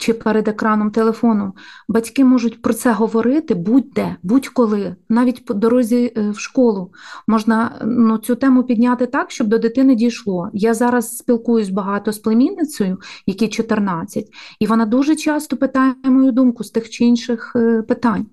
чи 0.00 0.14
перед 0.14 0.48
екраном 0.48 0.90
телефону. 0.90 1.52
Батьки 1.88 2.24
можуть 2.24 2.62
про 2.62 2.74
це 2.74 2.92
говорити 2.92 3.54
будь-де, 3.54 4.16
будь-коли, 4.22 4.96
навіть 5.08 5.44
по 5.44 5.54
дорозі 5.54 6.12
е, 6.16 6.30
в 6.30 6.38
школу. 6.38 6.92
Можна 7.26 7.80
ну, 7.84 8.18
цю 8.18 8.34
тему 8.34 8.64
підняти 8.64 9.06
так, 9.06 9.30
щоб 9.30 9.46
до 9.46 9.58
дитини 9.58 9.94
дійшло. 9.94 10.50
Я 10.52 10.74
зараз 10.74 11.16
спілкуюсь 11.16 11.68
багато 11.68 12.12
з 12.12 12.18
племінницею, 12.18 12.98
якій 13.26 13.48
14, 13.48 14.26
і 14.60 14.66
вона 14.66 14.86
дуже 14.86 15.16
часто 15.16 15.56
питає 15.56 15.94
мою 16.04 16.32
думку 16.32 16.64
з 16.64 16.70
тих 16.70 16.90
чи 16.90 17.04
інших 17.04 17.52
е, 17.56 17.82
питань. 17.82 18.26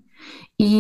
І 0.58 0.72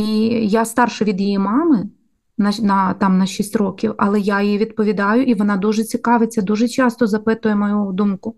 я 0.48 0.66
старша 0.66 1.06
від 1.06 1.22
її 1.22 1.40
мами 1.40 1.90
на, 2.38 2.52
на 2.62 2.94
там 2.94 3.18
на 3.18 3.26
6 3.26 3.56
років, 3.56 3.94
але 3.98 4.20
я 4.20 4.42
їй 4.42 4.58
відповідаю, 4.58 5.24
і 5.24 5.34
вона 5.34 5.58
дуже 5.58 5.84
цікавиться, 5.84 6.42
дуже 6.42 6.68
часто 6.68 7.08
запитує 7.08 7.56
мою 7.56 7.92
думку. 7.94 8.36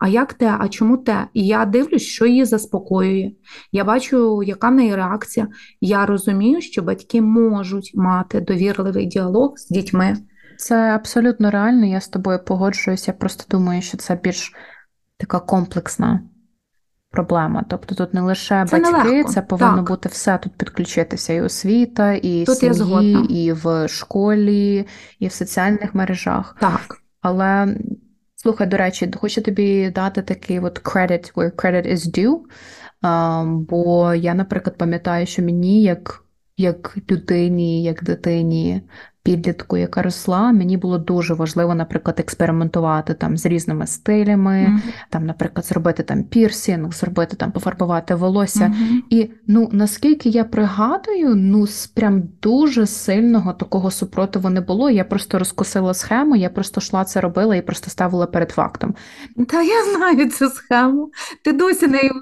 А 0.00 0.08
як 0.08 0.34
те, 0.34 0.56
а 0.60 0.68
чому 0.68 0.96
те? 0.96 1.26
І 1.32 1.46
я 1.46 1.64
дивлюсь, 1.64 2.02
що 2.02 2.26
її 2.26 2.44
заспокоює. 2.44 3.32
Я 3.72 3.84
бачу, 3.84 4.42
яка 4.42 4.68
в 4.68 4.74
неї 4.74 4.96
реакція. 4.96 5.48
Я 5.80 6.06
розумію, 6.06 6.60
що 6.60 6.82
батьки 6.82 7.22
можуть 7.22 7.92
мати 7.94 8.40
довірливий 8.40 9.06
діалог 9.06 9.52
з 9.56 9.68
дітьми. 9.68 10.16
Це 10.56 10.76
абсолютно 10.94 11.50
реально, 11.50 11.86
я 11.86 12.00
з 12.00 12.08
тобою 12.08 12.44
погоджуюся. 12.44 13.10
Я 13.10 13.18
просто 13.18 13.44
думаю, 13.50 13.82
що 13.82 13.96
це 13.96 14.20
більш 14.22 14.52
така 15.18 15.40
комплексна 15.40 16.20
проблема. 17.10 17.64
Тобто 17.68 17.94
тут 17.94 18.14
не 18.14 18.20
лише 18.20 18.66
це 18.66 18.78
батьки, 18.78 18.92
нелегко. 18.92 19.32
це 19.32 19.42
повинно 19.42 19.76
так. 19.76 19.86
бути 19.88 20.08
все 20.08 20.38
тут 20.38 20.52
підключитися: 20.52 21.32
і 21.32 21.40
освіта, 21.40 22.12
і 22.12 22.44
тут 22.44 22.58
сім'ї, 22.58 23.44
і 23.44 23.52
в 23.52 23.88
школі, 23.88 24.86
і 25.18 25.26
в 25.26 25.32
соціальних 25.32 25.94
мережах. 25.94 26.56
Так. 26.60 26.96
Але 27.20 27.76
слухай, 28.44 28.66
до 28.66 28.76
речі, 28.76 29.10
хочу 29.16 29.42
тобі 29.42 29.90
дати 29.90 30.22
такий 30.22 30.60
от 30.60 30.82
credit 30.82 31.34
where 31.34 31.52
credit 31.52 31.92
is 31.94 32.18
due. 32.18 32.38
Бо 33.68 34.14
я, 34.14 34.34
наприклад, 34.34 34.78
пам'ятаю, 34.78 35.26
що 35.26 35.42
мені 35.42 35.82
як 35.82 36.24
як 36.56 36.96
людині, 37.10 37.82
як 37.82 38.04
дитині 38.04 38.82
підлітку, 39.24 39.76
яка 39.76 40.02
росла, 40.02 40.52
мені 40.52 40.76
було 40.76 40.98
дуже 40.98 41.34
важливо, 41.34 41.74
наприклад, 41.74 42.20
експериментувати 42.20 43.14
там 43.14 43.36
з 43.36 43.46
різними 43.46 43.86
стилями, 43.86 44.52
mm-hmm. 44.52 44.92
там, 45.10 45.26
наприклад, 45.26 45.66
зробити 45.66 46.02
там 46.02 46.24
пірсінг, 46.24 46.92
зробити 46.92 47.36
там, 47.36 47.52
пофарбувати 47.52 48.14
волосся. 48.14 48.64
Mm-hmm. 48.64 49.00
І 49.10 49.30
ну 49.46 49.68
наскільки 49.72 50.28
я 50.28 50.44
пригадую, 50.44 51.34
ну 51.34 51.66
прям 51.94 52.22
дуже 52.42 52.86
сильного 52.86 53.52
такого 53.52 53.90
супротиву 53.90 54.50
не 54.50 54.60
було. 54.60 54.90
Я 54.90 55.04
просто 55.04 55.38
розкосила 55.38 55.94
схему, 55.94 56.36
я 56.36 56.50
просто 56.50 56.80
йшла 56.80 57.04
це 57.04 57.20
робила 57.20 57.56
і 57.56 57.62
просто 57.62 57.90
ставила 57.90 58.26
перед 58.26 58.50
фактом. 58.50 58.94
Та 59.48 59.62
я 59.62 59.94
знаю 59.94 60.30
цю 60.30 60.48
схему. 60.48 61.10
Ти 61.44 61.52
досі 61.52 61.86
нею 61.86 62.12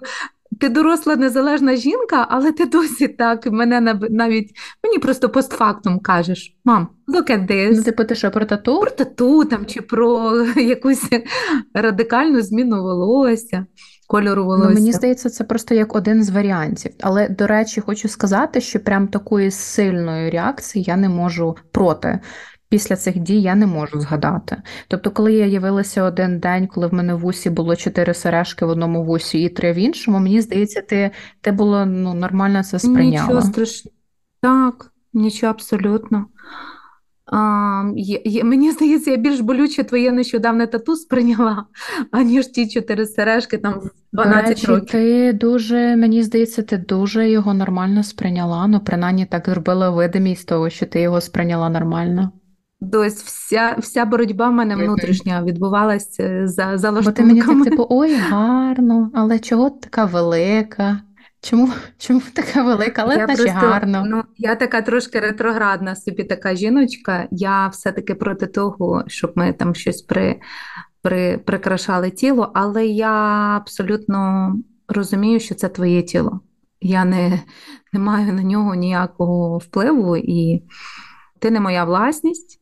ти 0.63 0.69
доросла 0.69 1.17
незалежна 1.17 1.77
жінка, 1.77 2.27
але 2.31 2.53
ти 2.53 2.67
досі 2.67 3.09
так 3.09 3.47
мене 3.47 3.81
навіть 4.11 4.51
мені 4.85 4.99
просто 4.99 5.29
постфактум 5.29 5.99
кажеш: 5.99 6.57
мам, 6.65 6.89
look 7.09 7.31
at 7.31 7.51
this. 7.51 7.73
Ну, 7.77 7.83
типу, 7.83 8.05
ти 8.05 8.15
що, 8.15 8.31
про 8.31 8.45
тату? 8.45 8.81
Про 8.81 8.91
тату 8.91 9.45
там, 9.45 9.67
чи 9.67 9.81
про 9.81 10.37
якусь 10.57 11.09
радикальну 11.75 12.41
зміну 12.41 12.83
волосся. 12.83 13.67
кольору 14.09 14.45
волосся. 14.45 14.69
Ну, 14.69 14.75
Мені 14.75 14.93
здається, 14.93 15.31
це 15.31 15.45
просто 15.45 15.75
як 15.75 15.97
один 15.97 16.25
з 16.25 16.31
варіантів. 16.31 16.93
Але, 17.01 17.29
до 17.29 17.47
речі, 17.47 17.81
хочу 17.81 18.09
сказати, 18.09 18.61
що 18.61 18.81
прям 18.81 19.09
такої 19.09 19.51
сильної 19.51 20.31
реакції 20.31 20.85
я 20.89 20.97
не 20.97 21.09
можу 21.09 21.57
проти. 21.73 22.21
Після 22.73 22.97
цих 22.97 23.19
дій 23.19 23.41
я 23.43 23.55
не 23.55 23.67
можу 23.67 24.01
згадати. 24.01 24.63
Тобто, 24.89 25.11
коли 25.11 25.33
я 25.33 25.47
явилася 25.47 26.03
один 26.03 26.39
день, 26.39 26.67
коли 26.67 26.87
в 26.87 26.95
мене 26.95 27.15
в 27.15 27.19
вусі 27.19 27.51
було 27.51 27.77
чотири 27.77 28.15
сережки 28.15 28.65
в 28.65 28.69
одному 28.69 29.05
вусі 29.05 29.43
і 29.43 29.49
три 29.49 29.73
в 29.73 29.77
іншому, 29.77 30.19
мені 30.19 30.41
здається, 30.41 30.83
ти 30.83 31.11
ти 31.41 31.53
було 31.53 31.87
ну, 31.87 32.15
нормально 32.15 32.63
це 32.65 32.79
сприйняла. 32.79 33.27
Нічого 33.27 33.43
страшного. 33.43 33.97
Так, 34.43 34.93
нічого 35.13 35.51
абсолютно. 35.51 36.27
А, 37.27 37.85
є, 37.97 38.23
є, 38.25 38.45
Мені 38.45 38.71
здається, 38.71 39.11
я 39.11 39.17
більш 39.17 39.41
болюче 39.41 39.85
твоє 39.85 40.13
нещодавне 40.13 40.67
тату 40.67 40.97
сприйняла, 40.97 41.65
аніж 42.11 42.47
ті 42.47 42.69
чотири 42.69 43.07
сережки 43.07 43.59
там 43.59 43.81
в 43.81 43.91
12 44.13 44.49
речі, 44.49 44.67
років. 44.67 44.91
Ти 44.91 45.33
дуже, 45.33 45.97
мені 45.97 46.23
здається, 46.23 46.63
ти 46.63 46.77
дуже 46.77 47.31
його 47.31 47.55
нормально 47.55 48.03
сприйняла. 48.03 48.67
Ну, 48.67 48.81
принаймні 48.81 49.27
так 49.27 49.49
зробила 49.49 49.91
видимість 49.91 50.49
того, 50.49 50.71
що 50.71 50.87
ти 50.87 51.01
його 51.01 51.21
сприйняла 51.21 51.69
нормально. 51.69 52.33
Тобто 52.93 53.09
вся 53.09 53.77
вся 53.79 54.05
боротьба 54.05 54.49
в 54.49 54.53
мене 54.53 54.77
внутрішня 54.77 55.43
відбувалася 55.43 56.49
за 56.49 56.79
за 56.79 56.93
Бо 56.93 57.13
ти 57.13 57.23
мені 57.25 57.43
так, 57.43 57.65
типу, 57.65 57.87
ой, 57.91 58.15
гарно, 58.15 59.11
але 59.15 59.39
чого 59.39 59.71
така 59.71 60.05
велика? 60.05 61.01
Чому 61.41 61.73
чому 61.99 62.23
така 62.35 62.63
велика, 62.63 63.03
але 63.03 63.17
я 63.17 63.27
наче 63.27 63.43
просто, 63.43 63.59
гарно. 63.59 64.05
Ну, 64.07 64.23
Я 64.39 64.57
така 64.57 64.83
трошки 64.83 65.21
ретроградна 65.21 65.97
собі 65.97 66.25
така 66.25 66.55
жіночка. 66.55 67.29
Я 67.31 67.69
все-таки 67.69 68.15
проти 68.15 68.47
того, 68.47 69.05
щоб 69.07 69.33
ми 69.35 69.53
там 69.53 69.75
щось 69.75 70.03
при, 70.03 70.41
при, 71.03 71.39
прикрашали 71.39 72.11
тіло, 72.11 72.51
але 72.55 72.87
я 72.87 73.13
абсолютно 73.57 74.55
розумію, 74.89 75.41
що 75.41 75.55
це 75.55 75.69
твоє 75.69 76.03
тіло. 76.03 76.41
Я 76.81 77.05
не, 77.05 77.41
не 77.93 78.01
маю 78.01 78.33
на 78.33 78.43
нього 78.43 78.75
ніякого 78.75 79.59
впливу, 79.59 80.17
і 80.17 80.63
ти 81.39 81.51
не 81.51 81.61
моя 81.61 81.85
власність. 81.85 82.62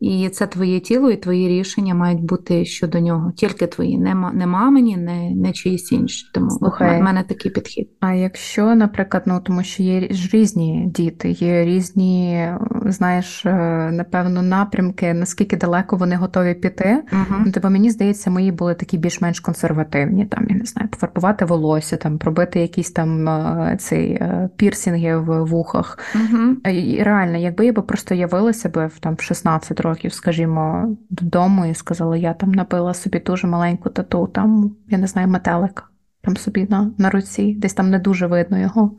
І 0.00 0.28
це 0.28 0.46
твоє 0.46 0.80
тіло, 0.80 1.10
і 1.10 1.16
твої 1.16 1.48
рішення 1.48 1.94
мають 1.94 2.22
бути 2.22 2.64
щодо 2.64 3.00
нього. 3.00 3.32
Тільки 3.32 3.66
твої, 3.66 3.98
не, 3.98 4.14
не 4.34 4.46
мамині, 4.46 4.96
не, 4.96 5.30
не 5.30 5.52
чиїсь 5.52 5.92
інші. 5.92 6.30
Тому 6.34 6.50
Слухай, 6.50 7.00
в 7.00 7.02
мене 7.02 7.22
такий 7.22 7.52
підхід. 7.52 7.88
А 8.00 8.12
якщо, 8.12 8.74
наприклад, 8.74 9.22
ну 9.26 9.40
тому 9.44 9.62
що 9.62 9.82
є 9.82 10.08
ж 10.10 10.30
різні 10.32 10.92
діти, 10.94 11.30
є 11.30 11.64
різні, 11.64 12.48
знаєш, 12.86 13.46
е, 13.46 13.54
напевно, 13.92 14.42
напрямки, 14.42 15.14
наскільки 15.14 15.56
далеко 15.56 15.96
вони 15.96 16.16
готові 16.16 16.54
піти. 16.54 17.02
Угу. 17.12 17.42
Ну, 17.46 17.52
тобто, 17.52 17.70
мені 17.70 17.90
здається, 17.90 18.30
мої 18.30 18.52
були 18.52 18.74
такі 18.74 18.98
більш-менш 18.98 19.40
консервативні. 19.40 20.26
Там 20.26 20.46
я 20.48 20.56
не 20.56 20.64
знаю, 20.64 20.88
пофарбувати 20.88 21.44
волосся, 21.44 21.96
там 21.96 22.18
пробити 22.18 22.60
якісь 22.60 22.90
там 22.90 23.28
е, 23.28 23.76
цей 23.80 24.10
е, 24.10 24.48
пірсінги 24.56 25.16
в 25.16 25.44
вухах. 25.44 25.98
Угу. 26.14 26.70
І 26.72 27.02
Реально, 27.02 27.38
якби 27.38 27.66
я 27.66 27.72
би 27.72 27.82
просто 27.82 28.14
явилася 28.14 28.68
би 28.68 28.90
там 29.00 29.14
в 29.14 29.20
16 29.20 29.80
років 29.80 29.85
років, 29.86 30.12
скажімо, 30.12 30.96
додому 31.10 31.66
і 31.66 31.74
сказала, 31.74 32.16
я 32.16 32.34
там 32.34 32.52
напила 32.52 32.94
собі 32.94 33.20
дуже 33.20 33.46
маленьку 33.46 33.90
тату, 33.90 34.26
там, 34.26 34.76
я 34.88 34.98
не 34.98 35.06
знаю, 35.06 35.28
метелик 35.28 35.84
там 36.22 36.36
собі 36.36 36.66
на 36.70 36.90
на 36.98 37.10
руці, 37.10 37.54
десь 37.58 37.74
там 37.74 37.90
не 37.90 37.98
дуже 37.98 38.26
видно 38.26 38.58
його. 38.58 38.96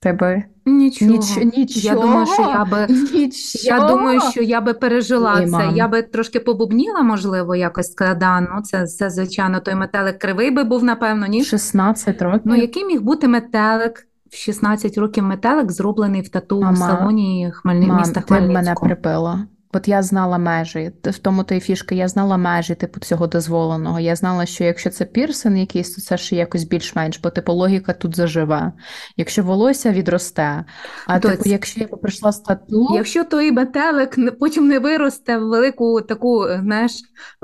Тебе 0.00 0.44
Нічого. 0.66 1.10
Ніч, 1.10 1.36
нічого. 1.36 1.96
Я 1.96 2.02
думаю, 2.02 2.26
що 2.26 2.42
я 2.42 2.64
би 2.64 2.86
нічого. 2.88 3.80
я 3.80 3.88
думаю, 3.88 4.20
що 4.20 4.42
я 4.42 4.60
би 4.60 4.74
пережила 4.74 5.40
Ні, 5.40 5.46
це. 5.46 5.52
мам. 5.52 5.76
Я 5.76 5.88
би 5.88 6.02
трошки 6.02 6.40
побубніла, 6.40 7.02
можливо, 7.02 7.54
якось 7.56 7.92
сказала, 7.92 8.40
ну 8.40 8.62
це, 8.62 8.86
це 8.86 9.10
звичайно, 9.10 9.60
той 9.60 9.74
метелик 9.74 10.18
кривий 10.18 10.50
би 10.50 10.64
був, 10.64 10.84
напевно, 10.84 11.26
ні. 11.26 11.44
16 11.44 12.22
років. 12.22 12.42
Ну, 12.44 12.54
який 12.54 12.84
міг 12.84 13.02
бути 13.02 13.28
метелик? 13.28 14.06
В 14.30 14.36
16 14.36 14.98
років 14.98 15.24
метелик 15.24 15.72
зроблений 15.72 16.22
в 16.22 16.28
тату 16.28 16.60
Мама, 16.60 16.72
в 16.72 16.78
салоні 16.78 17.50
Хмельни... 17.54 17.86
Мам, 17.86 17.98
міста 17.98 18.20
ти 18.20 18.26
Хмельницького. 18.26 18.64
мене 18.64 18.74
припила. 18.80 19.46
От 19.76 19.88
я 19.88 20.02
знала 20.02 20.38
межі, 20.38 20.92
в 21.04 21.18
тому 21.18 21.44
то 21.44 21.54
і 21.54 21.60
фішка, 21.60 21.94
я 21.94 22.08
знала 22.08 22.36
межі 22.36 22.74
типу 22.74 23.00
цього 23.00 23.26
дозволеного. 23.26 24.00
Я 24.00 24.16
знала, 24.16 24.46
що 24.46 24.64
якщо 24.64 24.90
це 24.90 25.04
пірсин 25.04 25.56
якийсь, 25.56 25.94
то 25.94 26.00
це 26.00 26.16
ще 26.16 26.36
якось 26.36 26.64
більш-менш, 26.64 27.20
бо 27.20 27.30
типу 27.30 27.52
логіка 27.52 27.92
тут 27.92 28.16
заживе. 28.16 28.72
Якщо 29.16 29.42
волосся 29.42 29.90
відросте, 29.90 30.64
а 31.06 31.18
Доць, 31.18 31.32
типу, 31.32 31.48
якщо 31.48 31.80
я 31.80 31.86
прийшла 31.86 32.32
з 32.32 32.40
тату, 32.40 32.88
Якщо 32.94 33.24
той 33.24 33.52
метелик 33.52 34.38
потім 34.38 34.68
не 34.68 34.78
виросте 34.78 35.38
в 35.38 35.48
велику 35.48 36.00
таку, 36.00 36.46
знаєш, 36.62 36.92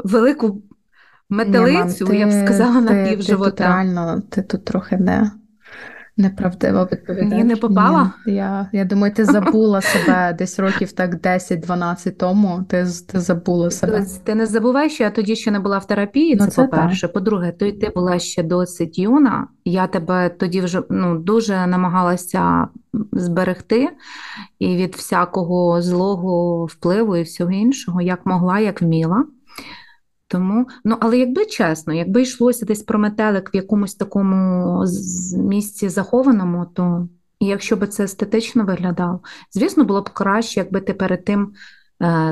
велику 0.05 0.63
метелицю, 1.29 2.05
Ні, 2.05 2.11
мам, 2.11 2.19
я 2.19 2.27
б 2.27 2.47
сказала, 2.47 2.75
ти, 2.75 2.81
на 2.81 3.05
ти, 3.05 3.11
пів 3.11 3.19
ти 3.19 3.23
живота. 3.23 3.51
тут 3.51 3.61
реально, 3.61 4.23
ти 4.31 4.43
тут 4.43 4.65
трохи 4.65 4.97
не. 4.97 5.31
Неправдиво 6.21 6.89
відповідаєш. 6.93 7.31
Мені 7.31 7.45
не 7.45 7.57
попала? 7.57 8.13
Ні, 8.27 8.35
я, 8.35 8.69
я 8.73 8.85
думаю, 8.85 9.15
ти 9.15 9.25
забула 9.25 9.81
себе 9.81 10.37
десь 10.39 10.59
років 10.59 10.93
так 10.93 11.15
10-12 11.15 12.13
тому. 12.13 12.65
Ти, 12.69 12.87
ти 13.09 13.21
забула 13.21 13.71
себе. 13.71 14.07
Ти 14.25 14.35
не 14.35 14.47
забувай, 14.47 14.91
що 14.91 15.05
я 15.05 15.11
тоді 15.11 15.37
ще 15.37 15.51
не 15.51 15.61
була 15.61 15.79
в 15.79 15.87
терапії. 15.87 16.37
Ну, 16.37 16.45
Це, 16.45 16.51
це 16.51 16.63
по-перше. 16.63 17.09
По-друге, 17.09 17.53
ти, 17.53 17.73
ти 17.73 17.93
була 17.95 18.19
ще 18.19 18.43
досить 18.43 18.99
юна. 18.99 19.47
Я 19.65 19.87
тебе 19.87 20.29
тоді 20.29 20.61
вже 20.61 20.83
ну, 20.91 21.19
дуже 21.19 21.67
намагалася 21.67 22.69
зберегти 23.13 23.89
і 24.59 24.77
від 24.77 24.95
всякого 24.95 25.83
злого 25.83 26.65
впливу 26.65 27.17
і 27.17 27.23
всього 27.23 27.51
іншого, 27.51 28.01
як 28.01 28.27
могла, 28.27 28.59
як 28.59 28.83
вміла. 28.83 29.25
Тому, 30.31 30.69
ну, 30.85 30.97
але 31.01 31.19
якби 31.19 31.47
чесно, 31.47 31.93
якби 31.93 32.23
йшлося 32.23 32.67
десь 32.67 32.83
про 32.83 32.99
метелик 32.99 33.55
в 33.55 33.57
якомусь 33.57 33.95
такому 33.95 34.85
місці 35.37 35.89
захованому, 35.89 36.67
то 36.75 37.09
і 37.41 37.47
якщо 37.47 37.77
би 37.77 37.87
це 37.87 38.05
естетично 38.05 38.65
виглядало, 38.65 39.21
звісно, 39.53 39.85
було 39.85 40.03
б 40.03 40.11
краще, 40.11 40.61
якби 40.61 40.81
ти 40.81 40.95
перед 40.95 41.25
тим 41.25 41.53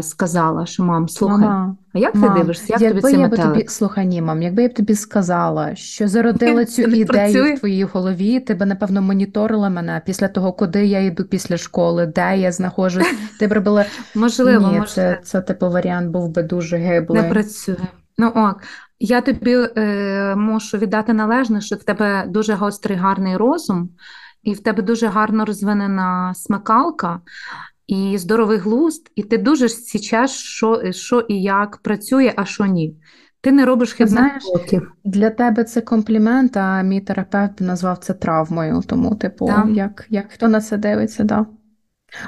сказала, 0.00 0.66
що 0.66 0.84
мам, 0.84 1.08
слухай, 1.08 1.38
Мама, 1.38 1.76
а 1.94 1.98
як 1.98 2.14
мам, 2.14 2.34
ти 2.34 2.40
дивишся? 2.40 2.64
Як 2.68 2.80
якби 2.80 3.00
тобі 3.00 3.12
цей 3.12 3.20
я 3.20 3.28
метелик? 3.28 3.52
тобі 3.52 3.68
слухай, 3.68 4.06
ні, 4.06 4.22
мам, 4.22 4.42
якби 4.42 4.62
я 4.62 4.68
б 4.68 4.74
тобі 4.74 4.94
сказала, 4.94 5.74
що 5.74 6.08
зародила 6.08 6.64
цю 6.64 6.82
ідею 6.82 7.06
працює? 7.06 7.54
в 7.54 7.58
твоїй 7.58 7.84
голові, 7.84 8.40
ти 8.40 8.54
би 8.54 8.66
напевно 8.66 9.02
моніторила 9.02 9.68
мене 9.68 10.02
після 10.06 10.28
того, 10.28 10.52
куди 10.52 10.86
я 10.86 11.00
йду 11.00 11.24
після 11.24 11.56
школи, 11.56 12.06
де 12.06 12.38
я 12.38 12.52
знаходжусь. 12.52 13.14
Ти 13.38 13.46
б 13.46 13.52
робила 13.52 13.84
Можливо, 14.14 14.68
ні, 14.68 14.78
можливо. 14.78 14.86
це, 14.86 15.20
це 15.22 15.40
типу 15.40 15.70
варіант 15.70 16.10
був 16.10 16.28
би 16.28 16.42
дуже 16.42 16.76
гиблий. 16.76 17.22
Не 17.22 17.28
працює. 17.28 17.76
Ну 18.18 18.28
ок, 18.28 18.62
я 19.00 19.20
тобі 19.20 19.56
е, 19.76 20.34
можу 20.36 20.78
віддати 20.78 21.12
належне, 21.12 21.60
що 21.60 21.76
в 21.76 21.82
тебе 21.82 22.24
дуже 22.28 22.54
гострий 22.54 22.98
гарний 22.98 23.36
розум, 23.36 23.90
і 24.42 24.52
в 24.52 24.62
тебе 24.62 24.82
дуже 24.82 25.06
гарно 25.06 25.44
розвинена 25.44 26.34
смикалка 26.34 27.20
і 27.88 28.18
здоровий 28.18 28.58
глузд, 28.58 29.10
і 29.14 29.22
ти 29.22 29.38
дуже 29.38 29.68
січеш, 29.68 30.30
що, 30.30 30.92
що 30.92 31.20
і 31.20 31.42
як 31.42 31.76
працює, 31.76 32.32
а 32.36 32.44
що 32.44 32.66
ні. 32.66 32.96
Ти 33.40 33.52
не 33.52 33.64
робиш 33.64 33.92
хибних 33.92 34.08
знаєш, 34.08 34.44
кроків. 34.44 34.92
Для 35.04 35.30
тебе 35.30 35.64
це 35.64 35.80
комплімент, 35.80 36.56
а 36.56 36.82
мій 36.82 37.00
терапевт 37.00 37.60
назвав 37.60 37.98
це 37.98 38.14
травмою. 38.14 38.82
Тому, 38.86 39.14
типу, 39.14 39.46
Так. 39.46 39.66
як, 39.68 40.06
як 40.10 40.32
хто 40.32 40.48
на 40.48 40.60
це 40.60 40.76
дивиться, 40.76 41.24
да. 41.24 41.46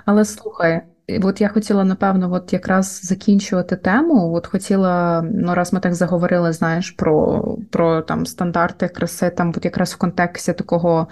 Але 0.04 0.24
слухай, 0.24 0.82
от 1.22 1.40
я 1.40 1.48
хотіла, 1.48 1.84
напевно, 1.84 2.32
от 2.32 2.52
якраз 2.52 3.00
закінчувати 3.02 3.76
тему. 3.76 4.32
От 4.32 4.46
хотіла, 4.46 5.22
ну 5.34 5.54
раз 5.54 5.72
ми 5.72 5.80
так 5.80 5.94
заговорили, 5.94 6.52
знаєш, 6.52 6.90
про, 6.90 7.42
про 7.70 8.02
там 8.02 8.26
стандарти 8.26 8.88
краси, 8.88 9.30
там 9.30 9.52
от 9.56 9.64
якраз 9.64 9.92
в 9.92 9.96
контексті 9.96 10.52
такого, 10.52 11.08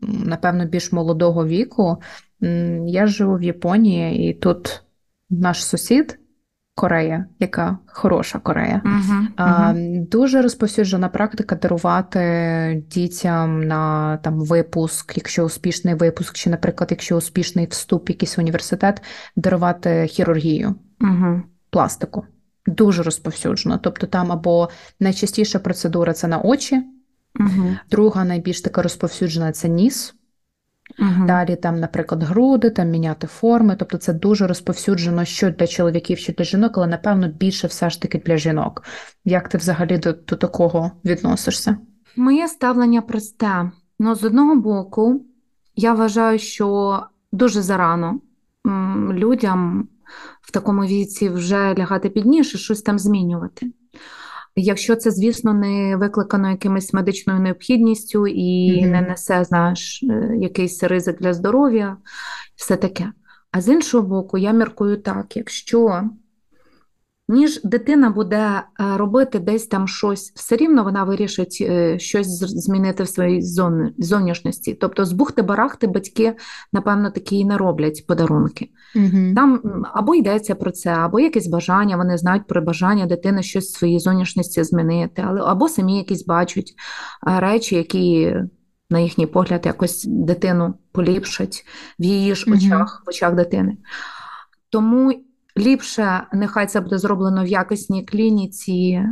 напевно, 0.00 0.66
більш 0.66 0.92
молодого 0.92 1.46
віку. 1.46 1.98
Я 2.86 3.06
живу 3.06 3.36
в 3.36 3.42
Японії, 3.42 4.30
і 4.30 4.34
тут 4.34 4.82
наш 5.30 5.64
сусід. 5.64 6.18
Корея, 6.78 7.26
яка 7.38 7.78
хороша 7.86 8.38
Корея. 8.38 8.82
Угу, 8.84 9.26
А, 9.36 9.74
Дуже 10.10 10.42
розповсюджена 10.42 11.08
практика 11.08 11.56
дарувати 11.56 12.84
дітям 12.90 13.64
на 13.64 14.16
там 14.16 14.40
випуск, 14.40 15.16
якщо 15.16 15.44
успішний 15.44 15.94
випуск, 15.94 16.34
чи, 16.34 16.50
наприклад, 16.50 16.90
якщо 16.90 17.16
успішний 17.16 17.66
вступ 17.66 18.08
в 18.08 18.10
якийсь 18.10 18.38
університет, 18.38 19.02
дарувати 19.36 20.06
хірургію, 20.06 20.74
угу. 21.00 21.42
пластику. 21.70 22.24
Дуже 22.66 23.02
розповсюджено. 23.02 23.78
Тобто 23.78 24.06
там 24.06 24.32
або 24.32 24.68
найчастіша 25.00 25.58
процедура 25.58 26.12
це 26.12 26.28
на 26.28 26.38
очі, 26.38 26.82
друга 27.90 28.24
найбільш 28.24 28.60
така 28.60 28.82
розповсюджена 28.82 29.52
це 29.52 29.68
ніс. 29.68 30.14
Угу. 30.98 31.26
Далі 31.26 31.56
там, 31.56 31.80
наприклад, 31.80 32.22
груди, 32.22 32.70
там 32.70 32.88
міняти 32.90 33.26
форми. 33.26 33.76
Тобто 33.78 33.98
це 33.98 34.12
дуже 34.12 34.46
розповсюджено 34.46 35.24
що 35.24 35.50
для 35.50 35.66
чоловіків, 35.66 36.18
що 36.18 36.32
для 36.32 36.44
жінок, 36.44 36.78
але 36.78 36.86
напевно 36.86 37.28
більше 37.28 37.66
все 37.66 37.90
ж 37.90 38.02
таки 38.02 38.18
для 38.18 38.36
жінок. 38.36 38.82
Як 39.24 39.48
ти 39.48 39.58
взагалі 39.58 39.98
до, 39.98 40.12
до 40.12 40.36
такого 40.36 40.90
відносишся? 41.04 41.76
Моє 42.16 42.48
ставлення 42.48 43.02
просте. 43.02 43.70
Ну, 43.98 44.14
з 44.14 44.24
одного 44.24 44.56
боку, 44.56 45.24
я 45.76 45.94
вважаю, 45.94 46.38
що 46.38 47.00
дуже 47.32 47.62
зарано 47.62 48.20
людям 49.12 49.88
в 50.40 50.50
такому 50.50 50.84
віці 50.84 51.28
вже 51.28 51.74
лягати 51.74 52.08
під 52.08 52.26
ніж 52.26 52.54
і 52.54 52.58
щось 52.58 52.82
там 52.82 52.98
змінювати. 52.98 53.72
Якщо 54.58 54.96
це, 54.96 55.10
звісно, 55.10 55.54
не 55.54 55.96
викликано 55.96 56.50
якимось 56.50 56.92
медичною 56.92 57.40
необхідністю 57.40 58.26
і 58.26 58.70
mm-hmm. 58.70 58.90
не 58.90 59.00
несе, 59.00 59.44
знаєш, 59.44 60.02
е, 60.02 60.36
якийсь 60.40 60.82
ризик 60.82 61.18
для 61.18 61.34
здоров'я, 61.34 61.96
все 62.54 62.76
таке. 62.76 63.12
А 63.50 63.60
з 63.60 63.68
іншого 63.68 64.08
боку, 64.08 64.38
я 64.38 64.52
міркую 64.52 64.96
так: 64.96 65.36
якщо 65.36 66.02
ніж 67.28 67.60
дитина 67.64 68.10
буде 68.10 68.36
е, 68.36 68.62
робити 68.96 69.38
десь 69.38 69.66
там 69.66 69.88
щось, 69.88 70.32
все 70.34 70.56
рівно 70.56 70.84
вона 70.84 71.04
вирішить 71.04 71.58
е, 71.60 71.98
щось 71.98 72.26
змінити 72.38 73.02
в 73.02 73.08
своїй 73.08 73.42
зовнішності. 73.98 74.74
Тобто, 74.74 75.04
з 75.04 75.12
бухти-барахти 75.12 75.86
батьки, 75.86 76.34
напевно, 76.72 77.10
такі 77.10 77.36
і 77.36 77.44
не 77.44 77.56
роблять 77.56 78.06
подарунки. 78.06 78.70
Угу. 78.96 79.34
Там 79.34 79.60
або 79.94 80.14
йдеться 80.14 80.54
про 80.54 80.70
це, 80.70 80.90
або 80.90 81.20
якесь 81.20 81.46
бажання, 81.46 81.96
вони 81.96 82.18
знають 82.18 82.46
про 82.46 82.62
бажання 82.62 83.06
дитини 83.06 83.42
щось 83.42 83.64
в 83.64 83.78
своїй 83.78 83.98
зовнішності 83.98 84.64
змінити, 84.64 85.22
або 85.22 85.68
самі 85.68 85.98
якісь 85.98 86.24
бачать 86.24 86.74
е, 87.28 87.40
речі, 87.40 87.76
які. 87.76 88.36
На 88.90 88.98
їхній 88.98 89.26
погляд, 89.26 89.66
якось 89.66 90.04
дитину 90.04 90.74
поліпшать 90.92 91.64
в 91.98 92.04
її 92.04 92.34
ж 92.34 92.50
очах, 92.52 93.02
в 93.06 93.08
очах 93.08 93.34
дитини. 93.34 93.76
Тому 94.70 95.25
ліпше 95.58 96.26
нехай 96.32 96.66
це 96.66 96.80
буде 96.80 96.98
зроблено 96.98 97.44
в 97.44 97.46
якісній 97.46 98.04
клініці 98.04 99.02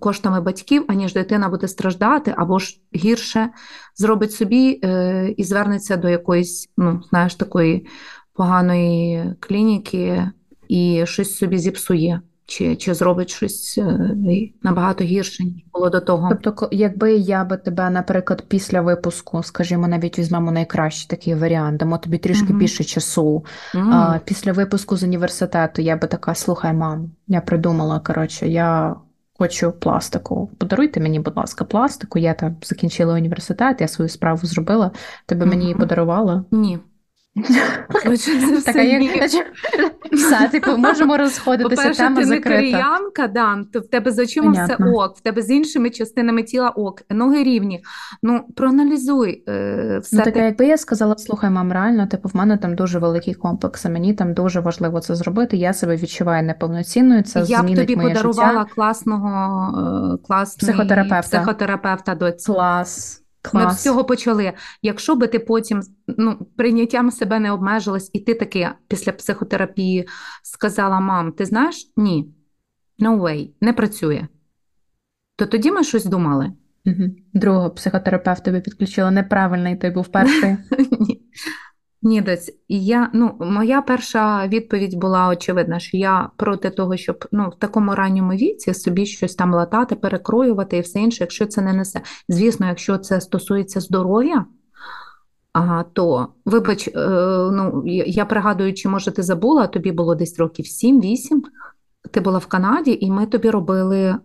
коштами 0.00 0.40
батьків, 0.40 0.84
аніж 0.88 1.12
дитина 1.12 1.48
буде 1.48 1.68
страждати, 1.68 2.34
або 2.36 2.58
ж 2.58 2.80
гірше 2.96 3.50
зробить 3.96 4.32
собі 4.32 4.80
е, 4.84 5.34
і 5.36 5.44
звернеться 5.44 5.96
до 5.96 6.08
якоїсь, 6.08 6.72
ну, 6.76 7.02
знаєш, 7.10 7.34
такої 7.34 7.86
поганої 8.32 9.34
клініки 9.40 10.30
і 10.68 11.02
щось 11.06 11.36
собі 11.36 11.58
зіпсує 11.58 12.20
чи 12.46 12.76
чи 12.76 12.94
зробить 12.94 13.30
щось 13.30 13.78
е, 13.78 14.16
набагато 14.62 15.04
гірше, 15.04 15.44
ніж 15.44 15.64
було 15.72 15.90
до 15.90 16.00
того. 16.00 16.38
Тобто, 16.42 16.68
якби 16.72 17.12
я 17.12 17.44
би 17.44 17.56
тебе, 17.56 17.90
наприклад, 17.90 18.44
після 18.48 18.80
випуску, 18.80 19.42
скажімо, 19.42 19.88
навіть 19.88 20.18
візьмемо 20.18 20.52
найкращий 20.52 21.06
такий 21.10 21.34
варіант, 21.34 21.76
дамо 21.76 21.98
тобі 21.98 22.18
трішки 22.18 22.52
mm-hmm. 22.52 22.58
більше 22.58 22.84
часу. 22.84 23.44
Mm-hmm. 23.74 23.90
А, 23.92 24.20
Після 24.24 24.52
випуску 24.52 24.96
з 24.96 25.02
університету 25.02 25.82
я 25.82 25.96
би 25.96 26.08
така: 26.08 26.34
слухай, 26.34 26.72
мам, 26.72 27.10
я 27.28 27.40
придумала, 27.40 28.00
коротше, 28.00 28.48
я. 28.48 28.96
Хочу 29.38 29.72
пластику. 29.72 30.50
Подаруйте 30.58 31.00
мені, 31.00 31.20
будь 31.20 31.36
ласка, 31.36 31.64
пластику. 31.64 32.18
Я 32.18 32.34
там 32.34 32.56
закінчила 32.62 33.14
університет, 33.14 33.80
я 33.80 33.88
свою 33.88 34.08
справу 34.08 34.40
зробила. 34.42 34.90
Тебе 35.26 35.44
uh-huh. 35.44 35.48
мені 35.48 35.62
її 35.62 35.74
подарувала? 35.74 36.44
Ні. 36.50 36.78
Так, 37.34 38.76
а 38.76 38.80
як 38.80 39.46
все, 40.12 40.48
типу, 40.48 40.76
можемо 40.76 41.16
розходитися. 41.16 41.76
По-перше, 41.82 42.02
тема 42.02 42.20
ти 42.20 42.26
не 42.26 42.40
коріянка, 42.40 43.26
Дан, 43.28 43.64
то 43.64 43.80
в 43.80 43.86
тебе 43.86 44.10
з 44.10 44.18
очима 44.18 44.52
Понятно. 44.52 44.86
все 44.86 44.94
ок, 44.94 45.16
в 45.16 45.20
тебе 45.20 45.42
з 45.42 45.50
іншими 45.50 45.90
частинами 45.90 46.42
тіла 46.42 46.68
ок, 46.68 47.02
ноги 47.10 47.42
рівні. 47.42 47.84
Ну, 48.22 48.40
проаналізуй 48.56 49.44
е, 49.48 49.98
все. 50.02 50.16
Ну, 50.16 50.22
так, 50.22 50.36
якби 50.36 50.66
я 50.66 50.78
сказала, 50.78 51.16
слухай, 51.18 51.50
мам, 51.50 51.72
реально, 51.72 52.06
типу, 52.06 52.28
в 52.28 52.36
мене 52.36 52.56
там 52.56 52.74
дуже 52.74 52.98
великий 52.98 53.34
комплекс, 53.34 53.84
мені 53.84 54.14
там 54.14 54.34
дуже 54.34 54.60
важливо 54.60 55.00
це 55.00 55.14
зробити. 55.14 55.56
Я 55.56 55.72
себе 55.72 55.96
відчуваю 55.96 56.42
неповноцінною. 56.42 57.22
Це 57.22 57.44
я 57.48 57.62
б 57.62 57.74
тобі 57.74 57.96
подарувала 57.96 58.60
життя. 58.60 58.74
класного 58.74 60.14
е, 60.14 60.26
класний 60.26 60.70
психотерапевта. 60.70 61.38
психотерапевта 61.38 62.14
до 62.14 62.32
Клас. 62.46 63.21
Клас. 63.42 63.64
Ми 63.64 63.70
з 63.70 63.82
цього 63.82 64.04
почали. 64.04 64.52
Якщо 64.82 65.14
би 65.16 65.26
ти 65.26 65.38
потім 65.38 65.82
ну, 66.06 66.46
прийняттям 66.56 67.10
себе 67.10 67.38
не 67.38 67.52
обмежилась, 67.52 68.10
і 68.12 68.20
ти 68.20 68.34
таки 68.34 68.70
після 68.88 69.12
психотерапії 69.12 70.08
сказала: 70.42 71.00
Мам, 71.00 71.32
ти 71.32 71.44
знаєш? 71.44 71.92
Ні, 71.96 72.34
no 72.98 73.20
way, 73.20 73.50
не 73.60 73.72
працює. 73.72 74.26
То 75.36 75.46
тоді 75.46 75.72
ми 75.72 75.84
щось 75.84 76.04
думали. 76.04 76.52
Угу. 76.86 77.02
Другого 77.34 77.70
психотерапевта 77.70 78.50
би 78.50 78.60
підключила 78.60 79.10
неправильний, 79.10 79.76
той 79.76 79.90
був 79.90 80.08
перший. 80.08 80.56
Ні. 81.00 81.22
Ні, 82.04 82.20
доць, 82.20 82.52
я 82.68 83.10
ну 83.14 83.36
моя 83.40 83.82
перша 83.82 84.46
відповідь 84.48 84.94
була 84.94 85.28
очевидна, 85.28 85.78
що 85.78 85.96
я 85.96 86.30
проти 86.36 86.70
того, 86.70 86.96
щоб 86.96 87.24
ну 87.32 87.48
в 87.48 87.58
такому 87.58 87.94
ранньому 87.94 88.32
віці 88.32 88.74
собі 88.74 89.06
щось 89.06 89.34
там 89.34 89.54
латати, 89.54 89.94
перекроювати 89.94 90.76
і 90.76 90.80
все 90.80 91.00
інше, 91.00 91.18
якщо 91.20 91.46
це 91.46 91.62
не 91.62 91.72
несе. 91.72 92.00
Звісно, 92.28 92.66
якщо 92.66 92.98
це 92.98 93.20
стосується 93.20 93.80
здоров'я, 93.80 94.44
а, 95.52 95.82
то 95.92 96.28
вибач, 96.44 96.88
е, 96.88 96.92
ну 97.52 97.82
я 98.06 98.24
пригадую, 98.24 98.74
чи 98.74 98.88
може 98.88 99.10
ти 99.10 99.22
забула, 99.22 99.66
тобі 99.66 99.92
було 99.92 100.14
десь 100.14 100.38
років 100.38 100.66
7-8, 100.66 101.42
Ти 102.10 102.20
була 102.20 102.38
в 102.38 102.46
Канаді, 102.46 102.98
і 103.00 103.10
ми 103.10 103.26
тобі 103.26 103.50
робили 103.50 104.16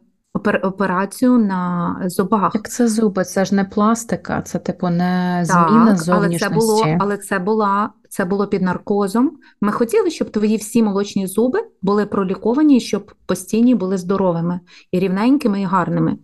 операцію 0.63 1.37
на 1.37 1.95
зубах. 2.05 2.51
Як 2.55 2.69
це 2.69 2.87
зуби, 2.87 3.23
це 3.23 3.45
ж 3.45 3.55
не 3.55 3.63
пластика, 3.63 4.41
це 4.41 4.59
типу 4.59 4.89
не 4.89 5.43
зміна 5.45 5.85
так, 5.87 5.97
зовнішності. 5.97 6.45
Але 6.45 6.49
це 6.49 6.49
було, 6.49 6.85
але 6.99 7.17
це 7.17 7.39
була 7.39 7.89
це 8.09 8.25
було 8.25 8.47
під 8.47 8.61
наркозом. 8.61 9.31
Ми 9.61 9.71
хотіли, 9.71 10.09
щоб 10.09 10.29
твої 10.29 10.57
всі 10.57 10.83
молочні 10.83 11.27
зуби 11.27 11.59
були 11.81 12.05
проліковані, 12.05 12.79
щоб 12.79 13.13
постійні 13.25 13.75
були 13.75 13.97
здоровими 13.97 14.59
і 14.91 14.99
рівненькими, 14.99 15.61
і 15.61 15.65
гарними. 15.65 16.17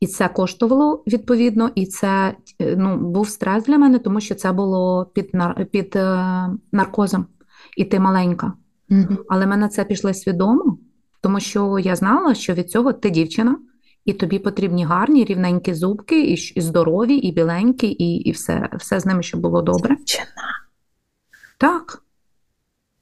І 0.00 0.06
це 0.06 0.28
коштувало 0.28 1.02
відповідно, 1.06 1.70
і 1.74 1.86
це 1.86 2.34
ну, 2.76 2.96
був 2.96 3.28
стрес 3.28 3.64
для 3.64 3.78
мене, 3.78 3.98
тому 3.98 4.20
що 4.20 4.34
це 4.34 4.52
було 4.52 5.10
під 5.14 5.32
під 5.70 5.96
е, 5.96 6.46
наркозом, 6.72 7.26
і 7.76 7.84
ти 7.84 8.00
маленька. 8.00 8.52
Угу. 8.90 9.16
Але 9.28 9.46
ми 9.46 9.56
на 9.56 9.68
це 9.68 9.84
пішли 9.84 10.14
свідомо. 10.14 10.78
Тому 11.20 11.40
що 11.40 11.78
я 11.78 11.96
знала, 11.96 12.34
що 12.34 12.54
від 12.54 12.70
цього 12.70 12.92
ти 12.92 13.10
дівчина, 13.10 13.56
і 14.04 14.12
тобі 14.12 14.38
потрібні 14.38 14.84
гарні, 14.84 15.24
рівненькі 15.24 15.74
зубки, 15.74 16.22
і 16.54 16.60
здорові, 16.60 17.16
і 17.16 17.32
біленькі, 17.32 17.86
і 17.88 18.16
і 18.16 18.30
все 18.30 18.68
все 18.78 19.00
з 19.00 19.06
ними, 19.06 19.22
щоб 19.22 19.40
було 19.40 19.62
добре. 19.62 19.96
Дівчина. 19.96 20.26
Так. 21.58 22.02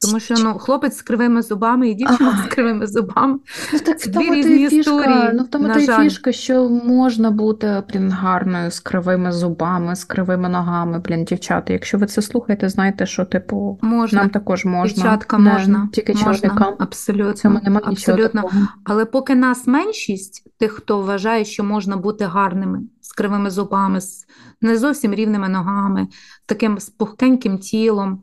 Тому 0.08 0.20
що 0.20 0.34
ну, 0.38 0.54
хлопець 0.54 0.96
з 0.96 1.02
кривими 1.02 1.42
зубами 1.42 1.88
і 1.88 1.94
дівчина 1.94 2.30
ага. 2.30 2.44
з 2.46 2.54
кривими 2.54 2.86
зубами. 2.86 3.38
Ну, 3.72 3.78
так, 3.78 3.98
Дві 3.98 4.12
тому 4.12 4.34
різні 4.34 4.68
фішка, 4.68 4.76
історії. 4.76 5.30
Ну, 5.34 5.42
в 5.42 5.48
тому 5.48 5.68
то 5.68 5.78
й 5.78 5.86
фішка, 5.86 6.32
що 6.32 6.68
можна 6.68 7.30
бути 7.30 7.82
блін, 7.88 8.10
гарною 8.10 8.70
з 8.70 8.80
кривими 8.80 9.32
зубами, 9.32 9.96
з 9.96 10.04
кривими 10.04 10.48
ногами, 10.48 10.98
блін, 10.98 11.24
дівчата. 11.24 11.72
Якщо 11.72 11.98
ви 11.98 12.06
це 12.06 12.22
слухаєте, 12.22 12.68
знаєте, 12.68 13.06
що 13.06 13.24
типу 13.24 13.78
можна. 13.82 14.20
нам 14.20 14.30
також 14.30 14.64
можна. 14.64 14.94
Дівчатка 14.94 15.38
Не, 15.38 15.52
можна. 15.52 15.88
Тільки 15.92 16.12
можна. 16.12 16.34
чоловікам. 16.34 16.74
Абсолютно. 16.78 17.32
Цьому 17.32 17.60
немає 17.64 17.82
Абсолютно. 17.86 18.50
Але 18.84 19.04
поки 19.04 19.34
нас 19.34 19.66
меншість, 19.66 20.44
тих, 20.58 20.72
хто 20.72 21.00
вважає, 21.00 21.44
що 21.44 21.64
можна 21.64 21.96
бути 21.96 22.24
гарними, 22.24 22.80
з 23.00 23.12
кривими 23.12 23.50
зубами, 23.50 24.00
з 24.00 24.26
не 24.60 24.78
зовсім 24.78 25.14
рівними 25.14 25.48
ногами, 25.48 26.08
таким 26.46 26.78
з 26.78 26.90
пухкеньким 26.90 27.58
тілом 27.58 28.22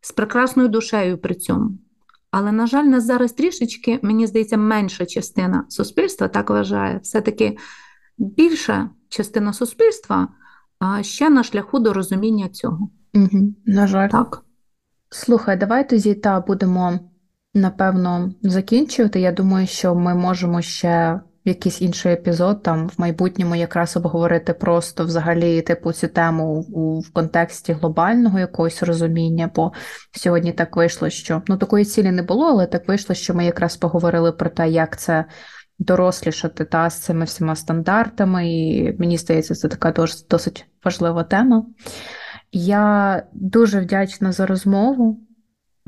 з 0.00 0.12
прекрасною 0.12 0.68
душею 0.68 1.18
при 1.18 1.34
цьому. 1.34 1.78
Але, 2.30 2.52
на 2.52 2.66
жаль, 2.66 2.84
нас 2.84 3.04
зараз 3.04 3.32
трішечки, 3.32 3.98
мені 4.02 4.26
здається, 4.26 4.56
менша 4.56 5.06
частина 5.06 5.64
суспільства 5.68 6.28
так 6.28 6.50
вважає. 6.50 7.00
Все-таки 7.02 7.56
більша 8.18 8.90
частина 9.08 9.52
суспільства 9.52 10.28
ще 11.00 11.30
на 11.30 11.42
шляху 11.42 11.78
до 11.78 11.92
розуміння 11.92 12.48
цього. 12.48 12.90
Угу, 13.14 13.54
На 13.66 13.86
жаль. 13.86 14.08
Так. 14.08 14.44
Слухай, 15.10 15.56
давай 15.56 15.88
тоді 15.88 16.14
та 16.14 16.40
будемо 16.40 17.00
напевно 17.54 18.32
закінчувати. 18.42 19.20
Я 19.20 19.32
думаю, 19.32 19.66
що 19.66 19.94
ми 19.94 20.14
можемо 20.14 20.62
ще 20.62 21.20
якийсь 21.48 21.82
інший 21.82 22.12
епізод 22.12 22.62
там 22.62 22.88
в 22.88 22.92
майбутньому 23.00 23.56
якраз 23.56 23.96
обговорити 23.96 24.52
просто 24.52 25.04
взагалі 25.04 25.62
типу 25.62 25.92
цю 25.92 26.08
тему 26.08 26.66
у, 26.72 27.00
в 27.00 27.12
контексті 27.12 27.72
глобального 27.72 28.38
якогось 28.38 28.82
розуміння, 28.82 29.50
бо 29.54 29.72
сьогодні 30.12 30.52
так 30.52 30.76
вийшло, 30.76 31.10
що 31.10 31.42
ну 31.48 31.56
такої 31.56 31.84
цілі 31.84 32.10
не 32.10 32.22
було, 32.22 32.46
але 32.46 32.66
так 32.66 32.88
вийшло, 32.88 33.14
що 33.14 33.34
ми 33.34 33.44
якраз 33.44 33.76
поговорили 33.76 34.32
про 34.32 34.50
те, 34.50 34.68
як 34.68 34.98
це. 34.98 35.24
Дорослішати 35.80 36.64
та 36.64 36.90
з 36.90 36.98
цими 36.98 37.24
всіма 37.24 37.56
стандартами, 37.56 38.52
і 38.52 38.96
мені 38.98 39.18
здається, 39.18 39.54
це 39.54 39.68
така 39.68 40.06
досить 40.30 40.66
важлива 40.84 41.24
тема. 41.24 41.66
Я 42.52 43.22
дуже 43.32 43.80
вдячна 43.80 44.32
за 44.32 44.46
розмову. 44.46 45.20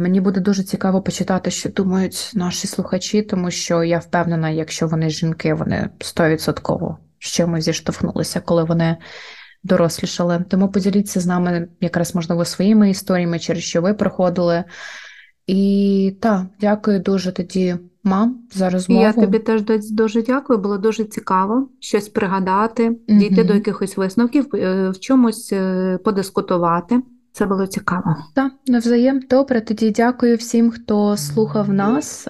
Мені 0.01 0.21
буде 0.21 0.41
дуже 0.41 0.63
цікаво 0.63 1.03
почитати, 1.03 1.51
що 1.51 1.69
думають 1.69 2.33
наші 2.35 2.67
слухачі, 2.67 3.23
тому 3.23 3.51
що 3.51 3.85
я 3.85 3.99
впевнена, 3.99 4.51
якщо 4.51 4.87
вони 4.87 5.11
жінки, 5.11 5.55
вони 5.55 5.91
стовідсотково 6.01 6.99
з 7.19 7.27
чимось 7.27 7.65
зіштовхнулися, 7.65 8.41
коли 8.41 8.65
вони 8.65 8.97
дорослішали. 9.63 10.45
Тому 10.49 10.69
поділіться 10.69 11.21
з 11.21 11.27
нами 11.27 11.69
якраз 11.81 12.15
можливо 12.15 12.45
своїми 12.45 12.91
історіями, 12.91 13.39
через 13.39 13.63
що 13.63 13.83
ви 13.83 13.95
проходили. 13.95 14.65
І 15.47 16.17
так, 16.21 16.43
дякую 16.61 17.01
дуже 17.01 17.33
тоді, 17.33 17.77
мам, 18.05 18.39
за 18.53 18.71
розмову. 18.71 19.03
Я 19.03 19.13
тобі 19.13 19.39
теж 19.39 19.63
дуже 19.91 20.23
дякую, 20.23 20.59
було 20.59 20.79
дуже 20.79 21.05
цікаво 21.05 21.69
щось 21.81 22.09
пригадати, 22.09 22.97
дійти 23.09 23.45
до 23.45 23.55
якихось 23.55 23.97
висновків, 23.97 24.47
е, 24.55 24.91
в 24.91 24.99
чомусь 24.99 25.53
е, 25.53 25.99
подискутувати. 26.05 27.01
Це 27.33 27.47
було 27.47 27.67
цікаво. 27.67 28.17
Так, 28.35 28.53
навзаєм. 28.67 29.21
Добре, 29.31 29.61
тоді 29.61 29.91
дякую 29.91 30.37
всім, 30.37 30.71
хто 30.71 31.17
слухав 31.17 31.73
нас. 31.73 32.29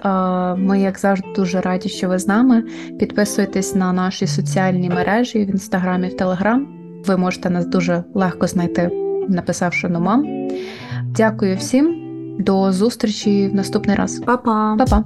Ми, 0.57 0.81
як 0.81 0.99
завжди, 0.99 1.27
дуже 1.35 1.61
раді, 1.61 1.89
що 1.89 2.09
ви 2.09 2.19
з 2.19 2.27
нами. 2.27 2.63
Підписуйтесь 2.99 3.75
на 3.75 3.93
наші 3.93 4.27
соціальні 4.27 4.89
мережі 4.89 5.45
в 5.45 5.49
інстаграмі, 5.49 6.07
в 6.07 6.17
Телеграм. 6.17 6.67
Ви 7.07 7.17
можете 7.17 7.49
нас 7.49 7.65
дуже 7.65 8.03
легко 8.13 8.47
знайти, 8.47 8.89
написавши 9.29 9.89
номам. 9.89 10.47
Дякую 11.05 11.57
всім, 11.57 11.97
до 12.39 12.71
зустрічі 12.71 13.47
в 13.47 13.55
наступний 13.55 13.95
раз. 13.95 14.19
Па-па! 14.19 14.75
Па-па! 14.79 15.03